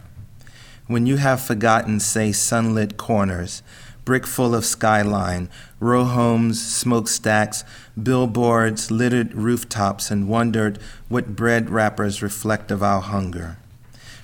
When 0.87 1.07
you 1.07 1.17
have 1.17 1.41
forgotten, 1.41 1.99
say, 2.01 2.33
sunlit 2.33 2.99
corners, 2.99 3.63
brick 4.05 4.27
full 4.27 4.55
of 4.55 4.67
skyline, 4.67 5.49
row 5.79 6.05
homes, 6.05 6.61
smokestacks, 6.61 7.65
billboards, 8.01 8.91
littered 8.91 9.35
rooftops, 9.35 10.11
and 10.11 10.29
wondered 10.29 10.79
what 11.09 11.37
bread 11.37 11.71
wrappers 11.71 12.23
reflect 12.23 12.71
of 12.71 12.83
our 12.83 13.01
hunger. 13.01 13.57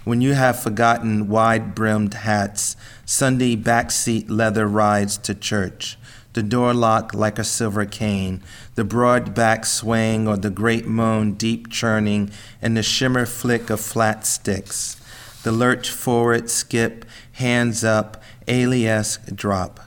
When 0.05 0.21
you 0.21 0.35
have 0.35 0.63
forgotten 0.63 1.29
wide 1.29 1.75
brimmed 1.75 2.15
hats, 2.15 2.77
Sunday 3.07 3.57
backseat 3.57 4.27
leather 4.29 4.69
rides 4.69 5.17
to 5.19 5.35
church, 5.35 5.97
the 6.37 6.43
door 6.43 6.75
lock 6.75 7.15
like 7.15 7.39
a 7.39 7.45
silver 7.45 7.87
cane, 7.87 8.43
the 8.77 8.85
broad 8.85 9.35
back 9.35 9.67
swaying 9.67 10.29
or 10.29 10.37
the 10.37 10.51
great 10.51 10.87
moan 10.87 11.33
deep 11.33 11.69
churning, 11.71 12.31
and 12.63 12.77
the 12.77 12.83
shimmer 12.83 13.27
flick 13.27 13.69
of 13.69 13.81
flat 13.81 14.25
sticks, 14.25 15.01
the 15.43 15.51
lurch 15.53 15.91
forward, 15.91 16.49
skip, 16.49 17.05
hands 17.33 17.83
up, 17.83 18.23
alias 18.47 19.19
drop. 19.35 19.81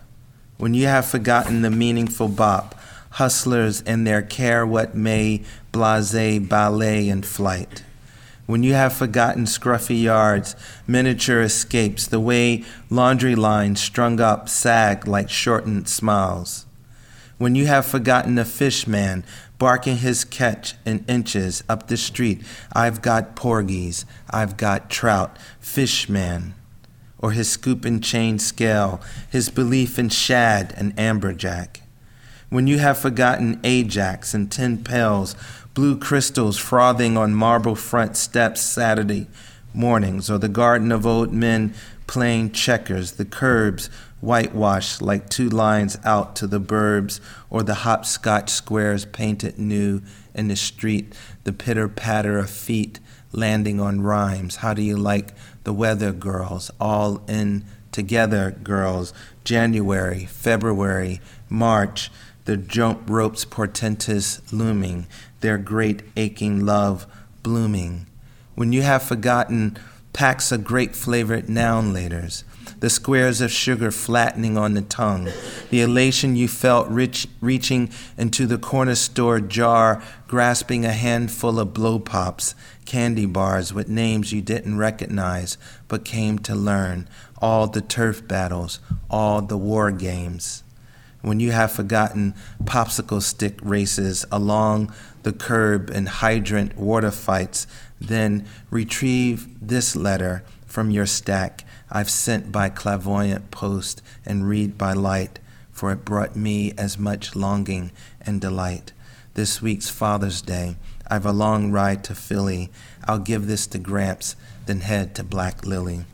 When 0.58 0.74
you 0.74 0.88
have 0.88 1.06
forgotten 1.06 1.62
the 1.62 1.72
meaningful 1.72 2.28
bop, 2.28 2.76
hustlers 3.12 3.82
and 3.84 4.06
their 4.06 4.22
care 4.22 4.66
what 4.66 4.96
may, 4.96 5.44
blase 5.72 6.40
ballet 6.40 7.10
and 7.10 7.26
flight. 7.26 7.84
When 8.46 8.64
you 8.64 8.74
have 8.74 8.94
forgotten 8.94 9.44
scruffy 9.44 10.02
yards, 10.02 10.56
miniature 10.88 11.42
escapes, 11.42 12.08
the 12.08 12.20
way 12.20 12.64
laundry 12.90 13.36
lines 13.36 13.80
strung 13.80 14.20
up 14.20 14.50
sag 14.50 15.08
like 15.08 15.30
shortened 15.30 15.88
smiles. 15.88 16.66
When 17.40 17.56
you 17.56 17.66
have 17.68 17.86
forgotten 17.86 18.36
the 18.36 18.46
fish 18.46 18.86
man 18.86 19.24
barking 19.58 19.98
his 19.98 20.26
catch 20.26 20.76
in 20.86 21.06
inches 21.08 21.64
up 21.68 21.88
the 21.88 21.98
street, 21.98 22.44
I've 22.74 23.02
got 23.02 23.36
porgies, 23.36 24.06
I've 24.30 24.58
got 24.58 24.90
trout, 24.90 25.38
fish 25.60 26.08
man 26.08 26.54
or 27.18 27.32
his 27.32 27.50
scoop 27.50 27.86
and 27.86 28.04
chain 28.04 28.40
scale, 28.40 29.02
his 29.30 29.50
belief 29.50 29.98
in 30.00 30.10
shad 30.10 30.74
and 30.78 30.96
amberjack. 30.96 31.82
When 32.50 32.68
you 32.68 32.80
have 32.80 32.98
forgotten 32.98 33.60
Ajax 33.64 34.34
and 34.34 34.52
tin 34.52 34.84
pails, 34.84 35.36
blue 35.74 35.98
crystals 35.98 36.58
frothing 36.58 37.18
on 37.18 37.34
marble 37.34 37.76
front 37.76 38.18
steps 38.18 38.62
Saturday 38.62 39.28
mornings, 39.74 40.30
or 40.30 40.38
the 40.38 40.50
garden 40.50 40.92
of 40.92 41.06
old 41.06 41.32
men 41.32 41.74
playing 42.08 42.52
checkers, 42.52 43.14
the 43.14 43.26
curbs 43.26 43.90
whitewashed 44.22 45.02
like 45.02 45.30
two 45.30 45.50
lines 45.50 45.98
out 46.04 46.36
to 46.36 46.48
the 46.48 46.60
burbs, 46.60 47.20
or 47.50 47.64
the 47.64 47.76
hopscotch 47.76 48.50
squares 48.50 49.06
painted 49.06 49.58
new 49.58 50.02
in 50.34 50.48
the 50.48 50.56
street, 50.56 51.14
the 51.44 51.54
pitter 51.54 51.88
patter 51.88 52.38
of 52.38 52.50
feet 52.50 53.00
landing 53.32 53.80
on 53.80 54.02
rhymes. 54.02 54.58
How 54.58 54.74
do 54.74 54.82
you 54.82 54.98
like 54.98 55.34
the 55.64 55.74
weather 55.74 56.12
girls, 56.12 56.72
all 56.80 57.22
in 57.28 57.66
together 57.92 58.52
girls, 58.64 59.14
January, 59.44 60.26
February, 60.26 61.22
March, 61.50 62.12
the 62.46 62.58
jump 62.58 63.10
ropes 63.10 63.46
portentous 63.46 64.42
looming, 64.52 65.08
their 65.42 65.58
great 65.58 66.02
aching 66.18 66.66
love 66.66 67.06
blooming. 67.44 68.08
When 68.56 68.74
you 68.74 68.82
have 68.82 69.04
forgotten 69.04 69.78
packs 70.14 70.52
of 70.52 70.64
grape 70.64 70.96
flavored 70.96 71.48
Now 71.48 71.80
and 71.80 71.96
Laters, 71.96 72.44
the 72.80 72.90
squares 72.90 73.42
of 73.42 73.52
sugar 73.52 73.92
flattening 73.92 74.58
on 74.58 74.74
the 74.74 74.82
tongue, 74.82 75.30
the 75.70 75.82
elation 75.82 76.36
you 76.36 76.48
felt 76.48 76.88
rich, 76.88 77.28
reaching 77.42 77.90
into 78.18 78.46
the 78.46 78.58
corner 78.58 78.96
store 78.96 79.40
jar, 79.40 80.02
grasping 80.28 80.86
a 80.86 80.94
handful 80.94 81.60
of 81.60 81.74
blow 81.74 82.00
pops, 82.00 82.56
candy 82.86 83.26
bars 83.26 83.74
with 83.74 83.88
names 83.88 84.32
you 84.32 84.42
didn't 84.42 84.78
recognize 84.78 85.58
but 85.88 86.06
came 86.06 86.40
to 86.40 86.56
learn, 86.56 87.08
all 87.42 87.68
the 87.68 87.82
turf 87.82 88.28
battles, 88.28 88.80
all 89.10 89.42
the 89.42 89.58
war 89.58 89.92
games. 89.92 90.64
When 91.22 91.40
you 91.40 91.52
have 91.52 91.72
forgotten 91.72 92.34
popsicle 92.64 93.22
stick 93.22 93.60
races 93.62 94.26
along 94.32 94.94
the 95.24 95.34
curb 95.34 95.90
and 95.90 96.08
hydrant 96.08 96.78
water 96.78 97.12
fights, 97.12 97.68
then 98.00 98.48
retrieve 98.70 99.48
this 99.62 99.96
letter 99.96 100.44
from 100.66 100.92
your 100.92 101.06
stack 101.06 101.66
I've 101.92 102.10
sent 102.10 102.52
by 102.52 102.70
clairvoyant 102.70 103.50
post 103.50 104.04
and 104.24 104.48
read 104.48 104.78
by 104.78 104.94
light, 104.94 105.40
for 105.72 105.92
it 105.92 106.06
brought 106.06 106.36
me 106.36 106.72
as 106.78 107.00
much 107.00 107.36
longing 107.36 107.92
and 108.22 108.40
delight. 108.40 108.94
This 109.34 109.60
week's 109.62 109.90
Father's 109.90 110.42
Day, 110.42 110.76
I've 111.08 111.26
a 111.26 111.32
long 111.32 111.72
ride 111.72 112.04
to 112.04 112.14
Philly. 112.14 112.70
I'll 113.06 113.18
give 113.18 113.48
this 113.48 113.66
to 113.68 113.80
Gramps, 113.80 114.36
then 114.68 114.82
head 114.82 115.16
to 115.16 115.24
Black 115.24 115.66
Lily. 115.66 116.06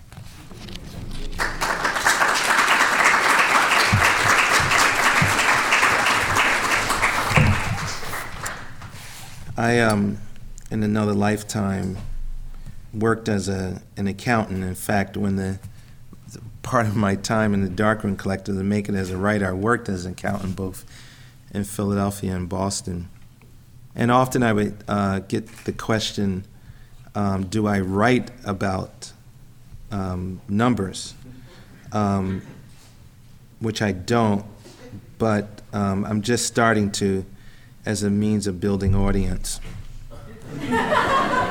I 9.58 9.80
um 9.80 10.20
in 10.72 10.84
another 10.84 11.14
lifetime 11.14 11.98
worked 12.96 13.30
as 13.30 13.50
a 13.50 13.82
an 13.98 14.08
accountant. 14.08 14.64
In 14.64 14.76
fact, 14.76 15.18
when 15.18 15.36
the, 15.36 15.60
the 16.32 16.42
part 16.64 16.88
of 16.88 16.96
my 16.96 17.16
time 17.16 17.54
in 17.54 17.62
the 17.62 17.70
Darkroom 17.70 18.16
Collective 18.16 18.56
to 18.56 18.64
make 18.64 18.90
it 18.90 18.96
as 18.96 19.12
a 19.12 19.18
writer, 19.18 19.48
I 19.48 19.54
worked 19.54 19.90
as 19.90 20.06
an 20.06 20.14
accountant 20.14 20.56
both 20.56 20.86
in 21.54 21.64
Philadelphia 21.64 22.36
and 22.36 22.50
Boston. 22.50 23.10
And 23.96 24.12
often 24.12 24.44
I 24.44 24.54
would 24.54 24.84
uh, 24.88 25.20
get 25.20 25.48
the 25.64 25.72
question, 25.72 26.46
um, 27.14 27.46
do 27.46 27.66
I 27.66 27.80
write 27.80 28.30
about 28.44 29.14
um, 29.92 30.42
numbers? 30.50 31.14
Um, 31.94 32.42
which 33.60 33.82
I 33.82 33.94
don't, 33.94 34.46
but 35.18 35.62
um, 35.72 36.04
I'm 36.04 36.22
just 36.22 36.46
starting 36.46 36.92
to 36.94 37.26
as 37.86 38.04
a 38.04 38.10
means 38.10 38.48
of 38.48 38.60
building 38.60 38.96
audience. 38.96 39.62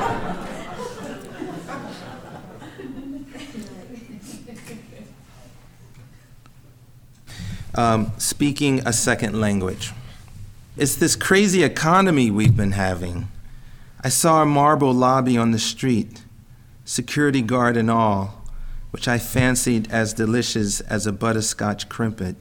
um, 7.75 8.11
speaking 8.17 8.81
a 8.85 8.93
second 8.93 9.39
language. 9.39 9.91
It's 10.77 10.95
this 10.95 11.15
crazy 11.15 11.63
economy 11.63 12.31
we've 12.31 12.57
been 12.57 12.73
having. 12.73 13.27
I 14.03 14.09
saw 14.09 14.41
a 14.41 14.45
marble 14.45 14.93
lobby 14.93 15.37
on 15.37 15.51
the 15.51 15.59
street, 15.59 16.23
security 16.83 17.41
guard 17.41 17.77
and 17.77 17.89
all, 17.89 18.43
which 18.91 19.07
I 19.07 19.17
fancied 19.17 19.91
as 19.91 20.13
delicious 20.13 20.81
as 20.81 21.07
a 21.07 21.11
butterscotch 21.11 21.89
crimpet. 21.89 22.35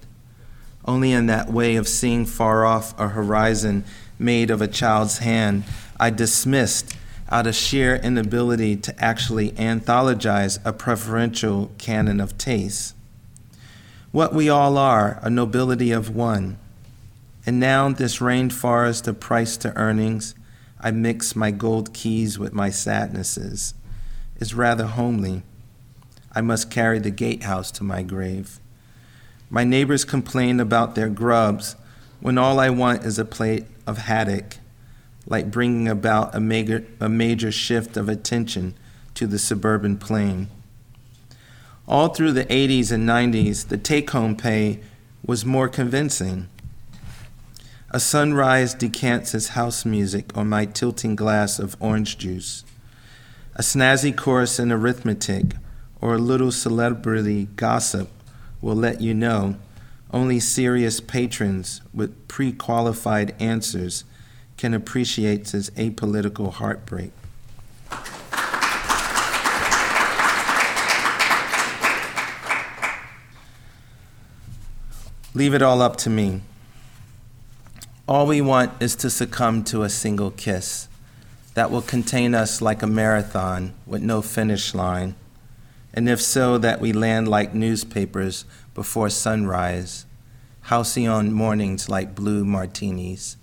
only 0.86 1.12
in 1.12 1.26
that 1.26 1.50
way 1.50 1.76
of 1.76 1.88
seeing 1.88 2.26
far 2.26 2.64
off 2.64 2.98
a 2.98 3.08
horizon 3.08 3.84
made 4.18 4.50
of 4.50 4.60
a 4.60 4.68
child's 4.68 5.18
hand, 5.18 5.64
I 5.98 6.10
dismissed 6.10 6.94
out 7.30 7.46
of 7.46 7.54
sheer 7.54 7.96
inability 7.96 8.76
to 8.76 9.04
actually 9.04 9.52
anthologize 9.52 10.58
a 10.64 10.72
preferential 10.72 11.70
canon 11.78 12.20
of 12.20 12.36
taste. 12.36 12.94
What 14.14 14.32
we 14.32 14.48
all 14.48 14.78
are, 14.78 15.18
a 15.22 15.28
nobility 15.28 15.90
of 15.90 16.14
one. 16.14 16.56
And 17.44 17.58
now, 17.58 17.88
this 17.88 18.18
rainforest 18.18 19.08
of 19.08 19.18
price 19.18 19.56
to 19.56 19.76
earnings, 19.76 20.36
I 20.80 20.92
mix 20.92 21.34
my 21.34 21.50
gold 21.50 21.92
keys 21.92 22.38
with 22.38 22.52
my 22.52 22.70
sadnesses, 22.70 23.74
is 24.36 24.54
rather 24.54 24.86
homely. 24.86 25.42
I 26.32 26.42
must 26.42 26.70
carry 26.70 27.00
the 27.00 27.10
gatehouse 27.10 27.72
to 27.72 27.82
my 27.82 28.04
grave. 28.04 28.60
My 29.50 29.64
neighbors 29.64 30.04
complain 30.04 30.60
about 30.60 30.94
their 30.94 31.08
grubs 31.08 31.74
when 32.20 32.38
all 32.38 32.60
I 32.60 32.70
want 32.70 33.02
is 33.02 33.18
a 33.18 33.24
plate 33.24 33.66
of 33.84 33.98
haddock, 33.98 34.58
like 35.26 35.50
bringing 35.50 35.88
about 35.88 36.32
a 36.36 36.38
major, 36.38 36.86
a 37.00 37.08
major 37.08 37.50
shift 37.50 37.96
of 37.96 38.08
attention 38.08 38.74
to 39.14 39.26
the 39.26 39.40
suburban 39.40 39.96
plain. 39.96 40.50
All 41.86 42.08
through 42.08 42.32
the 42.32 42.46
80s 42.46 42.90
and 42.90 43.06
90s, 43.06 43.68
the 43.68 43.76
take 43.76 44.10
home 44.10 44.36
pay 44.36 44.80
was 45.24 45.44
more 45.44 45.68
convincing. 45.68 46.48
A 47.90 48.00
sunrise 48.00 48.72
decants 48.72 49.32
his 49.32 49.48
house 49.48 49.84
music 49.84 50.34
on 50.36 50.48
my 50.48 50.64
tilting 50.64 51.14
glass 51.14 51.58
of 51.58 51.76
orange 51.80 52.16
juice. 52.16 52.64
A 53.56 53.62
snazzy 53.62 54.16
course 54.16 54.58
in 54.58 54.72
arithmetic 54.72 55.54
or 56.00 56.14
a 56.14 56.18
little 56.18 56.50
celebrity 56.50 57.48
gossip 57.56 58.08
will 58.62 58.74
let 58.74 59.02
you 59.02 59.12
know 59.12 59.56
only 60.10 60.40
serious 60.40 61.00
patrons 61.00 61.82
with 61.92 62.28
pre 62.28 62.50
qualified 62.50 63.34
answers 63.38 64.04
can 64.56 64.72
appreciate 64.72 65.50
his 65.50 65.68
apolitical 65.70 66.52
heartbreak. 66.52 67.12
Leave 75.34 75.52
it 75.54 75.62
all 75.62 75.82
up 75.82 75.96
to 75.96 76.10
me. 76.10 76.40
All 78.08 78.26
we 78.26 78.40
want 78.40 78.72
is 78.80 78.96
to 78.96 79.10
succumb 79.10 79.64
to 79.64 79.82
a 79.82 79.90
single 79.90 80.30
kiss 80.30 80.88
that 81.54 81.70
will 81.70 81.82
contain 81.82 82.34
us 82.34 82.62
like 82.62 82.82
a 82.82 82.86
marathon 82.86 83.74
with 83.86 84.02
no 84.02 84.22
finish 84.22 84.74
line 84.74 85.14
and 85.96 86.08
if 86.08 86.20
so, 86.20 86.58
that 86.58 86.80
we 86.80 86.92
land 86.92 87.28
like 87.28 87.54
newspapers 87.54 88.44
before 88.74 89.08
sunrise, 89.08 90.06
halcyon 90.62 91.32
mornings 91.32 91.88
like 91.88 92.16
blue 92.16 92.44
martinis. 92.44 93.36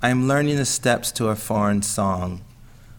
I 0.00 0.10
am 0.10 0.28
learning 0.28 0.56
the 0.56 0.66
steps 0.66 1.10
to 1.12 1.28
a 1.28 1.36
foreign 1.36 1.82
song. 1.82 2.44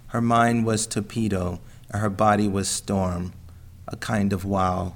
Her 0.07 0.19
mind 0.19 0.65
was 0.65 0.87
torpedo, 0.87 1.61
and 1.89 2.01
her 2.01 2.09
body 2.09 2.49
was 2.49 2.67
storm, 2.67 3.31
a 3.87 3.95
kind 3.95 4.33
of 4.33 4.43
wow. 4.43 4.95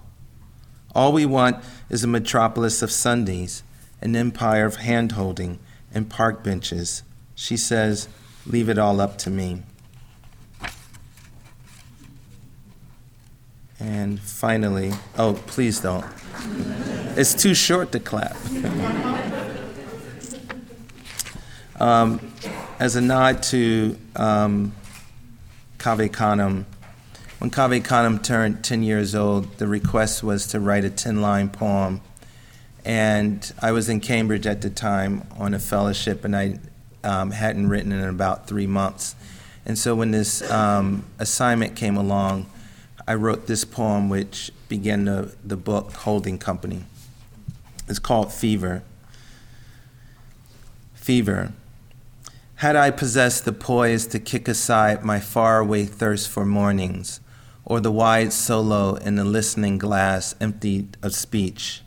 All 0.96 1.12
we 1.12 1.26
want 1.26 1.64
is 1.90 2.04
a 2.04 2.08
metropolis 2.08 2.82
of 2.82 2.92
Sundays, 2.92 3.64
an 4.02 4.16
empire 4.16 4.66
of 4.66 4.78
hand 4.78 5.14
holding 5.14 5.60
and 5.94 6.10
park 6.10 6.44
benches. 6.44 7.04
She 7.36 7.58
says, 7.58 8.08
Leave 8.46 8.70
it 8.70 8.78
all 8.78 9.00
up 9.00 9.18
to 9.20 9.30
me. 9.30 9.62
And 13.80 14.20
finally, 14.20 14.92
oh, 15.18 15.34
please 15.46 15.80
don't. 15.80 16.06
It's 17.16 17.34
too 17.34 17.54
short 17.54 17.92
to 17.94 18.00
clap. 18.00 18.36
um, 21.80 22.20
as 22.80 22.96
a 22.96 23.02
nod 23.02 23.44
to 23.44 23.98
um, 24.16 24.74
Cave 25.78 26.12
Canem, 26.12 26.66
when 27.40 27.50
Cave 27.50 27.84
Canem 27.86 28.20
turned 28.20 28.66
10 28.66 28.84
years 28.84 29.16
old, 29.16 29.58
the 29.58 29.68
request 29.68 30.24
was 30.24 30.46
to 30.48 30.60
write 30.60 30.84
a 30.84 30.90
10 30.90 31.22
line 31.22 31.50
poem. 31.50 32.02
And 32.84 33.52
I 33.62 33.72
was 33.72 33.88
in 33.88 34.02
Cambridge 34.02 34.46
at 34.46 34.62
the 34.62 34.70
time 34.70 35.24
on 35.38 35.54
a 35.54 35.60
fellowship, 35.60 36.26
and 36.26 36.36
I 36.36 36.60
um, 37.04 37.32
hadn't 37.32 37.70
written 37.70 37.94
in 37.94 38.04
about 38.04 38.48
three 38.48 38.68
months. 38.68 39.16
And 39.66 39.78
so 39.78 39.96
when 39.96 40.12
this 40.12 40.50
um, 40.52 41.06
assignment 41.18 41.78
came 41.78 41.96
along, 41.96 42.46
I 43.08 43.16
wrote 43.16 43.48
this 43.48 43.64
poem, 43.64 44.10
which 44.10 44.52
began 44.68 45.06
the, 45.06 45.34
the 45.44 45.58
book 45.58 45.94
Holding 45.94 46.40
Company. 46.40 46.84
It's 47.88 48.00
called 48.00 48.34
Fever. 48.34 48.84
Fever. 50.94 51.54
Had 52.56 52.76
I 52.76 52.92
possessed 52.92 53.46
the 53.46 53.54
poise 53.54 54.06
to 54.08 54.20
kick 54.20 54.50
aside 54.50 55.06
my 55.06 55.22
faraway 55.22 55.86
thirst 55.86 56.28
for 56.30 56.46
mornings, 56.46 57.22
or 57.70 57.80
the 57.80 57.91
wide 57.91 58.34
solo 58.34 58.95
in 58.95 59.15
the 59.15 59.24
listening 59.24 59.78
glass 59.78 60.34
emptied 60.41 60.97
of 61.03 61.13
speech, 61.13 61.84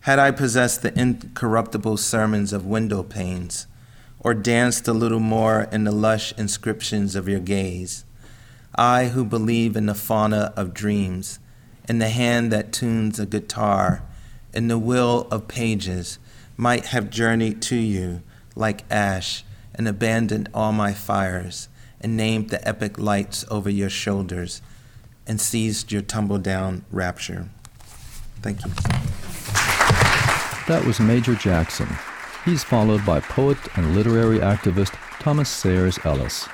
had 0.00 0.18
I 0.18 0.30
possessed 0.30 0.82
the 0.82 0.96
incorruptible 0.96 1.96
sermons 1.96 2.52
of 2.52 2.66
window 2.66 3.02
panes, 3.02 3.66
or 4.20 4.34
danced 4.34 4.86
a 4.86 4.92
little 4.92 5.18
more 5.18 5.62
in 5.72 5.84
the 5.84 5.92
lush 5.92 6.32
inscriptions 6.36 7.16
of 7.16 7.26
your 7.26 7.40
gaze, 7.40 8.04
I 8.74 9.06
who 9.06 9.24
believe 9.24 9.76
in 9.76 9.86
the 9.86 9.94
fauna 9.94 10.52
of 10.54 10.74
dreams, 10.74 11.38
in 11.88 11.98
the 11.98 12.10
hand 12.10 12.52
that 12.52 12.70
tunes 12.70 13.18
a 13.18 13.24
guitar, 13.24 14.02
in 14.52 14.68
the 14.68 14.78
will 14.78 15.26
of 15.30 15.48
pages, 15.48 16.18
might 16.58 16.86
have 16.86 17.08
journeyed 17.08 17.62
to 17.62 17.76
you 17.76 18.20
like 18.54 18.84
ash 18.90 19.42
and 19.74 19.88
abandoned 19.88 20.50
all 20.52 20.72
my 20.72 20.92
fires 20.92 21.68
and 21.98 22.14
named 22.14 22.50
the 22.50 22.68
epic 22.68 22.98
lights 22.98 23.46
over 23.50 23.70
your 23.70 23.88
shoulders 23.88 24.60
and 25.28 25.40
seized 25.40 25.92
your 25.92 26.02
tumble 26.02 26.38
down 26.38 26.84
rapture. 26.90 27.48
Thank 28.42 28.64
you. 28.64 28.70
That 30.66 30.84
was 30.84 30.98
Major 31.00 31.34
Jackson. 31.34 31.88
He's 32.44 32.64
followed 32.64 33.04
by 33.04 33.20
poet 33.20 33.58
and 33.76 33.94
literary 33.94 34.38
activist 34.38 34.94
Thomas 35.20 35.48
Sayers 35.48 35.98
Ellis. 36.04 36.48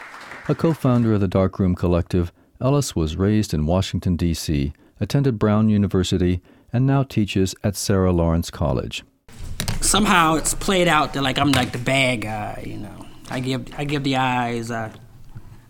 A 0.49 0.55
co 0.55 0.73
founder 0.73 1.15
of 1.15 1.21
the 1.21 1.29
Darkroom 1.29 1.75
Collective, 1.75 2.33
Ellis 2.61 2.95
was 2.95 3.17
raised 3.17 3.55
in 3.55 3.67
Washington, 3.67 4.17
D.C., 4.17 4.73
attended 5.01 5.39
Brown 5.39 5.69
University, 5.69 6.41
and 6.73 6.87
now 6.87 7.03
teaches 7.03 7.55
at 7.63 7.77
Sarah 7.77 8.13
Lawrence 8.13 8.51
College. 8.51 9.05
Somehow 9.81 10.35
it's 10.35 10.55
played 10.55 10.89
out 10.89 11.13
that 11.15 11.23
like 11.23 11.39
I'm 11.39 11.53
like 11.53 11.73
the 11.73 11.79
bad 11.79 12.23
guy, 12.23 12.65
you 12.67 12.79
know. 12.79 13.07
I 13.31 13.41
give 13.41 13.69
I 13.79 13.85
give 13.85 14.05
the 14.05 14.17
eyes, 14.17 14.71
uh, 14.71 14.91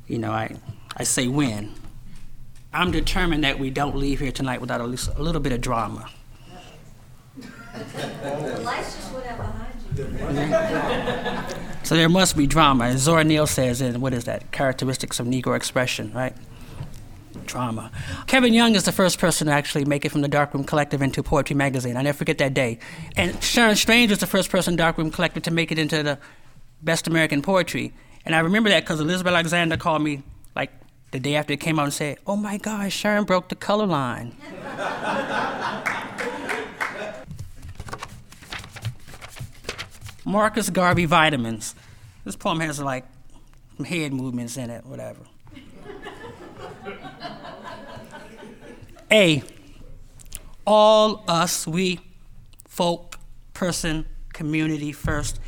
you 0.07 0.19
know, 0.19 0.33
I 0.33 0.57
I 0.97 1.05
say 1.05 1.29
when. 1.29 1.75
I'm 2.75 2.91
determined 2.91 3.45
that 3.45 3.59
we 3.59 3.70
don't 3.70 3.97
leave 3.97 4.18
here 4.18 4.33
tonight 4.33 4.61
without 4.61 4.81
at 4.81 4.89
least 4.89 5.09
a 5.16 5.22
little 5.22 5.41
bit 5.41 5.53
of 5.53 5.61
drama. 5.61 6.11
So 11.85 11.95
there 11.95 12.09
must 12.09 12.37
be 12.37 12.47
drama. 12.49 12.87
As 12.87 13.03
Zora 13.03 13.22
Neale 13.22 13.47
says 13.47 13.81
in 13.81 14.01
what 14.01 14.12
is 14.12 14.25
that? 14.25 14.51
Characteristics 14.51 15.20
of 15.20 15.27
Negro 15.27 15.55
expression, 15.55 16.12
right? 16.12 16.35
Drama. 17.47 17.93
Kevin 18.27 18.53
Young 18.53 18.75
is 18.75 18.85
the 18.85 18.93
first 18.93 19.18
person 19.18 19.47
to 19.47 19.53
actually 19.53 19.85
make 19.85 20.05
it 20.05 20.09
from 20.09 20.22
the 20.22 20.29
Darkroom 20.29 20.64
Collective 20.64 21.01
into 21.01 21.22
Poetry 21.22 21.55
Magazine. 21.55 21.97
I 21.97 22.03
never 22.03 22.16
forget 22.18 22.39
that 22.39 22.55
day. 22.55 22.79
And 23.16 23.41
Sharon 23.43 23.77
Strange 23.77 24.11
was 24.11 24.18
the 24.18 24.27
first 24.27 24.51
person 24.51 24.75
Darkroom 24.75 25.12
Collective 25.12 25.45
to 25.45 25.51
make 25.53 25.70
it 25.70 25.79
into 25.79 26.03
the 26.03 26.18
Best 26.83 27.07
American 27.07 27.41
Poetry. 27.41 27.93
And 28.25 28.35
I 28.35 28.41
remember 28.41 28.70
that 28.70 28.83
because 28.83 28.99
Elizabeth 28.99 29.33
Alexander 29.33 29.77
called 29.77 30.03
me 30.03 30.22
the 31.15 31.21
day 31.21 31.37
after 31.37 31.53
it 31.53 31.61
came 31.61 31.79
out 31.79 31.85
and 31.85 31.95
said, 31.95 32.19
"Oh 32.27 32.35
my 32.35 32.59
gosh, 32.59 32.93
Sharon 32.93 33.23
broke 33.23 33.49
the 33.49 33.55
color 33.55 33.87
line." 33.87 34.35
Marcus 40.25 40.71
Garvey 40.71 41.05
vitamins. 41.05 41.77
This 42.25 42.35
poem 42.35 42.59
has 42.59 42.81
like 42.81 43.05
some 43.77 43.87
head 43.87 44.12
movements 44.12 44.57
in 44.57 44.71
it, 44.71 44.85
whatever. 44.85 45.21
A. 49.12 49.45
All 50.67 51.23
us, 51.29 51.65
we, 51.65 52.01
folk, 52.67 53.21
person, 53.53 54.07
community 54.33 54.91
first, 54.91 55.39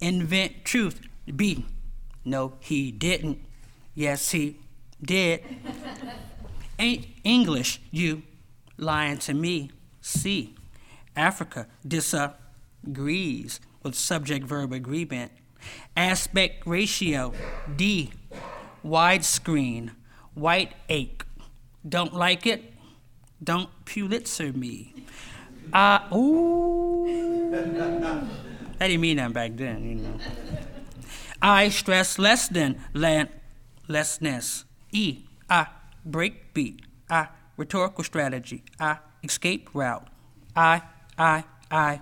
invent 0.00 0.64
truth. 0.64 1.00
B. 1.34 1.66
No, 2.24 2.52
he 2.60 2.92
didn't. 2.92 3.44
Yes, 3.96 4.30
he 4.30 4.60
did. 5.06 5.42
Ain't 6.78 7.06
English, 7.24 7.80
you 7.90 8.22
lying 8.76 9.18
to 9.18 9.32
me. 9.32 9.70
C. 10.02 10.54
Africa 11.16 11.66
disagrees 11.86 13.60
with 13.82 13.94
subject 13.94 14.44
verb 14.44 14.72
agreement. 14.72 15.32
Aspect 15.96 16.66
ratio, 16.66 17.32
D. 17.74 18.12
Widescreen, 18.84 19.92
white 20.34 20.74
ache. 20.88 21.24
Don't 21.88 22.14
like 22.14 22.46
it? 22.46 22.74
Don't 23.42 23.70
Pulitzer 23.84 24.52
me. 24.52 24.92
Uh, 25.72 26.00
ooh. 26.14 27.50
That 27.50 28.88
didn't 28.88 29.00
mean 29.00 29.16
that 29.16 29.32
back 29.32 29.56
then, 29.56 29.88
you 29.88 29.94
know. 29.96 30.18
I 31.40 31.70
stress 31.70 32.18
less 32.18 32.48
than 32.48 32.82
landlessness. 32.92 34.65
E, 34.92 35.24
I 35.48 35.66
break 36.04 36.54
beat. 36.54 36.82
I 37.08 37.28
rhetorical 37.56 38.04
strategy. 38.04 38.62
I 38.78 38.98
escape 39.22 39.70
route. 39.74 40.06
I, 40.54 40.82
I, 41.18 41.44
I, 41.70 42.00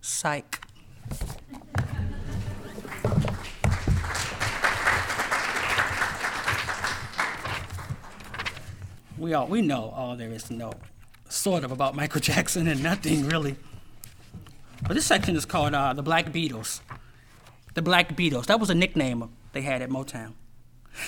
psych. 0.00 0.62
we 9.18 9.32
all 9.32 9.46
we 9.46 9.62
know 9.62 9.92
all 9.96 10.16
there 10.16 10.30
is 10.30 10.44
to 10.44 10.54
know, 10.54 10.72
sort 11.28 11.64
of 11.64 11.72
about 11.72 11.94
Michael 11.94 12.20
Jackson 12.20 12.68
and 12.68 12.82
nothing 12.82 13.28
really. 13.28 13.56
But 14.82 14.94
this 14.94 15.06
section 15.06 15.36
is 15.36 15.44
called 15.44 15.74
uh, 15.74 15.94
the 15.94 16.02
Black 16.02 16.26
Beatles. 16.26 16.80
The 17.74 17.82
Black 17.82 18.16
Beatles. 18.16 18.46
That 18.46 18.60
was 18.60 18.70
a 18.70 18.74
nickname 18.74 19.30
they 19.52 19.62
had 19.62 19.82
at 19.82 19.90
Motown. 19.90 20.34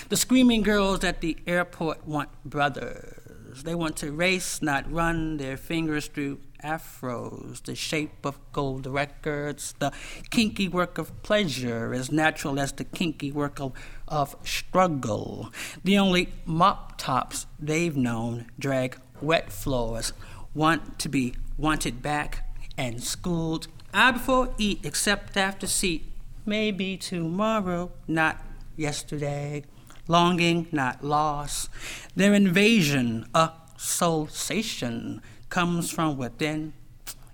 The 0.09 0.17
screaming 0.17 0.63
girls 0.63 1.05
at 1.05 1.21
the 1.21 1.37
airport 1.47 2.07
want 2.07 2.31
brothers. 2.45 3.63
They 3.63 3.75
want 3.75 3.97
to 3.99 4.13
race, 4.13 4.63
not 4.63 4.91
run, 4.91 5.39
their 5.39 5.57
fingers 5.57 6.07
through 6.07 6.41
afros, 6.63 7.63
the 7.63 7.75
shape 7.75 8.25
of 8.25 8.39
gold 8.53 8.87
records, 8.87 9.75
the 9.79 9.93
kinky 10.31 10.69
work 10.69 10.99
of 10.99 11.23
pleasure, 11.23 11.93
as 11.95 12.11
natural 12.11 12.59
as 12.59 12.73
the 12.73 12.85
kinky 12.85 13.33
work 13.33 13.61
of, 13.61 13.73
of 14.07 14.37
struggle. 14.45 15.53
The 15.85 15.99
only 15.99 16.33
mop 16.45 16.99
tops 16.99 17.47
they've 17.59 17.97
known 17.97 18.47
drag 18.59 18.99
wet 19.21 19.53
floors, 19.53 20.13
want 20.55 20.99
to 21.01 21.09
be 21.09 21.35
wanted 21.57 22.03
back 22.03 22.45
and 22.77 23.03
schooled. 23.03 23.69
I 23.93 24.13
before 24.13 24.55
eat, 24.59 24.81
except 24.85 25.37
after 25.37 25.67
seat, 25.67 26.05
maybe 26.45 26.97
tomorrow, 26.97 27.91
not 28.07 28.45
yesterday. 28.77 29.65
Longing, 30.09 30.67
not 30.73 31.05
loss. 31.05 31.69
Their 32.17 32.35
invasion, 32.35 33.27
a 33.35 33.51
soulsation, 33.77 35.21
comes 35.51 35.91
from 35.91 36.17
within. 36.17 36.73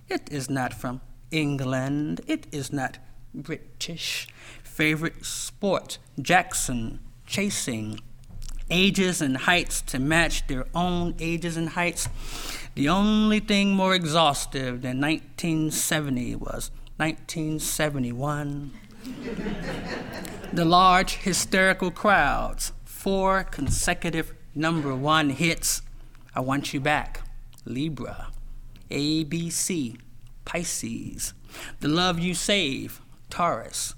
It 0.09 0.31
is 0.31 0.51
not 0.51 0.75
from 0.75 1.01
England. 1.31 2.21
It 2.27 2.47
is 2.53 2.73
not 2.73 2.99
British. 3.33 4.29
Favorite 4.63 5.25
sport, 5.25 5.99
Jackson, 6.21 7.01
chasing. 7.27 8.01
Ages 8.71 9.21
and 9.21 9.37
heights 9.37 9.81
to 9.83 9.99
match 9.99 10.47
their 10.47 10.67
own 10.75 11.15
ages 11.21 11.57
and 11.57 11.71
heights. 11.71 12.09
The 12.75 12.89
only 12.89 13.39
thing 13.41 13.71
more 13.75 13.95
exhaustive 13.95 14.83
than 14.83 15.01
1970 15.01 16.37
was 16.37 16.71
1971. 16.97 18.73
The 20.53 20.65
large 20.65 21.17
hysterical 21.17 21.91
crowds, 21.91 22.73
four 22.85 23.45
consecutive 23.45 24.35
number 24.55 24.95
one 24.95 25.31
hits. 25.31 25.83
I 26.35 26.41
want 26.41 26.73
you 26.73 26.81
back. 26.81 27.23
Libra, 27.65 28.29
ABC, 28.91 29.99
Pisces, 30.45 31.35
The 31.81 31.89
Love 31.89 32.19
You 32.19 32.35
Save, 32.35 33.01
Taurus, 33.31 33.95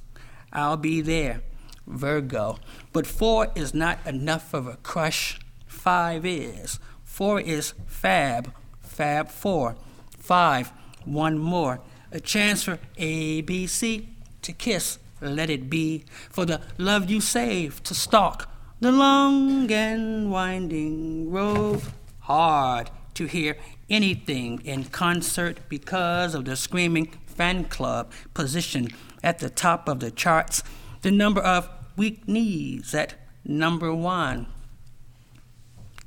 I'll 0.53 0.77
Be 0.77 1.01
There, 1.01 1.43
Virgo. 1.87 2.59
But 2.93 3.07
four 3.07 3.49
is 3.55 3.75
not 3.75 3.99
enough 4.07 4.55
of 4.55 4.67
a 4.67 4.77
crush, 4.77 5.39
five 5.67 6.25
is. 6.25 6.79
Four 7.05 7.41
is 7.41 7.75
Fab, 7.87 8.53
Fab 8.81 9.29
Four. 9.29 9.77
Five, 10.19 10.73
one 11.05 11.39
more. 11.39 11.81
A 12.13 12.21
chance 12.21 12.65
for 12.65 12.79
ABC 12.99 14.16
to 14.47 14.53
kiss, 14.53 14.99
let 15.21 15.51
it 15.51 15.69
be. 15.69 16.05
For 16.31 16.47
the 16.47 16.61
love 16.79 17.11
you 17.11 17.21
save 17.21 17.83
to 17.85 17.95
stalk 17.95 18.49
the 18.81 18.93
long 18.93 19.71
and 19.71 20.31
winding 20.31 21.31
road. 21.31 21.83
Hard 22.21 22.91
to 23.15 23.27
hear 23.27 23.57
anything 23.89 24.61
in 24.65 24.85
concert 24.85 25.59
because 25.69 26.35
of 26.35 26.45
the 26.45 26.57
screaming 26.57 27.13
fan 27.27 27.65
club 27.65 28.13
position 28.35 28.89
at 29.23 29.39
the 29.39 29.51
top 29.51 29.89
of 29.89 30.01
the 30.01 30.11
charts, 30.11 30.63
the 31.03 31.11
number 31.11 31.41
of 31.41 31.69
weak 31.97 32.29
knees 32.29 32.95
at 32.95 33.15
number 33.45 33.95
one. 33.95 34.47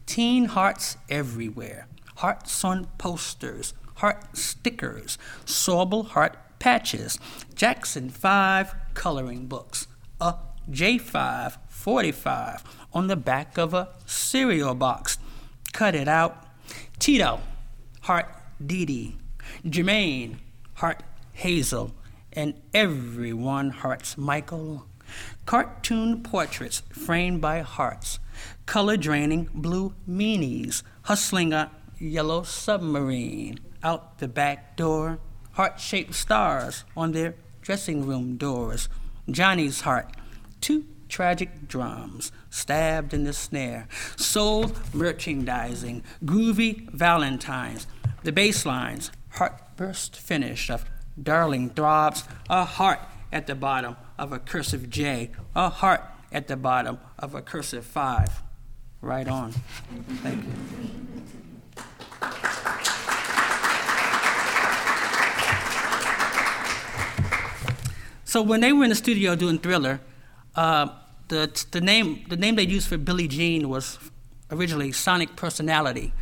Teen 0.06 0.46
hearts 0.46 0.98
everywhere, 1.10 1.88
hearts 2.18 2.64
on 2.64 2.86
posters, 2.98 3.74
heart 3.96 4.38
stickers, 4.38 5.18
Sorbo 5.46 6.06
heart 6.06 6.38
patches, 6.60 7.18
Jackson 7.56 8.10
5 8.10 8.76
coloring 8.94 9.48
books, 9.48 9.88
a 10.22 10.36
J5 10.70 11.58
45 11.68 12.64
on 12.94 13.08
the 13.08 13.16
back 13.16 13.58
of 13.58 13.74
a 13.74 13.90
cereal 14.06 14.76
box. 14.76 15.18
Cut 15.72 15.96
it 15.96 16.08
out. 16.08 16.46
Tito, 17.00 17.40
Heart 18.02 18.28
Dee 18.66 19.16
Jermaine, 19.66 20.38
Heart 20.76 21.04
Hazel, 21.34 21.94
and 22.34 22.54
everyone 22.74 23.70
hearts 23.70 24.18
Michael. 24.18 24.86
Cartoon 25.46 26.22
portraits 26.22 26.84
framed 26.92 27.42
by 27.42 27.62
hearts, 27.62 28.20
color 28.66 28.98
draining 28.98 29.50
blue 29.54 29.94
meanies, 30.08 30.84
hustling 31.04 31.54
a 31.54 31.72
yellow 31.98 32.44
submarine. 32.44 33.60
Out 33.82 34.20
the 34.20 34.28
back 34.28 34.76
door, 34.76 35.20
heart 35.54 35.80
shaped 35.80 36.14
stars 36.14 36.84
on 36.96 37.12
their 37.12 37.36
dressing 37.62 38.06
room 38.06 38.38
doors. 38.38 38.90
Johnny's 39.30 39.82
heart, 39.82 40.16
two 40.62 40.86
tragic 41.08 41.68
drums 41.68 42.32
stabbed 42.50 43.14
in 43.14 43.24
the 43.24 43.34
snare, 43.34 43.88
soul 44.16 44.72
merchandising, 44.94 46.04
groovy 46.24 46.90
valentines, 46.92 47.88
the 48.24 48.32
bass 48.32 48.66
lines, 48.66 49.12
heartburst 49.32 50.16
finish 50.16 50.70
of 50.70 50.86
darling 51.22 51.70
throbs, 51.70 52.24
a 52.50 52.64
heart 52.64 53.00
at 53.32 53.48
the 53.48 53.56
bottom 53.56 53.96
of 54.18 54.32
a 54.32 54.40
cursive 54.40 54.90
J, 54.90 55.32
a 55.56 55.70
heart 55.70 56.02
at 56.32 56.48
the 56.48 56.58
bottom 56.58 57.00
of 57.18 57.36
a 57.36 57.42
cursive 57.42 57.86
five. 57.86 58.42
Right 59.02 59.28
on. 59.28 59.54
Thank 60.22 60.44
you. 60.44 61.09
So 68.30 68.44
when 68.44 68.62
they 68.62 68.72
were 68.72 68.84
in 68.84 68.92
the 68.92 68.96
studio 68.96 69.36
doing 69.36 69.58
Thriller, 69.58 70.00
uh, 70.56 70.90
the, 71.30 71.52
the, 71.72 71.82
name, 71.82 72.26
the 72.30 72.38
name 72.38 72.58
they 72.58 72.68
used 72.68 72.88
for 72.88 72.96
Billie 72.96 73.28
Jean 73.28 73.68
was 73.70 73.98
originally 74.52 74.92
Sonic 74.92 75.36
Personality. 75.36 76.14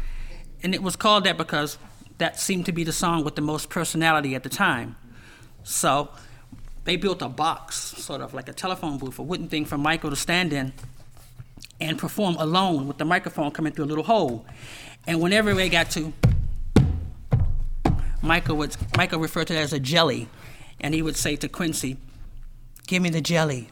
And 0.63 0.73
it 0.73 0.81
was 0.81 0.95
called 0.95 1.25
that 1.25 1.37
because 1.37 1.77
that 2.17 2.39
seemed 2.39 2.65
to 2.67 2.71
be 2.71 2.85
the 2.85 2.93
song 2.93 3.25
with 3.25 3.35
the 3.35 3.41
most 3.41 3.69
personality 3.69 4.35
at 4.35 4.43
the 4.43 4.49
time. 4.49 4.95
So 5.65 6.07
they 6.85 6.95
built 6.95 7.21
a 7.21 7.27
box, 7.27 7.75
sort 7.75 8.21
of 8.21 8.33
like 8.33 8.47
a 8.47 8.53
telephone 8.53 8.97
booth, 8.97 9.19
a 9.19 9.21
wooden 9.21 9.49
thing 9.49 9.65
for 9.65 9.77
Michael 9.77 10.09
to 10.09 10.15
stand 10.15 10.53
in 10.53 10.71
and 11.81 11.99
perform 11.99 12.37
alone 12.37 12.87
with 12.87 12.99
the 12.99 13.05
microphone 13.05 13.51
coming 13.51 13.73
through 13.73 13.83
a 13.83 13.91
little 13.91 14.05
hole. 14.05 14.45
And 15.05 15.19
whenever 15.19 15.53
they 15.53 15.67
got 15.67 15.91
to, 15.91 16.13
Michael 18.21 18.55
would 18.55 18.77
Michael 18.95 19.19
referred 19.19 19.47
to 19.47 19.55
it 19.55 19.57
as 19.57 19.73
a 19.73 19.79
jelly, 19.79 20.29
and 20.79 20.93
he 20.93 21.01
would 21.01 21.17
say 21.17 21.35
to 21.35 21.47
Quincy, 21.47 21.97
"Give 22.87 23.01
me 23.01 23.09
the 23.09 23.21
jelly." 23.21 23.69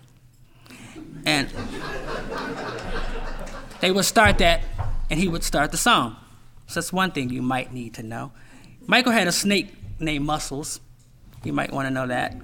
And 1.26 1.50
they 3.82 3.92
would 3.92 4.06
start 4.06 4.38
that, 4.40 4.64
and 5.10 5.20
he 5.20 5.28
would 5.28 5.44
start 5.44 5.72
the 5.72 5.78
song. 5.78 6.18
So 6.68 6.80
that's 6.80 6.94
one 6.94 7.12
thing 7.12 7.30
you 7.30 7.42
might 7.42 7.74
need 7.74 7.94
to 7.96 8.04
know. 8.04 8.32
Michael 8.88 9.12
had 9.12 9.28
a 9.28 9.32
snake 9.32 9.74
named 10.00 10.26
Muscles. 10.26 10.80
You 11.44 11.54
might 11.54 11.72
want 11.72 11.88
to 11.88 11.94
know 11.94 12.08
that. 12.08 12.36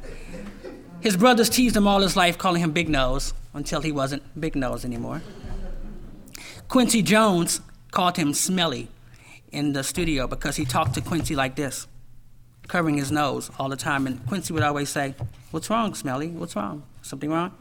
His 0.99 1.17
brothers 1.17 1.49
teased 1.49 1.75
him 1.75 1.87
all 1.87 2.01
his 2.01 2.15
life, 2.15 2.37
calling 2.37 2.61
him 2.61 2.71
Big 2.71 2.87
Nose, 2.87 3.33
until 3.53 3.81
he 3.81 3.91
wasn't 3.91 4.21
Big 4.39 4.55
Nose 4.55 4.85
anymore. 4.85 5.21
Quincy 6.67 7.01
Jones 7.01 7.61
called 7.89 8.17
him 8.17 8.33
Smelly 8.33 8.89
in 9.51 9.73
the 9.73 9.83
studio 9.83 10.27
because 10.27 10.55
he 10.55 10.65
talked 10.65 10.93
to 10.93 11.01
Quincy 11.01 11.35
like 11.35 11.55
this, 11.55 11.87
covering 12.67 12.97
his 12.97 13.11
nose 13.11 13.49
all 13.59 13.69
the 13.69 13.75
time. 13.75 14.07
And 14.07 14.25
Quincy 14.27 14.53
would 14.53 14.63
always 14.63 14.89
say, 14.89 15.15
What's 15.51 15.69
wrong, 15.69 15.93
Smelly? 15.93 16.27
What's 16.27 16.55
wrong? 16.55 16.83
Something 17.01 17.29
wrong? 17.29 17.51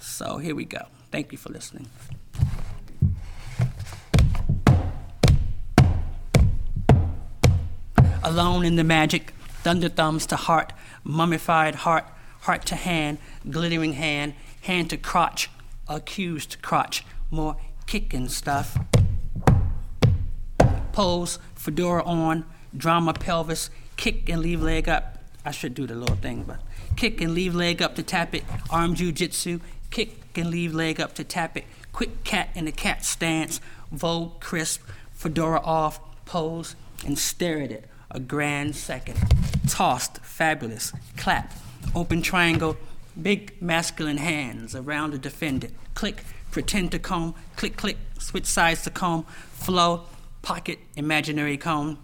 So 0.00 0.38
here 0.38 0.54
we 0.54 0.64
go. 0.64 0.86
Thank 1.10 1.32
you 1.32 1.38
for 1.38 1.50
listening. 1.50 1.88
Alone 8.22 8.64
in 8.64 8.76
the 8.76 8.84
magic, 8.84 9.32
thunder 9.62 9.88
thumbs 9.88 10.26
to 10.26 10.36
heart, 10.36 10.72
mummified 11.02 11.76
heart, 11.76 12.04
heart 12.40 12.66
to 12.66 12.74
hand, 12.74 13.18
glittering 13.48 13.94
hand, 13.94 14.34
hand 14.62 14.90
to 14.90 14.96
crotch, 14.96 15.50
accused 15.88 16.60
crotch, 16.60 17.04
more 17.30 17.56
kicking 17.86 18.28
stuff. 18.28 18.76
Pose, 20.92 21.38
fedora 21.54 22.02
on, 22.04 22.44
drama 22.76 23.14
pelvis, 23.14 23.70
kick 23.96 24.28
and 24.28 24.42
leave 24.42 24.62
leg 24.62 24.88
up. 24.88 25.18
I 25.44 25.50
should 25.50 25.74
do 25.74 25.86
the 25.86 25.94
little 25.94 26.16
thing, 26.16 26.44
but 26.44 26.60
kick 26.96 27.20
and 27.20 27.34
leave 27.34 27.54
leg 27.54 27.80
up 27.80 27.94
to 27.96 28.02
tap 28.02 28.34
it. 28.34 28.44
Arm 28.70 28.94
jujitsu, 28.94 29.60
kick 29.90 30.36
and 30.36 30.50
leave 30.50 30.74
leg 30.74 31.00
up 31.00 31.14
to 31.14 31.24
tap 31.24 31.56
it. 31.56 31.64
Quick 31.92 32.24
cat 32.24 32.50
in 32.54 32.66
the 32.66 32.72
cat 32.72 33.04
stance, 33.04 33.60
Vogue 33.90 34.40
crisp, 34.40 34.82
fedora 35.12 35.60
off, 35.60 36.00
pose, 36.26 36.76
and 37.06 37.18
stare 37.18 37.62
at 37.62 37.70
it. 37.70 37.88
A 38.10 38.20
grand 38.20 38.76
second. 38.76 39.18
Tossed, 39.68 40.18
fabulous, 40.18 40.92
clap, 41.16 41.52
open 41.94 42.22
triangle, 42.22 42.76
big 43.20 43.60
masculine 43.60 44.18
hands 44.18 44.74
around 44.74 45.12
the 45.12 45.18
defendant. 45.18 45.74
Click, 45.94 46.22
pretend 46.50 46.92
to 46.92 46.98
comb, 46.98 47.34
click, 47.56 47.76
click, 47.76 47.96
switch 48.18 48.46
sides 48.46 48.82
to 48.82 48.90
comb, 48.90 49.24
flow, 49.52 50.04
pocket, 50.42 50.78
imaginary 50.96 51.56
comb. 51.56 51.98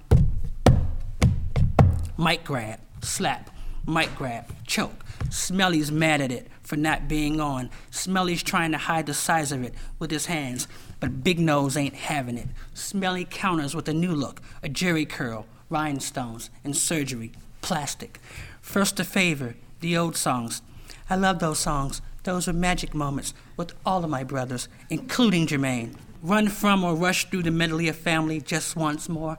Mic 2.16 2.44
grab, 2.44 2.78
slap, 3.02 3.50
mic 3.88 4.14
grab, 4.14 4.44
choke. 4.68 5.04
Smelly's 5.30 5.90
mad 5.90 6.20
at 6.20 6.30
it 6.30 6.46
for 6.62 6.76
not 6.76 7.08
being 7.08 7.40
on. 7.40 7.70
Smelly's 7.90 8.44
trying 8.44 8.70
to 8.70 8.78
hide 8.78 9.06
the 9.06 9.14
size 9.14 9.50
of 9.50 9.64
it 9.64 9.74
with 9.98 10.12
his 10.12 10.26
hands, 10.26 10.68
but 11.00 11.24
Big 11.24 11.40
Nose 11.40 11.76
ain't 11.76 11.96
having 11.96 12.38
it. 12.38 12.46
Smelly 12.72 13.26
counters 13.28 13.74
with 13.74 13.88
a 13.88 13.92
new 13.92 14.12
look, 14.12 14.40
a 14.62 14.68
Jheri 14.68 15.08
curl, 15.08 15.46
rhinestones, 15.68 16.50
and 16.62 16.76
surgery, 16.76 17.32
plastic. 17.62 18.20
First 18.60 19.00
a 19.00 19.04
favor, 19.04 19.56
the 19.80 19.96
old 19.96 20.16
songs. 20.16 20.62
I 21.10 21.16
love 21.16 21.40
those 21.40 21.58
songs. 21.58 22.00
Those 22.22 22.46
were 22.46 22.52
magic 22.52 22.94
moments 22.94 23.34
with 23.56 23.72
all 23.84 24.04
of 24.04 24.10
my 24.10 24.22
brothers, 24.22 24.68
including 24.88 25.48
Jermaine. 25.48 25.96
Run 26.22 26.48
from 26.48 26.84
or 26.84 26.94
rush 26.94 27.28
through 27.28 27.42
the 27.42 27.50
medley 27.50 27.88
of 27.88 27.96
family 27.96 28.40
just 28.40 28.76
once 28.76 29.10
more. 29.10 29.36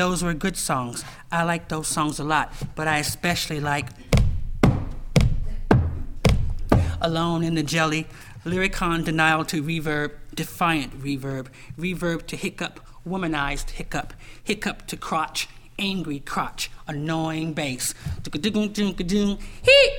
Those 0.00 0.24
were 0.24 0.32
good 0.32 0.56
songs. 0.56 1.04
I 1.30 1.42
like 1.42 1.68
those 1.68 1.86
songs 1.86 2.18
a 2.18 2.24
lot, 2.24 2.54
but 2.74 2.88
I 2.88 2.96
especially 3.00 3.60
like 3.60 3.84
Alone 7.02 7.44
in 7.44 7.54
the 7.54 7.62
Jelly, 7.62 8.06
Lyricon 8.46 9.04
Denial 9.04 9.44
to 9.44 9.62
Reverb, 9.62 10.12
Defiant 10.34 10.98
Reverb, 11.02 11.48
Reverb 11.78 12.26
to 12.28 12.36
Hiccup, 12.36 12.80
Womanized 13.06 13.72
Hiccup, 13.72 14.14
Hiccup 14.42 14.86
to 14.86 14.96
Crotch, 14.96 15.50
Angry 15.78 16.20
Crotch, 16.20 16.70
Annoying 16.88 17.52
Bass. 17.52 17.92
He. 19.62 19.98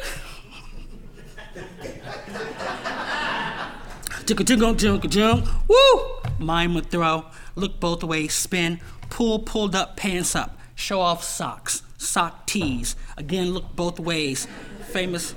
Woo! 5.67 6.01
Mime 6.39 6.73
would 6.73 6.89
throw, 6.89 7.27
look 7.55 7.79
both 7.79 8.03
ways, 8.03 8.33
spin, 8.33 8.79
pull 9.11 9.37
pulled 9.39 9.75
up 9.75 9.95
pants 9.95 10.35
up, 10.35 10.57
show 10.73 10.99
off 10.99 11.23
socks, 11.23 11.83
sock 11.99 12.47
tees, 12.47 12.95
again 13.17 13.53
look 13.53 13.75
both 13.75 13.99
ways. 13.99 14.47
Famous, 14.91 15.35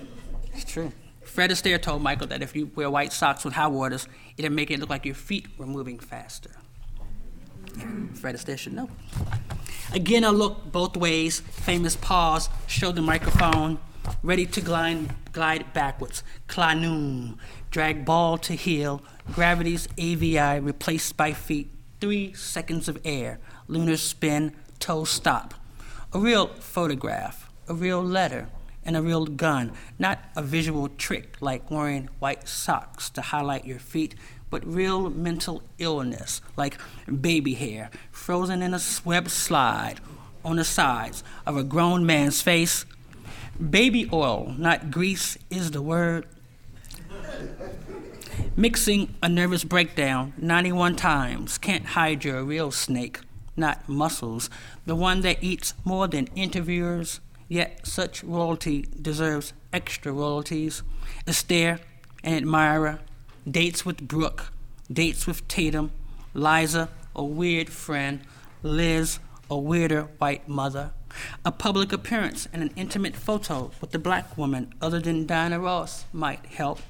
it's 0.55 0.65
true. 0.65 0.93
Fred 1.23 1.51
Astaire 1.51 1.83
told 1.83 2.01
Michael 2.01 2.29
that 2.29 2.43
if 2.43 2.55
you 2.55 2.71
wear 2.77 2.89
white 2.89 3.13
socks 3.13 3.45
with 3.45 3.55
high 3.55 3.67
waters, 3.67 4.09
it'll 4.39 4.53
make 4.53 4.71
it 4.71 4.79
look 4.79 4.89
like 4.89 5.05
your 5.05 5.17
feet 5.17 5.49
were 5.59 5.67
moving 5.67 5.99
faster. 5.99 6.51
Fred 8.15 8.37
Astaire 8.37 8.57
should 8.57 8.73
know. 8.73 8.89
Again, 9.93 10.25
I 10.25 10.29
look 10.29 10.71
both 10.71 10.97
ways. 10.97 11.41
Famous 11.41 11.97
pause, 11.97 12.49
show 12.69 12.93
the 12.93 13.03
microphone, 13.03 13.79
ready 14.23 14.47
to 14.47 14.61
glide, 14.61 15.15
glide 15.33 15.73
backwards. 15.73 16.23
Clanoon, 16.47 17.37
drag 17.73 18.05
ball 18.05 18.39
to 18.39 18.55
heel, 18.55 19.03
gravity's 19.33 19.89
AVI 19.99 20.61
replaced 20.61 21.17
by 21.17 21.33
feet. 21.33 21.71
Three 22.01 22.33
seconds 22.35 22.89
of 22.89 22.99
air, 23.05 23.39
lunar 23.69 23.97
spin, 23.97 24.53
toe 24.79 25.05
stop. 25.05 25.55
A 26.13 26.19
real 26.19 26.47
photograph, 26.47 27.51
a 27.69 27.75
real 27.75 28.03
letter, 28.03 28.49
and 28.85 28.97
a 28.97 29.03
real 29.03 29.27
gun, 29.27 29.73
not 29.99 30.19
a 30.37 30.43
visual 30.43 30.89
trick 30.89 31.37
like 31.41 31.71
wearing 31.71 32.09
white 32.19 32.47
socks 32.47 33.09
to 33.11 33.23
highlight 33.23 33.65
your 33.65 33.79
feet, 33.79 34.15
but 34.51 34.65
real 34.67 35.11
mental 35.11 35.63
illness 35.79 36.41
like 36.57 36.79
baby 37.21 37.55
hair 37.55 37.91
frozen 38.13 38.63
in 38.63 38.75
a 38.75 38.81
web 39.05 39.29
slide 39.29 39.97
on 40.45 40.57
the 40.57 40.65
sides 40.65 41.25
of 41.47 41.57
a 41.57 41.65
grown 41.65 42.05
man's 42.05 42.43
face. 42.43 42.85
Baby 43.59 44.09
oil, 44.13 44.55
not 44.59 44.91
grease, 44.91 45.39
is 45.49 45.71
the 45.71 45.83
word. 45.83 46.27
Mixing 48.57 49.15
a 49.23 49.29
nervous 49.29 49.65
breakdown 49.65 50.33
91 50.37 50.97
times 50.97 51.59
can't 51.59 51.87
hide 51.87 52.25
your 52.25 52.45
real 52.45 52.71
snake, 52.71 53.19
not 53.57 53.89
muscles, 53.89 54.51
the 54.87 54.95
one 54.95 55.21
that 55.23 55.43
eats 55.43 55.75
more 55.85 56.09
than 56.09 56.27
interviewers 56.35 57.21
Yet 57.49 57.87
such 57.87 58.25
royalty 58.25 58.87
deserves 59.01 59.53
extra 59.73 60.13
royalties. 60.13 60.83
Astaire 61.27 61.81
an 62.23 62.35
admirer, 62.35 63.01
dates 63.49 63.85
with 63.85 64.09
Brooke, 64.09 64.51
dates 64.91 65.27
with 65.27 65.47
Tatum, 65.47 65.93
Liza, 66.33 66.89
a 67.15 67.23
weird 67.23 67.69
friend, 67.69 68.23
Liz, 68.63 69.19
a 69.51 69.59
weirder 69.59 70.09
white 70.19 70.49
mother, 70.49 70.93
a 71.45 71.53
public 71.53 71.93
appearance 71.93 72.49
and 72.51 72.63
an 72.63 72.71
intimate 72.77 73.15
photo 73.15 73.71
with 73.81 73.91
the 73.91 73.99
black 73.99 74.39
woman 74.39 74.73
other 74.81 75.01
than 75.01 75.27
Diana 75.27 75.61
Ross 75.61 76.07
might 76.15 76.47
help. 76.47 76.81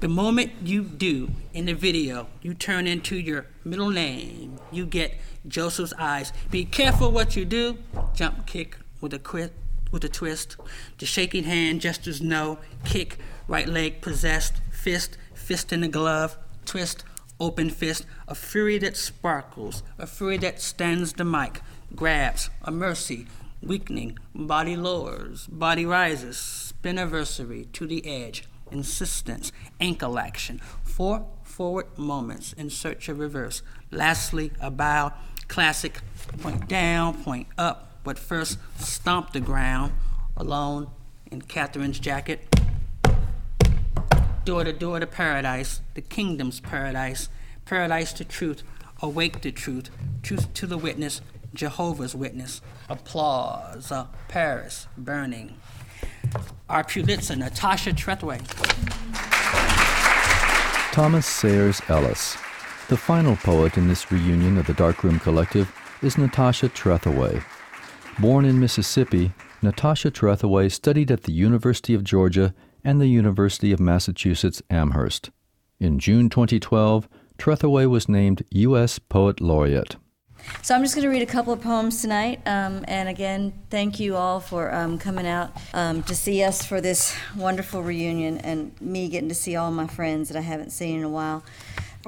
The 0.00 0.08
moment 0.08 0.52
you 0.62 0.82
do 0.82 1.30
in 1.54 1.64
the 1.64 1.72
video, 1.72 2.28
you 2.42 2.52
turn 2.52 2.86
into 2.86 3.16
your 3.16 3.46
middle 3.64 3.90
name. 3.90 4.60
You 4.70 4.84
get 4.84 5.14
Joseph's 5.48 5.92
eyes. 5.98 6.32
Be 6.50 6.64
careful 6.64 7.10
what 7.10 7.36
you 7.36 7.44
do. 7.44 7.78
Jump 8.14 8.46
kick 8.46 8.76
with 9.00 9.12
a 9.14 9.18
quick 9.18 9.52
with 9.90 10.04
a 10.04 10.08
twist. 10.08 10.56
The 10.98 11.06
shaking 11.06 11.44
hand 11.44 11.80
gestures 11.80 12.20
no, 12.20 12.58
kick, 12.84 13.18
right 13.46 13.68
leg 13.68 14.00
possessed, 14.00 14.54
fist, 14.70 15.16
fist 15.34 15.72
in 15.72 15.80
the 15.80 15.88
glove, 15.88 16.36
twist, 16.66 17.04
open 17.40 17.70
fist, 17.70 18.04
a 18.26 18.34
fury 18.34 18.78
that 18.78 18.96
sparkles, 18.96 19.82
a 19.98 20.06
fury 20.06 20.36
that 20.38 20.60
stands 20.60 21.14
the 21.14 21.24
mic, 21.24 21.62
grabs, 21.94 22.50
a 22.62 22.70
mercy, 22.70 23.26
weakening, 23.62 24.18
body 24.34 24.76
lowers, 24.76 25.46
body 25.46 25.86
rises, 25.86 26.36
Spin 26.36 26.96
spiniversary 26.96 27.70
to 27.72 27.86
the 27.86 28.06
edge, 28.06 28.44
insistence, 28.70 29.50
ankle 29.80 30.18
action, 30.18 30.60
four 30.84 31.26
forward 31.42 31.86
moments 31.98 32.52
in 32.52 32.70
search 32.70 33.08
of 33.08 33.18
reverse. 33.18 33.62
Lastly, 33.90 34.52
a 34.60 34.70
bow, 34.70 35.12
classic, 35.48 36.00
point 36.40 36.68
down, 36.68 37.22
point 37.22 37.48
up, 37.56 37.98
but 38.04 38.18
first 38.18 38.58
stomp 38.78 39.32
the 39.32 39.40
ground 39.40 39.92
alone 40.36 40.88
in 41.30 41.42
Catherine's 41.42 41.98
jacket. 41.98 42.46
Door 44.44 44.64
to 44.64 44.72
door 44.72 45.00
to 45.00 45.06
paradise, 45.06 45.80
the 45.94 46.00
kingdom's 46.00 46.60
paradise, 46.60 47.28
paradise 47.64 48.12
to 48.14 48.24
truth, 48.24 48.62
awake 49.02 49.40
to 49.40 49.52
truth, 49.52 49.90
truth 50.22 50.52
to 50.54 50.66
the 50.66 50.78
witness, 50.78 51.20
Jehovah's 51.54 52.14
Witness. 52.14 52.60
Applause, 52.88 53.90
uh, 53.90 54.06
Paris 54.28 54.86
burning. 54.96 55.56
Our 56.68 56.84
Pulitzer, 56.84 57.36
Natasha 57.36 57.90
Trethewey. 57.90 58.40
Thomas 60.92 61.26
Sayers 61.26 61.80
Ellis. 61.88 62.36
The 62.88 62.96
final 62.96 63.36
poet 63.36 63.76
in 63.76 63.86
this 63.86 64.10
reunion 64.10 64.56
of 64.56 64.66
the 64.66 64.72
Darkroom 64.72 65.18
Collective 65.18 65.70
is 66.00 66.16
Natasha 66.16 66.70
Trethewey. 66.70 67.44
Born 68.18 68.46
in 68.46 68.58
Mississippi, 68.58 69.30
Natasha 69.60 70.10
Trethewey 70.10 70.72
studied 70.72 71.10
at 71.10 71.24
the 71.24 71.32
University 71.32 71.92
of 71.92 72.02
Georgia 72.02 72.54
and 72.82 72.98
the 72.98 73.08
University 73.08 73.72
of 73.72 73.78
Massachusetts 73.78 74.62
Amherst. 74.70 75.28
In 75.78 75.98
June 75.98 76.30
2012, 76.30 77.10
Trethewey 77.36 77.86
was 77.86 78.08
named 78.08 78.42
U.S. 78.52 78.98
Poet 78.98 79.38
Laureate. 79.42 79.96
So 80.62 80.74
I'm 80.74 80.82
just 80.82 80.94
going 80.94 81.02
to 81.02 81.10
read 81.10 81.20
a 81.20 81.30
couple 81.30 81.52
of 81.52 81.60
poems 81.60 82.00
tonight. 82.00 82.40
Um, 82.46 82.86
and 82.88 83.06
again, 83.06 83.52
thank 83.68 84.00
you 84.00 84.16
all 84.16 84.40
for 84.40 84.72
um, 84.72 84.98
coming 84.98 85.26
out 85.26 85.50
um, 85.74 86.02
to 86.04 86.14
see 86.14 86.42
us 86.42 86.64
for 86.64 86.80
this 86.80 87.14
wonderful 87.36 87.82
reunion 87.82 88.38
and 88.38 88.80
me 88.80 89.10
getting 89.10 89.28
to 89.28 89.34
see 89.34 89.56
all 89.56 89.70
my 89.70 89.86
friends 89.86 90.28
that 90.28 90.38
I 90.38 90.42
haven't 90.42 90.70
seen 90.70 91.00
in 91.00 91.04
a 91.04 91.08
while. 91.10 91.44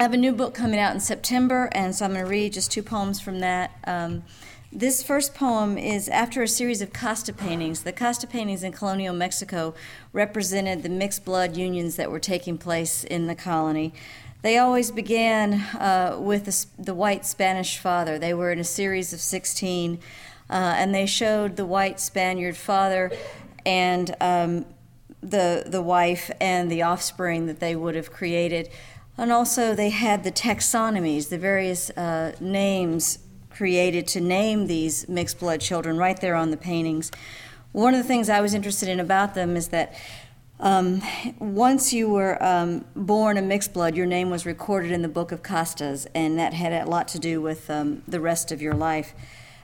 I 0.01 0.03
have 0.03 0.13
a 0.13 0.17
new 0.17 0.33
book 0.33 0.55
coming 0.55 0.79
out 0.79 0.95
in 0.95 0.99
September, 0.99 1.69
and 1.73 1.93
so 1.93 2.05
I'm 2.05 2.13
going 2.13 2.25
to 2.25 2.27
read 2.27 2.53
just 2.53 2.71
two 2.71 2.81
poems 2.81 3.21
from 3.21 3.39
that. 3.41 3.69
Um, 3.85 4.23
this 4.71 5.03
first 5.03 5.35
poem 5.35 5.77
is 5.77 6.09
after 6.09 6.41
a 6.41 6.47
series 6.47 6.81
of 6.81 6.91
Casta 6.91 7.31
paintings. 7.31 7.83
The 7.83 7.91
Casta 7.91 8.25
paintings 8.25 8.63
in 8.63 8.71
colonial 8.71 9.13
Mexico 9.13 9.75
represented 10.11 10.81
the 10.81 10.89
mixed 10.89 11.23
blood 11.23 11.55
unions 11.55 11.97
that 11.97 12.09
were 12.09 12.19
taking 12.19 12.57
place 12.57 13.03
in 13.03 13.27
the 13.27 13.35
colony. 13.35 13.93
They 14.41 14.57
always 14.57 14.89
began 14.89 15.53
uh, 15.77 16.17
with 16.19 16.45
the, 16.45 16.83
the, 16.83 16.95
white 16.95 17.23
Spanish 17.23 17.77
father. 17.77 18.17
They 18.17 18.33
were 18.33 18.51
in 18.51 18.57
a 18.57 18.63
series 18.63 19.13
of 19.13 19.19
16, 19.19 19.99
uh, 20.49 20.53
and 20.53 20.95
they 20.95 21.05
showed 21.05 21.57
the 21.57 21.65
white 21.67 21.99
Spaniard 21.99 22.57
father 22.57 23.11
and 23.67 24.15
um, 24.19 24.65
the, 25.21 25.63
the 25.67 25.83
wife 25.83 26.31
and 26.41 26.71
the 26.71 26.81
offspring 26.81 27.45
that 27.45 27.59
they 27.59 27.75
would 27.75 27.93
have 27.93 28.11
created. 28.11 28.67
And 29.17 29.31
also, 29.31 29.75
they 29.75 29.89
had 29.89 30.23
the 30.23 30.31
taxonomies, 30.31 31.29
the 31.29 31.37
various 31.37 31.89
uh, 31.91 32.35
names 32.39 33.19
created 33.49 34.07
to 34.07 34.21
name 34.21 34.67
these 34.67 35.07
mixed 35.07 35.39
blood 35.39 35.61
children 35.61 35.97
right 35.97 36.19
there 36.19 36.35
on 36.35 36.51
the 36.51 36.57
paintings. 36.57 37.11
One 37.71 37.93
of 37.93 38.01
the 38.01 38.07
things 38.07 38.29
I 38.29 38.41
was 38.41 38.53
interested 38.53 38.89
in 38.89 38.99
about 38.99 39.35
them 39.35 39.55
is 39.55 39.67
that 39.69 39.93
um, 40.59 41.01
once 41.39 41.91
you 41.91 42.09
were 42.09 42.41
um, 42.43 42.85
born 42.95 43.37
a 43.37 43.41
mixed 43.41 43.73
blood, 43.73 43.95
your 43.95 44.05
name 44.05 44.29
was 44.29 44.45
recorded 44.45 44.91
in 44.91 45.01
the 45.01 45.07
Book 45.07 45.31
of 45.31 45.41
Castas, 45.41 46.07
and 46.13 46.37
that 46.37 46.53
had 46.53 46.71
a 46.71 46.89
lot 46.89 47.07
to 47.09 47.19
do 47.19 47.41
with 47.41 47.69
um, 47.69 48.03
the 48.07 48.19
rest 48.19 48.51
of 48.51 48.61
your 48.61 48.73
life. 48.73 49.13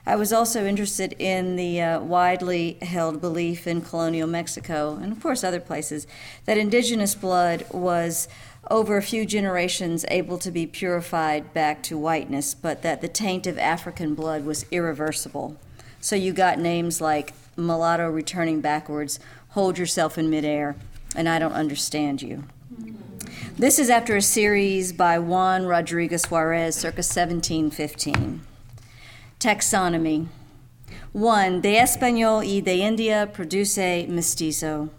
I 0.04 0.16
was 0.16 0.32
also 0.32 0.64
interested 0.64 1.14
in 1.18 1.56
the 1.56 1.82
uh, 1.82 2.00
widely 2.00 2.78
held 2.80 3.20
belief 3.20 3.66
in 3.66 3.82
colonial 3.82 4.26
Mexico, 4.26 4.96
and 4.96 5.12
of 5.12 5.22
course 5.22 5.44
other 5.44 5.60
places, 5.60 6.06
that 6.46 6.56
indigenous 6.56 7.14
blood 7.14 7.66
was 7.70 8.26
over 8.70 8.96
a 8.96 9.02
few 9.02 9.24
generations 9.24 10.04
able 10.08 10.38
to 10.38 10.50
be 10.50 10.66
purified 10.66 11.52
back 11.54 11.82
to 11.84 11.98
whiteness, 11.98 12.54
but 12.54 12.82
that 12.82 13.00
the 13.00 13.08
taint 13.08 13.46
of 13.46 13.58
African 13.58 14.14
blood 14.14 14.44
was 14.44 14.66
irreversible. 14.70 15.56
So 16.00 16.16
you 16.16 16.32
got 16.32 16.58
names 16.58 17.00
like 17.00 17.32
mulatto 17.56 18.08
returning 18.08 18.60
backwards, 18.60 19.18
hold 19.50 19.78
yourself 19.78 20.18
in 20.18 20.30
midair, 20.30 20.76
and 21.16 21.28
I 21.28 21.38
don't 21.38 21.52
understand 21.52 22.22
you. 22.22 22.44
This 23.56 23.78
is 23.78 23.90
after 23.90 24.16
a 24.16 24.22
series 24.22 24.92
by 24.92 25.18
Juan 25.18 25.66
Rodriguez 25.66 26.26
Juarez, 26.26 26.76
circa 26.76 26.98
1715. 26.98 28.42
Taxonomy. 29.40 30.28
1. 31.12 31.60
De 31.60 31.76
Español 31.76 32.44
y 32.44 32.60
de 32.60 32.82
India 32.82 33.28
produce 33.32 34.06
mestizo. 34.08 34.90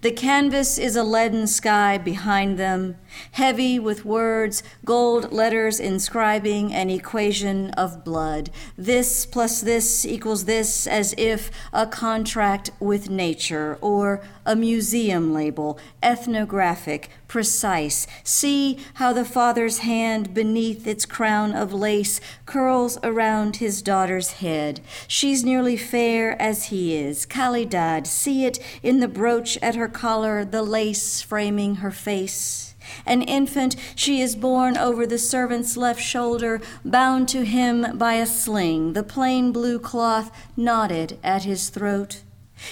The 0.00 0.12
canvas 0.12 0.78
is 0.78 0.96
a 0.96 1.02
leaden 1.02 1.46
sky 1.46 1.98
behind 1.98 2.58
them, 2.58 2.96
heavy 3.32 3.78
with 3.78 4.04
words, 4.04 4.62
gold 4.84 5.32
letters 5.32 5.78
inscribing 5.78 6.72
an 6.72 6.90
equation 6.90 7.70
of 7.72 8.04
blood. 8.04 8.50
This 8.78 9.26
plus 9.26 9.60
this 9.60 10.06
equals 10.06 10.46
this, 10.46 10.86
as 10.86 11.14
if 11.18 11.50
a 11.72 11.86
contract 11.86 12.70
with 12.80 13.10
nature 13.10 13.78
or 13.80 14.22
a 14.46 14.56
museum 14.56 15.34
label, 15.34 15.78
ethnographic, 16.02 17.10
precise. 17.30 18.08
See 18.24 18.76
how 18.94 19.12
the 19.12 19.24
father's 19.24 19.78
hand 19.78 20.34
beneath 20.34 20.84
its 20.84 21.06
crown 21.06 21.52
of 21.52 21.72
lace 21.72 22.20
curls 22.44 22.98
around 23.04 23.56
his 23.56 23.82
daughter's 23.82 24.32
head. 24.42 24.80
She's 25.06 25.44
nearly 25.44 25.76
fair 25.76 26.40
as 26.42 26.64
he 26.66 26.96
is. 26.96 27.24
Calidad, 27.26 28.08
see 28.08 28.44
it 28.44 28.58
in 28.82 28.98
the 28.98 29.06
brooch 29.06 29.56
at 29.58 29.76
her 29.76 29.86
collar, 29.86 30.44
the 30.44 30.64
lace 30.64 31.22
framing 31.22 31.76
her 31.76 31.92
face. 31.92 32.74
An 33.06 33.22
infant, 33.22 33.76
she 33.94 34.20
is 34.20 34.34
borne 34.34 34.76
over 34.76 35.06
the 35.06 35.18
servant's 35.18 35.76
left 35.76 36.02
shoulder, 36.02 36.60
bound 36.84 37.28
to 37.28 37.44
him 37.44 37.96
by 37.96 38.14
a 38.14 38.26
sling, 38.26 38.94
the 38.94 39.04
plain 39.04 39.52
blue 39.52 39.78
cloth 39.78 40.32
knotted 40.56 41.16
at 41.22 41.44
his 41.44 41.68
throat. 41.68 42.22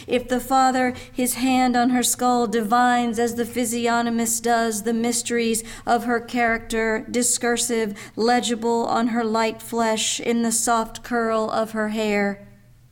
If 0.07 0.28
the 0.28 0.41
Father, 0.41 0.95
his 1.12 1.34
hand 1.34 1.76
on 1.76 1.91
her 1.91 2.03
skull, 2.03 2.47
divines 2.47 3.18
as 3.18 3.34
the 3.34 3.45
physiognomist 3.45 4.43
does 4.43 4.82
the 4.82 4.93
mysteries 4.93 5.62
of 5.86 6.05
her 6.05 6.20
character, 6.20 7.07
discursive, 7.11 7.95
legible 8.16 8.86
on 8.86 9.09
her 9.09 9.24
light 9.24 9.62
flesh, 9.62 10.20
in 10.20 10.43
the 10.43 10.53
soft 10.53 11.03
curl 11.03 11.51
of 11.51 11.72
her 11.72 11.89
hair, 11.89 12.47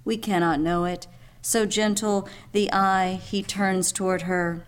we 0.05 0.17
cannot 0.17 0.61
know 0.61 0.85
it. 0.85 1.07
So 1.43 1.67
gentle 1.67 2.29
the 2.53 2.73
eye 2.73 3.21
he 3.23 3.43
turns 3.43 3.93
toward 3.93 4.23
her. 4.23 4.67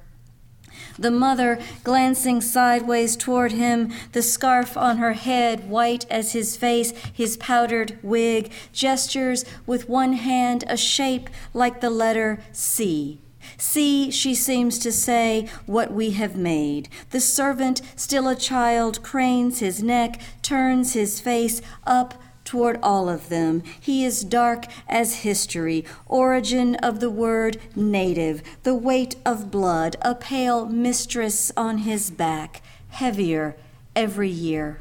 The 0.99 1.11
mother, 1.11 1.61
glancing 1.85 2.41
sideways 2.41 3.17
toward 3.17 3.53
him, 3.53 3.93
the 4.13 4.23
scarf 4.23 4.77
on 4.77 4.99
her 4.99 5.13
head 5.13 5.71
white 5.71 6.05
as 6.11 6.33
his 6.33 6.57
face, 6.57 6.93
his 7.13 7.37
powdered 7.37 7.99
wig, 8.03 8.51
gestures 8.73 9.45
with 9.67 9.89
one 9.89 10.15
hand 10.15 10.65
a 10.67 10.77
shape 10.77 11.31
like 11.55 11.81
the 11.81 11.91
letter 11.91 12.41
C. 12.53 13.21
See, 13.57 14.11
she 14.11 14.35
seems 14.35 14.79
to 14.81 14.93
say, 14.93 15.49
what 15.67 15.93
we 15.93 16.11
have 16.11 16.37
made. 16.37 16.89
The 17.11 17.21
servant, 17.21 17.81
still 17.97 18.29
a 18.29 18.37
child, 18.37 19.03
cranes 19.03 19.61
his 19.61 19.83
neck, 19.83 20.21
turns 20.43 20.93
his 20.93 21.21
face 21.21 21.63
up 21.87 22.21
toward 22.49 22.79
all 22.83 23.11
of 23.11 23.29
them. 23.29 23.63
He 23.79 24.07
is 24.07 24.25
dark 24.25 24.65
as 24.89 25.17
history, 25.17 25.85
origin 26.07 26.77
of 26.77 26.99
the 26.99 27.11
word 27.11 27.59
native, 27.77 28.43
the 28.63 28.75
weight 28.75 29.17
of 29.27 29.51
blood, 29.51 29.97
a 30.01 30.15
pale 30.15 30.65
mistress 30.65 31.53
on 31.59 31.79
his 31.79 32.11
back, 32.11 32.63
heavier 32.89 33.55
every 33.95 34.31
year. 34.31 34.81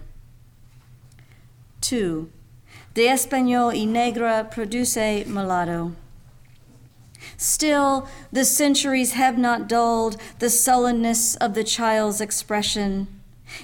2. 1.82 2.32
De 2.94 3.06
Español 3.06 3.74
y 3.74 3.84
Negra 3.84 4.48
produce 4.50 5.26
mulatto. 5.28 5.92
Still, 7.36 8.08
the 8.32 8.46
centuries 8.46 9.12
have 9.12 9.38
not 9.38 9.68
dulled 9.68 10.16
the 10.40 10.50
sullenness 10.50 11.36
of 11.36 11.54
the 11.54 11.66
child's 11.66 12.22
expression. 12.22 13.17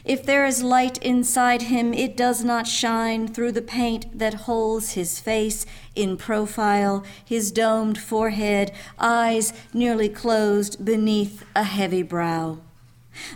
If 0.06 0.24
there 0.24 0.46
is 0.46 0.64
light 0.64 0.98
inside 1.00 1.64
him, 1.64 1.94
it 1.94 2.18
does 2.18 2.44
not 2.44 2.68
shine 2.68 3.28
through 3.28 3.54
the 3.54 3.62
paint 3.62 4.18
that 4.18 4.46
holds 4.46 4.92
his 4.94 5.20
face 5.20 5.66
in 5.96 6.18
profile, 6.18 7.04
his 7.24 7.52
domed 7.52 7.98
forehead, 7.98 8.72
eyes 9.00 9.54
nearly 9.74 10.10
closed 10.10 10.84
beneath 10.84 11.44
a 11.56 11.64
heavy 11.64 12.04
brow. 12.04 12.60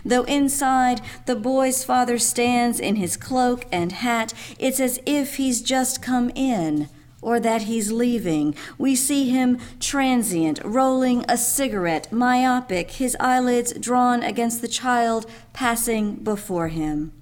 Though 0.04 0.24
inside 0.24 1.00
the 1.26 1.36
boy's 1.36 1.84
father 1.84 2.18
stands 2.18 2.80
in 2.80 2.96
his 2.96 3.16
cloak 3.16 3.66
and 3.70 3.92
hat, 3.92 4.34
it's 4.58 4.80
as 4.80 4.98
if 5.06 5.36
he's 5.36 5.62
just 5.62 6.02
come 6.02 6.30
in 6.34 6.88
or 7.28 7.38
that 7.38 7.62
he's 7.62 7.92
leaving. 7.92 8.54
We 8.78 8.96
see 8.96 9.28
him 9.28 9.58
transient, 9.80 10.60
rolling 10.64 11.26
a 11.28 11.36
cigarette, 11.36 12.10
myopic, 12.10 12.92
his 12.92 13.14
eyelids 13.20 13.74
drawn 13.74 14.22
against 14.22 14.62
the 14.62 14.68
child 14.68 15.26
passing 15.52 16.14
before 16.14 16.68
him. 16.68 17.12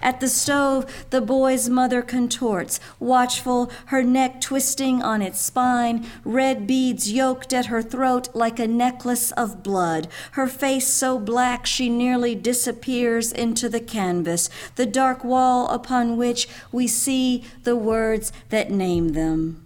At 0.00 0.20
the 0.20 0.28
stove, 0.28 1.06
the 1.10 1.20
boy's 1.20 1.68
mother 1.68 2.02
contorts, 2.02 2.80
watchful, 2.98 3.70
her 3.86 4.02
neck 4.02 4.40
twisting 4.40 5.02
on 5.02 5.22
its 5.22 5.40
spine, 5.40 6.06
red 6.24 6.66
beads 6.66 7.10
yoked 7.10 7.52
at 7.52 7.66
her 7.66 7.82
throat 7.82 8.28
like 8.34 8.58
a 8.58 8.66
necklace 8.66 9.30
of 9.32 9.62
blood, 9.62 10.08
her 10.32 10.46
face 10.46 10.86
so 10.86 11.18
black 11.18 11.66
she 11.66 11.88
nearly 11.88 12.34
disappears 12.34 13.32
into 13.32 13.68
the 13.68 13.80
canvas, 13.80 14.50
the 14.76 14.86
dark 14.86 15.24
wall 15.24 15.68
upon 15.68 16.16
which 16.16 16.48
we 16.70 16.86
see 16.86 17.44
the 17.62 17.76
words 17.76 18.32
that 18.50 18.70
name 18.70 19.10
them. 19.10 19.63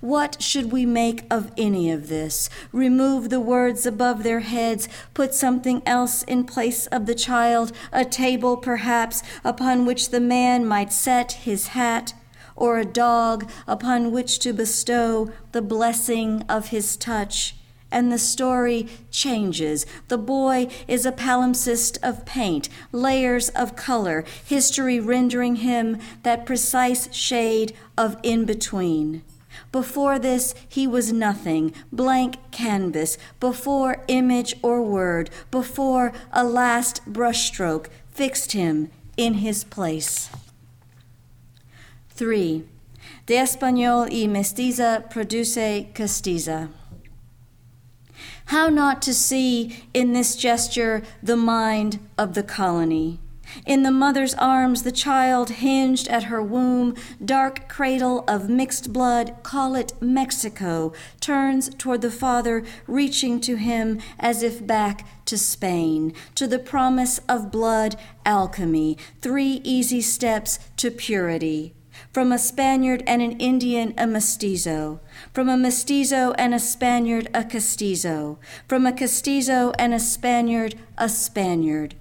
What 0.00 0.42
should 0.42 0.72
we 0.72 0.86
make 0.86 1.24
of 1.30 1.52
any 1.56 1.90
of 1.90 2.08
this? 2.08 2.48
Remove 2.72 3.30
the 3.30 3.40
words 3.40 3.86
above 3.86 4.22
their 4.22 4.40
heads, 4.40 4.88
put 5.14 5.34
something 5.34 5.82
else 5.86 6.22
in 6.22 6.44
place 6.44 6.86
of 6.88 7.06
the 7.06 7.14
child, 7.14 7.72
a 7.92 8.04
table 8.04 8.56
perhaps, 8.56 9.22
upon 9.44 9.86
which 9.86 10.10
the 10.10 10.20
man 10.20 10.66
might 10.66 10.92
set 10.92 11.32
his 11.32 11.68
hat, 11.68 12.14
or 12.54 12.78
a 12.78 12.84
dog 12.84 13.50
upon 13.66 14.12
which 14.12 14.38
to 14.40 14.52
bestow 14.52 15.30
the 15.52 15.62
blessing 15.62 16.44
of 16.48 16.68
his 16.68 16.96
touch. 16.96 17.56
And 17.90 18.10
the 18.10 18.18
story 18.18 18.88
changes. 19.10 19.84
The 20.08 20.16
boy 20.16 20.68
is 20.88 21.04
a 21.04 21.12
palimpsest 21.12 21.98
of 22.02 22.24
paint, 22.24 22.70
layers 22.90 23.50
of 23.50 23.76
color, 23.76 24.24
history 24.46 24.98
rendering 24.98 25.56
him 25.56 25.98
that 26.22 26.46
precise 26.46 27.12
shade 27.14 27.74
of 27.98 28.16
in 28.22 28.46
between. 28.46 29.22
Before 29.72 30.18
this, 30.18 30.54
he 30.68 30.86
was 30.86 31.14
nothing, 31.14 31.72
blank 31.90 32.36
canvas, 32.50 33.16
before 33.40 34.04
image 34.06 34.54
or 34.62 34.82
word, 34.82 35.30
before 35.50 36.12
a 36.30 36.44
last 36.44 37.00
brushstroke 37.06 37.86
fixed 38.10 38.52
him 38.52 38.90
in 39.16 39.34
his 39.34 39.64
place. 39.64 40.28
3. 42.10 42.64
De 43.24 43.34
Español 43.34 44.10
y 44.10 44.26
Mestiza 44.26 45.08
produce 45.10 45.86
Castiza. 45.94 46.68
How 48.46 48.68
not 48.68 49.00
to 49.02 49.14
see 49.14 49.82
in 49.94 50.12
this 50.12 50.36
gesture 50.36 51.02
the 51.22 51.36
mind 51.36 51.98
of 52.18 52.34
the 52.34 52.42
colony? 52.42 53.21
In 53.66 53.82
the 53.82 53.90
mother's 53.90 54.34
arms, 54.34 54.82
the 54.82 54.92
child 54.92 55.50
hinged 55.50 56.08
at 56.08 56.24
her 56.24 56.42
womb, 56.42 56.94
dark 57.24 57.68
cradle 57.68 58.24
of 58.26 58.48
mixed 58.48 58.92
blood, 58.92 59.36
call 59.42 59.74
it 59.74 59.92
Mexico, 60.00 60.92
turns 61.20 61.68
toward 61.74 62.02
the 62.02 62.10
father, 62.10 62.64
reaching 62.86 63.40
to 63.40 63.56
him 63.56 64.00
as 64.18 64.42
if 64.42 64.66
back 64.66 65.06
to 65.26 65.38
Spain, 65.38 66.14
to 66.34 66.46
the 66.46 66.58
promise 66.58 67.18
of 67.28 67.50
blood 67.50 67.96
alchemy, 68.24 68.96
three 69.20 69.60
easy 69.64 70.00
steps 70.00 70.58
to 70.76 70.90
purity. 70.90 71.74
From 72.12 72.32
a 72.32 72.38
Spaniard 72.38 73.02
and 73.06 73.20
an 73.20 73.38
Indian, 73.38 73.94
a 73.98 74.06
mestizo. 74.06 75.00
From 75.32 75.48
a 75.48 75.56
mestizo 75.56 76.32
and 76.32 76.54
a 76.54 76.58
Spaniard, 76.58 77.28
a 77.34 77.44
castizo. 77.44 78.38
From 78.66 78.86
a 78.86 78.92
castizo 78.92 79.74
and 79.78 79.92
a 79.92 80.00
Spaniard, 80.00 80.74
a 80.96 81.08
Spaniard 81.08 81.94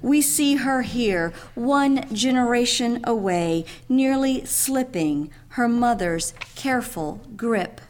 We 0.00 0.22
see 0.22 0.56
her 0.56 0.82
here, 0.82 1.32
one 1.54 2.12
generation 2.14 3.00
away, 3.04 3.64
nearly 3.88 4.44
slipping 4.44 5.30
her 5.50 5.68
mother's 5.68 6.32
careful 6.54 7.20
grip. 7.36 7.80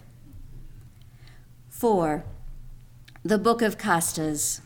4. 1.70 2.24
The 3.24 3.39
Book 3.39 3.62
of 3.62 3.78
Castas. 3.78 4.60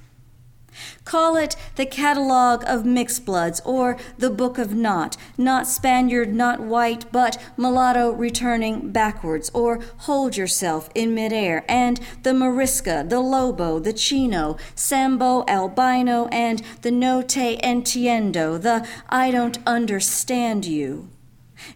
Call 1.04 1.36
it 1.36 1.56
the 1.76 1.86
Catalogue 1.86 2.64
of 2.66 2.84
Mixed 2.84 3.24
Bloods 3.24 3.60
or 3.64 3.96
the 4.18 4.30
Book 4.30 4.58
of 4.58 4.74
Not, 4.74 5.16
not 5.38 5.66
Spaniard, 5.66 6.34
not 6.34 6.60
white, 6.60 7.10
but 7.12 7.42
mulatto 7.56 8.10
returning 8.12 8.90
backwards, 8.90 9.50
or 9.54 9.80
hold 9.98 10.36
yourself 10.36 10.90
in 10.94 11.14
midair, 11.14 11.64
and 11.68 12.00
the 12.22 12.32
Morisca, 12.32 13.08
the 13.08 13.20
Lobo, 13.20 13.78
the 13.78 13.92
Chino, 13.92 14.56
Sambo, 14.74 15.44
Albino, 15.48 16.26
and 16.26 16.62
the 16.82 16.90
No 16.90 17.22
Te 17.22 17.56
Entiendo, 17.58 18.60
the 18.60 18.86
I 19.08 19.30
don't 19.30 19.58
understand 19.66 20.64
you. 20.64 21.08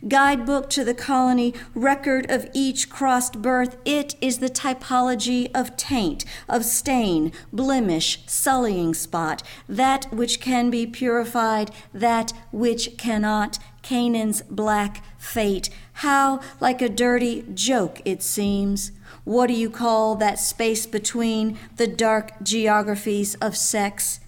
Guidebook 0.07 0.71
to 0.71 0.85
the 0.85 0.95
colony, 0.95 1.55
record 1.75 2.31
of 2.31 2.49
each 2.53 2.91
crossed 2.91 3.43
birth, 3.43 3.77
it 3.85 4.15
is 4.21 4.39
the 4.39 4.51
typology 4.51 5.51
of 5.55 5.77
taint, 5.77 6.25
of 6.49 6.65
stain, 6.65 7.33
blemish, 7.53 8.23
sullying 8.27 8.95
spot, 8.95 9.43
that 9.69 10.13
which 10.13 10.41
can 10.41 10.71
be 10.71 10.87
purified, 10.87 11.71
that 11.93 12.33
which 12.53 12.97
cannot, 12.97 13.59
Canaan's 13.83 14.43
black 14.43 15.03
fate. 15.19 15.71
How 15.95 16.41
like 16.61 16.83
a 16.83 16.89
dirty 16.89 17.45
joke 17.55 18.01
it 18.05 18.23
seems. 18.23 18.93
What 19.25 19.47
do 19.49 19.55
you 19.55 19.71
call 19.71 20.15
that 20.17 20.39
space 20.39 20.87
between 20.87 21.59
the 21.77 21.87
dark 21.87 22.43
geographies 22.43 23.35
of 23.37 23.57
sex? 23.57 24.20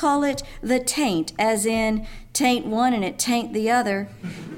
Call 0.00 0.24
it 0.24 0.42
the 0.62 0.80
taint, 0.80 1.34
as 1.38 1.66
in 1.66 2.06
taint 2.32 2.64
one 2.64 2.94
and 2.94 3.04
it 3.04 3.18
taint 3.18 3.52
the 3.52 3.70
other. 3.70 4.08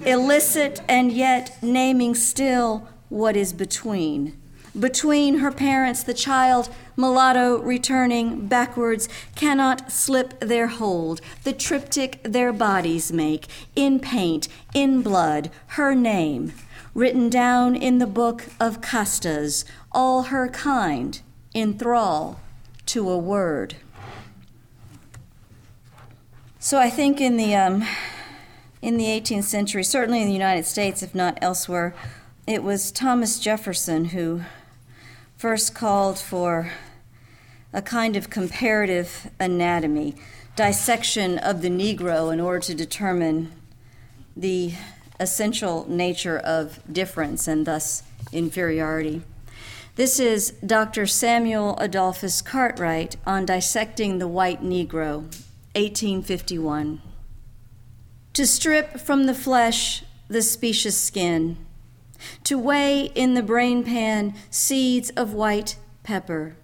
Illicit 0.07 0.81
and 0.89 1.11
yet 1.11 1.59
naming 1.61 2.15
still 2.15 2.87
what 3.09 3.35
is 3.35 3.53
between. 3.53 4.41
Between 4.79 5.39
her 5.39 5.51
parents, 5.51 6.05
the 6.05 6.15
child, 6.15 6.69
mulatto 6.97 7.59
returning 7.59 8.47
backwards, 8.47 9.09
cannot 9.35 9.91
slip 9.91 10.39
their 10.39 10.69
hold. 10.69 11.21
The 11.43 11.53
triptych 11.53 12.21
their 12.23 12.53
bodies 12.53 13.13
make, 13.13 13.49
in 13.75 13.99
paint, 13.99 14.47
in 14.73 15.03
blood, 15.03 15.51
her 15.79 15.93
name, 15.93 16.53
written 16.95 17.29
down 17.29 17.75
in 17.75 17.99
the 17.99 18.07
book 18.07 18.45
of 18.61 18.81
Castas, 18.81 19.65
all 19.91 20.23
her 20.35 20.47
kind, 20.47 21.21
in 21.53 21.77
thrall 21.77 22.39
to 22.87 23.11
a 23.11 23.19
word. 23.19 23.75
So 26.65 26.79
I 26.79 26.91
think 26.91 27.21
in 27.21 27.39
the 27.39 27.57
um, 27.57 27.85
in 28.81 28.97
the 28.97 29.07
18th 29.07 29.43
century, 29.43 29.83
certainly 29.83 30.23
in 30.23 30.29
the 30.29 30.33
United 30.33 30.65
States, 30.65 31.03
if 31.03 31.13
not 31.13 31.37
elsewhere, 31.43 31.93
it 32.47 32.63
was 32.63 32.93
Thomas 32.93 33.41
Jefferson 33.41 34.07
who 34.07 34.43
first 35.37 35.75
called 35.75 36.21
for 36.21 36.71
a 37.73 37.83
kind 37.83 38.15
of 38.15 38.31
comparative 38.31 39.29
anatomy, 39.41 40.15
dissection 40.55 41.37
of 41.37 41.63
the 41.63 41.69
Negro 41.69 42.33
in 42.33 42.39
order 42.39 42.61
to 42.61 42.77
determine 42.77 43.51
the 44.37 44.75
essential 45.19 45.85
nature 45.89 46.39
of 46.39 46.79
difference 46.91 47.49
and 47.49 47.67
thus 47.67 48.05
inferiority. 48.31 49.23
This 49.97 50.21
is 50.21 50.53
Dr. 50.65 51.09
Samuel 51.09 51.77
Adolphus 51.79 52.41
Cartwright 52.41 53.17
on 53.27 53.47
dissecting 53.47 54.21
the 54.21 54.29
white 54.29 54.63
Negro 54.63 55.29
1851. 55.75 57.01
To 58.35 58.47
strip 58.47 58.99
from 59.01 59.27
the 59.27 59.35
flesh 59.35 60.05
the 60.29 60.43
specious 60.43 60.97
skin, 60.97 61.59
to 62.45 62.59
weigh 62.59 63.07
in 63.15 63.35
the 63.35 63.43
brain 63.43 63.85
pan 63.85 64.35
seeds 64.51 65.11
of 65.11 65.35
white 65.35 65.77
pepper, 66.03 66.57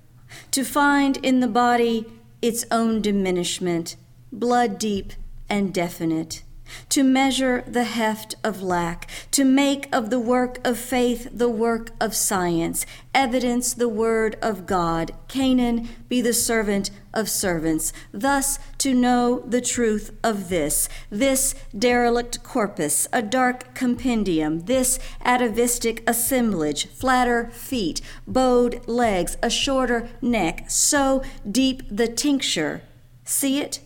to 0.51 0.64
find 0.64 1.16
in 1.18 1.40
the 1.40 1.48
body 1.48 2.06
its 2.40 2.64
own 2.70 3.02
diminishment, 3.02 3.97
blood 4.32 4.78
deep 4.78 5.12
and 5.48 5.72
definite 5.74 6.43
to 6.90 7.03
measure 7.03 7.65
the 7.66 7.85
heft 7.85 8.35
of 8.43 8.62
lack, 8.62 9.09
to 9.31 9.45
make 9.45 9.95
of 9.95 10.11
the 10.11 10.20
work 10.20 10.59
of 10.66 10.78
faith 10.78 11.28
the 11.32 11.49
work 11.49 11.90
of 12.01 12.15
science, 12.15 12.86
evidence 13.15 13.74
the 13.74 13.89
word 13.89 14.36
of 14.40 14.66
God, 14.66 15.12
Canaan 15.28 15.89
be 16.09 16.20
the 16.20 16.32
servant 16.32 16.90
of 17.12 17.28
servants, 17.28 17.93
thus 18.12 18.59
to 18.78 18.95
know 18.95 19.40
the 19.40 19.61
truth 19.61 20.16
of 20.23 20.49
this, 20.49 20.89
this 21.11 21.55
derelict 21.77 22.43
corpus, 22.43 23.09
a 23.12 23.23
dark 23.23 23.74
compendium, 23.74 24.61
this 24.61 24.99
atavistic 25.24 26.03
assemblage, 26.09 26.86
flatter 26.86 27.51
feet, 27.51 28.01
bowed 28.27 28.86
legs, 28.86 29.36
a 29.43 29.51
shorter 29.51 30.09
neck, 30.23 30.70
so 30.70 31.23
deep 31.51 31.82
the 31.90 32.09
tincture. 32.09 32.82
See 33.24 33.61
it? 33.61 33.81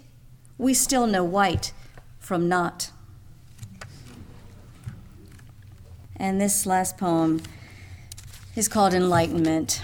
We 0.59 0.75
still 0.75 1.07
know 1.07 1.25
white 1.25 1.73
from 2.33 2.49
not. 2.49 2.91
And 6.17 6.41
this 6.41 6.65
last 6.65 6.97
poem 6.97 7.43
is 8.57 8.69
called 8.69 8.95
Enlightenment. 8.95 9.83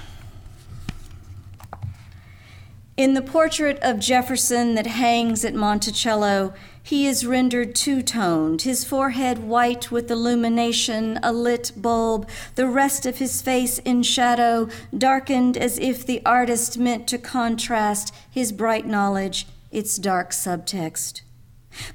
In 2.97 3.13
the 3.13 3.21
portrait 3.21 3.79
of 3.83 3.99
Jefferson 3.99 4.77
that 4.77 4.87
hangs 4.87 5.45
at 5.45 5.53
Monticello, 5.53 6.55
he 6.83 7.07
is 7.07 7.27
rendered 7.27 7.75
two 7.75 8.01
toned, 8.01 8.63
his 8.63 8.83
forehead 8.83 9.41
white 9.41 9.91
with 9.91 10.11
illumination, 10.11 11.21
a 11.23 11.35
lit 11.35 11.73
bulb, 11.77 12.27
the 12.55 12.67
rest 12.67 13.05
of 13.05 13.19
his 13.19 13.43
face 13.43 13.79
in 13.81 14.03
shadow, 14.03 14.71
darkened 14.97 15.59
as 15.59 15.79
if 15.79 16.07
the 16.07 16.25
artist 16.25 16.79
meant 16.79 17.07
to 17.09 17.19
contrast 17.19 18.15
his 18.31 18.53
bright 18.53 18.87
knowledge, 18.87 19.47
its 19.71 19.99
dark 19.99 20.31
subtext. 20.31 21.21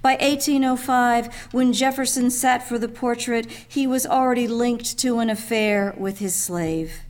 By 0.02 0.14
1805, 0.14 1.50
when 1.52 1.74
Jefferson 1.74 2.30
sat 2.30 2.68
for 2.68 2.78
the 2.78 2.88
portrait, 2.88 3.46
he 3.68 3.88
was 3.88 4.06
already 4.06 4.48
linked 4.48 4.98
to 5.00 5.20
an 5.20 5.30
affair 5.30 5.94
with 5.98 6.20
his 6.20 6.36
slave. 6.36 7.02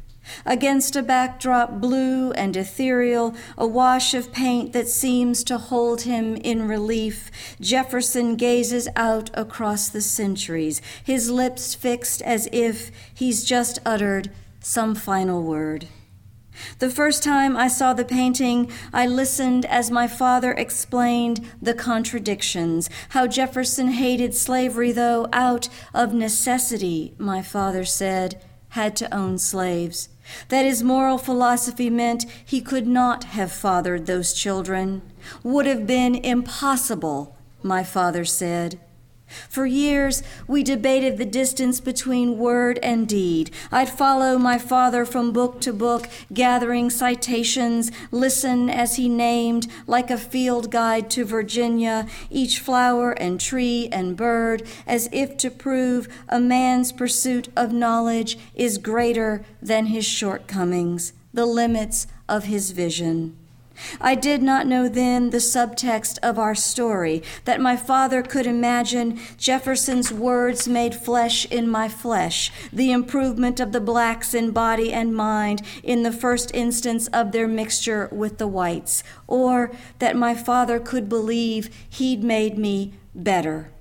Against 0.45 0.95
a 0.95 1.03
backdrop 1.03 1.81
blue 1.81 2.31
and 2.31 2.55
ethereal, 2.55 3.35
a 3.57 3.67
wash 3.67 4.13
of 4.13 4.31
paint 4.31 4.73
that 4.73 4.87
seems 4.87 5.43
to 5.45 5.57
hold 5.57 6.01
him 6.01 6.35
in 6.37 6.67
relief, 6.67 7.29
Jefferson 7.59 8.35
gazes 8.35 8.87
out 8.95 9.29
across 9.33 9.89
the 9.89 10.01
centuries, 10.01 10.81
his 11.03 11.29
lips 11.29 11.75
fixed 11.75 12.21
as 12.21 12.47
if 12.51 12.91
he's 13.13 13.43
just 13.43 13.79
uttered 13.85 14.31
some 14.61 14.95
final 14.95 15.43
word. 15.43 15.87
The 16.80 16.89
first 16.89 17.23
time 17.23 17.55
I 17.57 17.67
saw 17.67 17.93
the 17.93 18.05
painting, 18.05 18.71
I 18.91 19.07
listened 19.07 19.65
as 19.65 19.89
my 19.91 20.07
father 20.07 20.51
explained 20.51 21.49
the 21.61 21.73
contradictions. 21.73 22.89
How 23.09 23.27
Jefferson 23.27 23.89
hated 23.89 24.35
slavery, 24.35 24.91
though, 24.91 25.27
out 25.34 25.69
of 25.93 26.13
necessity, 26.13 27.13
my 27.17 27.41
father 27.41 27.85
said, 27.85 28.41
had 28.69 28.95
to 28.97 29.13
own 29.13 29.38
slaves. 29.38 30.09
That 30.49 30.65
his 30.65 30.84
moral 30.84 31.17
philosophy 31.17 31.89
meant 31.89 32.25
he 32.45 32.61
could 32.61 32.88
not 32.88 33.25
have 33.25 33.51
fathered 33.51 34.05
those 34.05 34.34
children. 34.34 35.01
Would 35.43 35.65
have 35.65 35.85
been 35.85 36.15
impossible, 36.15 37.38
my 37.61 37.84
father 37.84 38.25
said. 38.25 38.80
For 39.49 39.65
years, 39.65 40.23
we 40.47 40.64
debated 40.64 41.18
the 41.18 41.26
distance 41.26 41.80
between 41.80 42.38
word 42.38 42.80
and 42.81 43.07
deed. 43.07 43.51
I'd 43.72 43.89
follow 43.89 44.38
my 44.38 44.57
father 44.57 45.05
from 45.05 45.31
book 45.31 45.61
to 45.61 45.73
book, 45.73 46.10
gathering 46.34 46.89
citations, 46.89 47.91
listen 48.11 48.69
as 48.69 48.95
he 48.95 49.10
named, 49.10 49.68
like 49.88 50.10
a 50.10 50.18
field 50.18 50.72
guide 50.72 51.10
to 51.11 51.26
Virginia, 51.26 52.07
each 52.30 52.60
flower 52.60 53.11
and 53.11 53.39
tree 53.39 53.89
and 53.91 54.18
bird, 54.18 54.64
as 54.88 55.10
if 55.11 55.38
to 55.38 55.51
prove 55.51 56.07
a 56.30 56.39
man's 56.39 56.91
pursuit 56.91 57.49
of 57.55 57.73
knowledge 57.73 58.38
is 58.55 58.77
greater 58.77 59.43
than 59.61 59.88
his 59.88 60.05
shortcomings, 60.05 61.14
the 61.34 61.45
limits 61.45 62.07
of 62.27 62.45
his 62.45 62.72
vision. 62.72 63.38
I 63.99 64.15
did 64.15 64.41
not 64.41 64.67
know 64.67 64.87
then 64.87 65.31
the 65.31 65.37
subtext 65.37 66.19
of 66.23 66.37
our 66.37 66.55
story, 66.55 67.23
that 67.45 67.59
my 67.59 67.75
father 67.75 68.21
could 68.21 68.45
imagine 68.45 69.19
Jefferson's 69.37 70.11
words 70.11 70.67
made 70.67 70.95
flesh 70.95 71.45
in 71.45 71.69
my 71.69 71.89
flesh, 71.89 72.51
the 72.71 72.91
improvement 72.91 73.59
of 73.59 73.71
the 73.71 73.81
blacks 73.81 74.33
in 74.33 74.51
body 74.51 74.93
and 74.93 75.15
mind 75.15 75.61
in 75.83 76.03
the 76.03 76.11
first 76.11 76.53
instance 76.53 77.07
of 77.07 77.31
their 77.31 77.47
mixture 77.47 78.07
with 78.11 78.37
the 78.37 78.47
whites, 78.47 79.03
or 79.27 79.71
that 79.99 80.15
my 80.15 80.33
father 80.33 80.79
could 80.79 81.09
believe 81.09 81.69
he'd 81.89 82.23
made 82.23 82.57
me 82.57 82.93
better. 83.15 83.72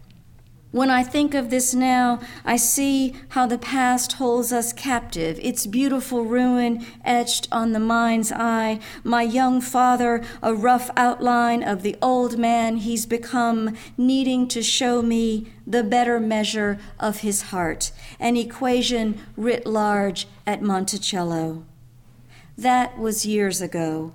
When 0.73 0.89
I 0.89 1.03
think 1.03 1.35
of 1.35 1.51
this 1.51 1.75
now, 1.75 2.19
I 2.47 2.57
see 2.57 3.15
how 3.29 3.47
the 3.47 3.59
past 3.59 4.15
holds 4.15 4.55
us 4.55 4.73
captive, 4.73 5.39
its 5.43 5.67
beautiful 5.67 6.25
ruin 6.25 6.87
etched 7.05 7.47
on 7.53 7.73
the 7.73 7.79
mind's 7.79 8.33
eye. 8.33 8.81
My 9.05 9.21
young 9.21 9.61
father, 9.61 10.25
a 10.43 10.55
rough 10.55 10.89
outline 10.97 11.63
of 11.63 11.83
the 11.83 11.97
old 12.01 12.39
man 12.39 12.79
he's 12.79 13.05
become, 13.05 13.77
needing 13.99 14.49
to 14.49 14.63
show 14.63 15.03
me 15.03 15.53
the 15.67 15.85
better 15.85 16.19
measure 16.19 16.79
of 16.99 17.19
his 17.21 17.43
heart, 17.43 17.93
an 18.19 18.39
equation 18.39 19.21
writ 19.37 19.67
large 19.67 20.27
at 20.47 20.63
Monticello. 20.63 21.67
That 22.57 22.99
was 22.99 23.27
years 23.27 23.61
ago. 23.61 24.15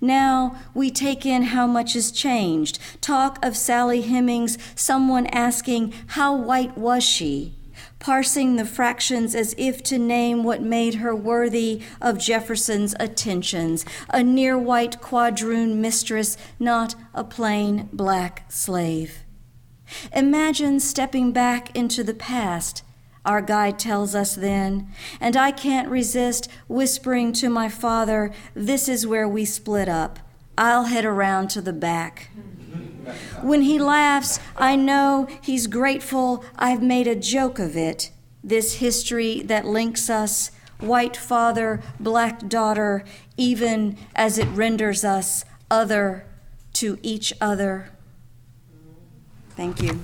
Now 0.00 0.56
we 0.74 0.90
take 0.90 1.24
in 1.26 1.44
how 1.44 1.66
much 1.66 1.94
has 1.94 2.10
changed. 2.10 2.78
Talk 3.00 3.44
of 3.44 3.56
Sally 3.56 4.02
Hemings, 4.02 4.58
someone 4.74 5.26
asking, 5.26 5.92
How 6.08 6.34
white 6.34 6.76
was 6.76 7.04
she? 7.04 7.54
Parsing 7.98 8.56
the 8.56 8.64
fractions 8.64 9.34
as 9.34 9.54
if 9.58 9.82
to 9.84 9.98
name 9.98 10.44
what 10.44 10.62
made 10.62 10.96
her 10.96 11.14
worthy 11.14 11.82
of 12.00 12.18
Jefferson's 12.18 12.94
attentions. 12.98 13.84
A 14.10 14.22
near 14.22 14.58
white 14.58 15.00
quadroon 15.00 15.80
mistress, 15.80 16.36
not 16.58 16.94
a 17.14 17.24
plain 17.24 17.88
black 17.92 18.50
slave. 18.50 19.24
Imagine 20.12 20.80
stepping 20.80 21.32
back 21.32 21.74
into 21.76 22.04
the 22.04 22.14
past 22.14 22.82
our 23.24 23.42
guide 23.42 23.78
tells 23.78 24.14
us 24.14 24.34
then. 24.34 24.88
And 25.20 25.36
I 25.36 25.50
can't 25.50 25.88
resist 25.88 26.48
whispering 26.68 27.32
to 27.34 27.48
my 27.48 27.68
father, 27.68 28.32
This 28.54 28.88
is 28.88 29.06
where 29.06 29.28
we 29.28 29.44
split 29.44 29.88
up. 29.88 30.18
I'll 30.56 30.84
head 30.84 31.04
around 31.04 31.48
to 31.50 31.60
the 31.60 31.72
back. 31.72 32.30
When 33.42 33.62
he 33.62 33.78
laughs, 33.78 34.38
I 34.56 34.76
know 34.76 35.28
he's 35.40 35.66
grateful 35.66 36.44
I've 36.56 36.82
made 36.82 37.06
a 37.06 37.16
joke 37.16 37.58
of 37.58 37.76
it. 37.76 38.10
This 38.42 38.74
history 38.74 39.42
that 39.42 39.64
links 39.66 40.10
us, 40.10 40.50
white 40.80 41.16
father, 41.16 41.80
black 41.98 42.48
daughter, 42.48 43.04
even 43.36 43.96
as 44.14 44.38
it 44.38 44.46
renders 44.48 45.04
us 45.04 45.44
other 45.70 46.24
to 46.74 46.98
each 47.02 47.32
other. 47.40 47.90
Thank 49.50 49.82
you. 49.82 50.00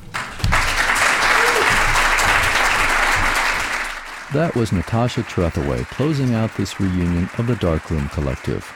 That 4.35 4.57
was 4.57 4.73
Natasha 4.73 5.23
Trethewey 5.23 5.85
closing 5.85 6.35
out 6.35 6.57
this 6.57 6.81
reunion 6.81 7.31
of 7.39 7.47
the 7.47 7.55
Darkroom 7.55 8.09
Collective. 8.09 8.69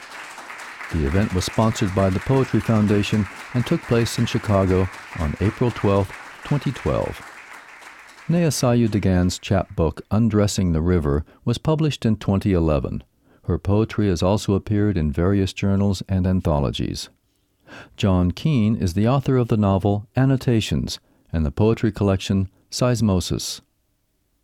The 0.93 1.05
event 1.05 1.35
was 1.35 1.47
sponsored 1.47 1.93
by 1.97 2.11
the 2.11 2.21
Poetry 2.21 2.61
Foundation 2.61 3.27
and 3.55 3.67
took 3.67 3.83
place 3.83 4.21
in 4.21 4.27
Chicago 4.27 4.89
on 5.19 5.35
April 5.41 5.73
12, 5.73 6.07
2012. 6.45 7.21
Nehassaiu 8.29 9.41
chapbook 9.41 10.01
Undressing 10.13 10.75
the 10.75 10.81
River 10.81 11.25
was 11.45 11.59
published 11.59 12.07
in 12.07 12.15
2011. 12.15 13.03
Her 13.47 13.59
poetry 13.59 14.07
has 14.11 14.23
also 14.23 14.55
appeared 14.55 14.97
in 14.97 15.11
various 15.11 15.53
journals 15.53 16.05
and 16.09 16.25
anthologies. 16.25 17.09
John 17.97 18.31
Keene 18.31 18.77
is 18.77 18.95
the 18.95 19.09
author 19.09 19.37
of 19.37 19.49
the 19.49 19.57
novel 19.57 20.07
Annotations 20.17 21.01
and 21.33 21.45
the 21.45 21.51
poetry 21.51 21.91
collection 21.91 22.49
Seismosis. 22.71 23.61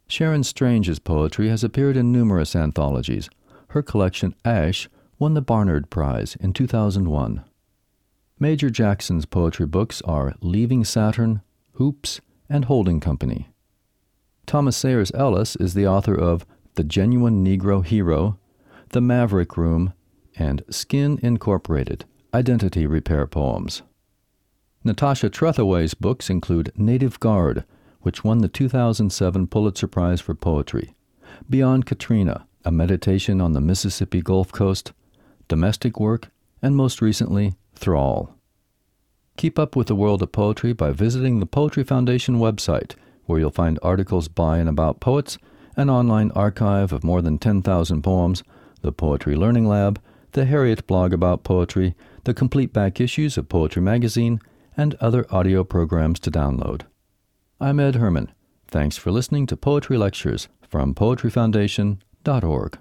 Sharan 0.09 0.44
Strange's 0.44 0.98
poetry 0.98 1.48
has 1.48 1.64
appeared 1.64 1.97
in 1.97 2.12
numerous 2.12 2.55
anthologies. 2.55 3.28
Her 3.68 3.82
collection, 3.82 4.35
Ash, 4.44 4.89
won 5.18 5.35
the 5.35 5.43
Barnard 5.43 5.90
Prize 5.90 6.36
in 6.40 6.52
2001. 6.52 7.44
Major 8.39 8.68
Jackson's 8.68 9.26
poetry 9.26 9.66
books 9.66 10.02
are 10.02 10.35
Leaving 10.40 10.85
Saturn, 10.85 11.40
Hoops, 11.72 12.20
and 12.48 12.66
Holding 12.66 13.01
Company. 13.01 13.48
Thomas 14.47 14.76
Sayers 14.76 15.10
Ellis 15.14 15.56
is 15.56 15.74
the 15.74 15.86
author 15.86 16.14
of 16.14 16.44
The 16.74 16.85
Genuine 16.85 17.44
Negro 17.44 17.85
Hero, 17.85 18.39
The 18.90 19.01
Maverick 19.01 19.56
Room, 19.56 19.94
and 20.36 20.62
Skin 20.68 21.18
Incorporated 21.22 22.05
Identity 22.35 22.86
Repair 22.86 23.26
Poems. 23.26 23.82
Natasha 24.82 25.31
Trethewey's 25.31 25.94
books 25.94 26.28
include 26.28 26.72
Native 26.76 27.18
Guard, 27.20 27.64
which 28.05 28.22
won 28.22 28.39
the 28.39 28.48
2007 28.48 29.47
Pulitzer 29.47 29.89
Prize 29.89 30.20
for 30.20 30.35
Poetry, 30.35 30.94
Beyond 31.48 31.86
Katrina, 31.86 32.47
a 32.62 32.70
meditation 32.70 33.40
on 33.40 33.52
the 33.55 33.62
Mississippi 33.62 34.20
Gulf 34.20 34.52
Coast, 34.52 34.93
Domestic 35.48 35.98
Work, 35.98 36.31
and 36.60 36.76
most 36.76 37.01
recently, 37.01 37.55
Thrall. 37.74 38.35
Keep 39.39 39.59
up 39.59 39.74
with 39.74 39.86
the 39.86 39.94
world 39.94 40.22
of 40.22 40.32
poetry 40.32 40.74
by 40.74 40.93
visiting 40.93 41.40
the 41.40 41.47
Poetry 41.47 41.82
Foundation 41.82 42.36
website, 42.36 42.94
where 43.24 43.40
you'll 43.40 43.51
find 43.51 43.78
articles 43.82 44.28
by 44.28 44.59
and 44.59 44.68
about 44.68 45.01
poets, 45.01 45.39
an 45.74 45.89
online 45.89 46.31
archive 46.32 46.93
of 46.93 47.05
more 47.05 47.22
than 47.22 47.39
10,000 47.39 48.02
poems, 48.02 48.43
the 48.82 48.93
Poetry 48.93 49.35
Learning 49.35 49.66
Lab, 49.66 49.98
the 50.32 50.44
Harriet 50.44 50.86
blog 50.86 51.14
about 51.14 51.43
poetry, 51.43 51.94
the 52.24 52.35
complete 52.35 52.70
back 52.70 53.01
issues 53.01 53.39
of 53.39 53.48
Poetry 53.48 53.81
Magazine, 53.81 54.40
and 54.76 54.94
other 54.97 55.24
audio 55.31 55.64
programs 55.64 56.20
to 56.20 56.31
download. 56.31 56.82
I'm 57.60 57.78
Ed 57.78 57.94
Herman. 57.94 58.32
Thanks 58.66 58.97
for 58.97 59.12
listening 59.12 59.47
to 59.47 59.56
Poetry 59.56 59.97
Lectures 59.97 60.48
from 60.68 60.93
poetryfoundation.org. 60.94 62.78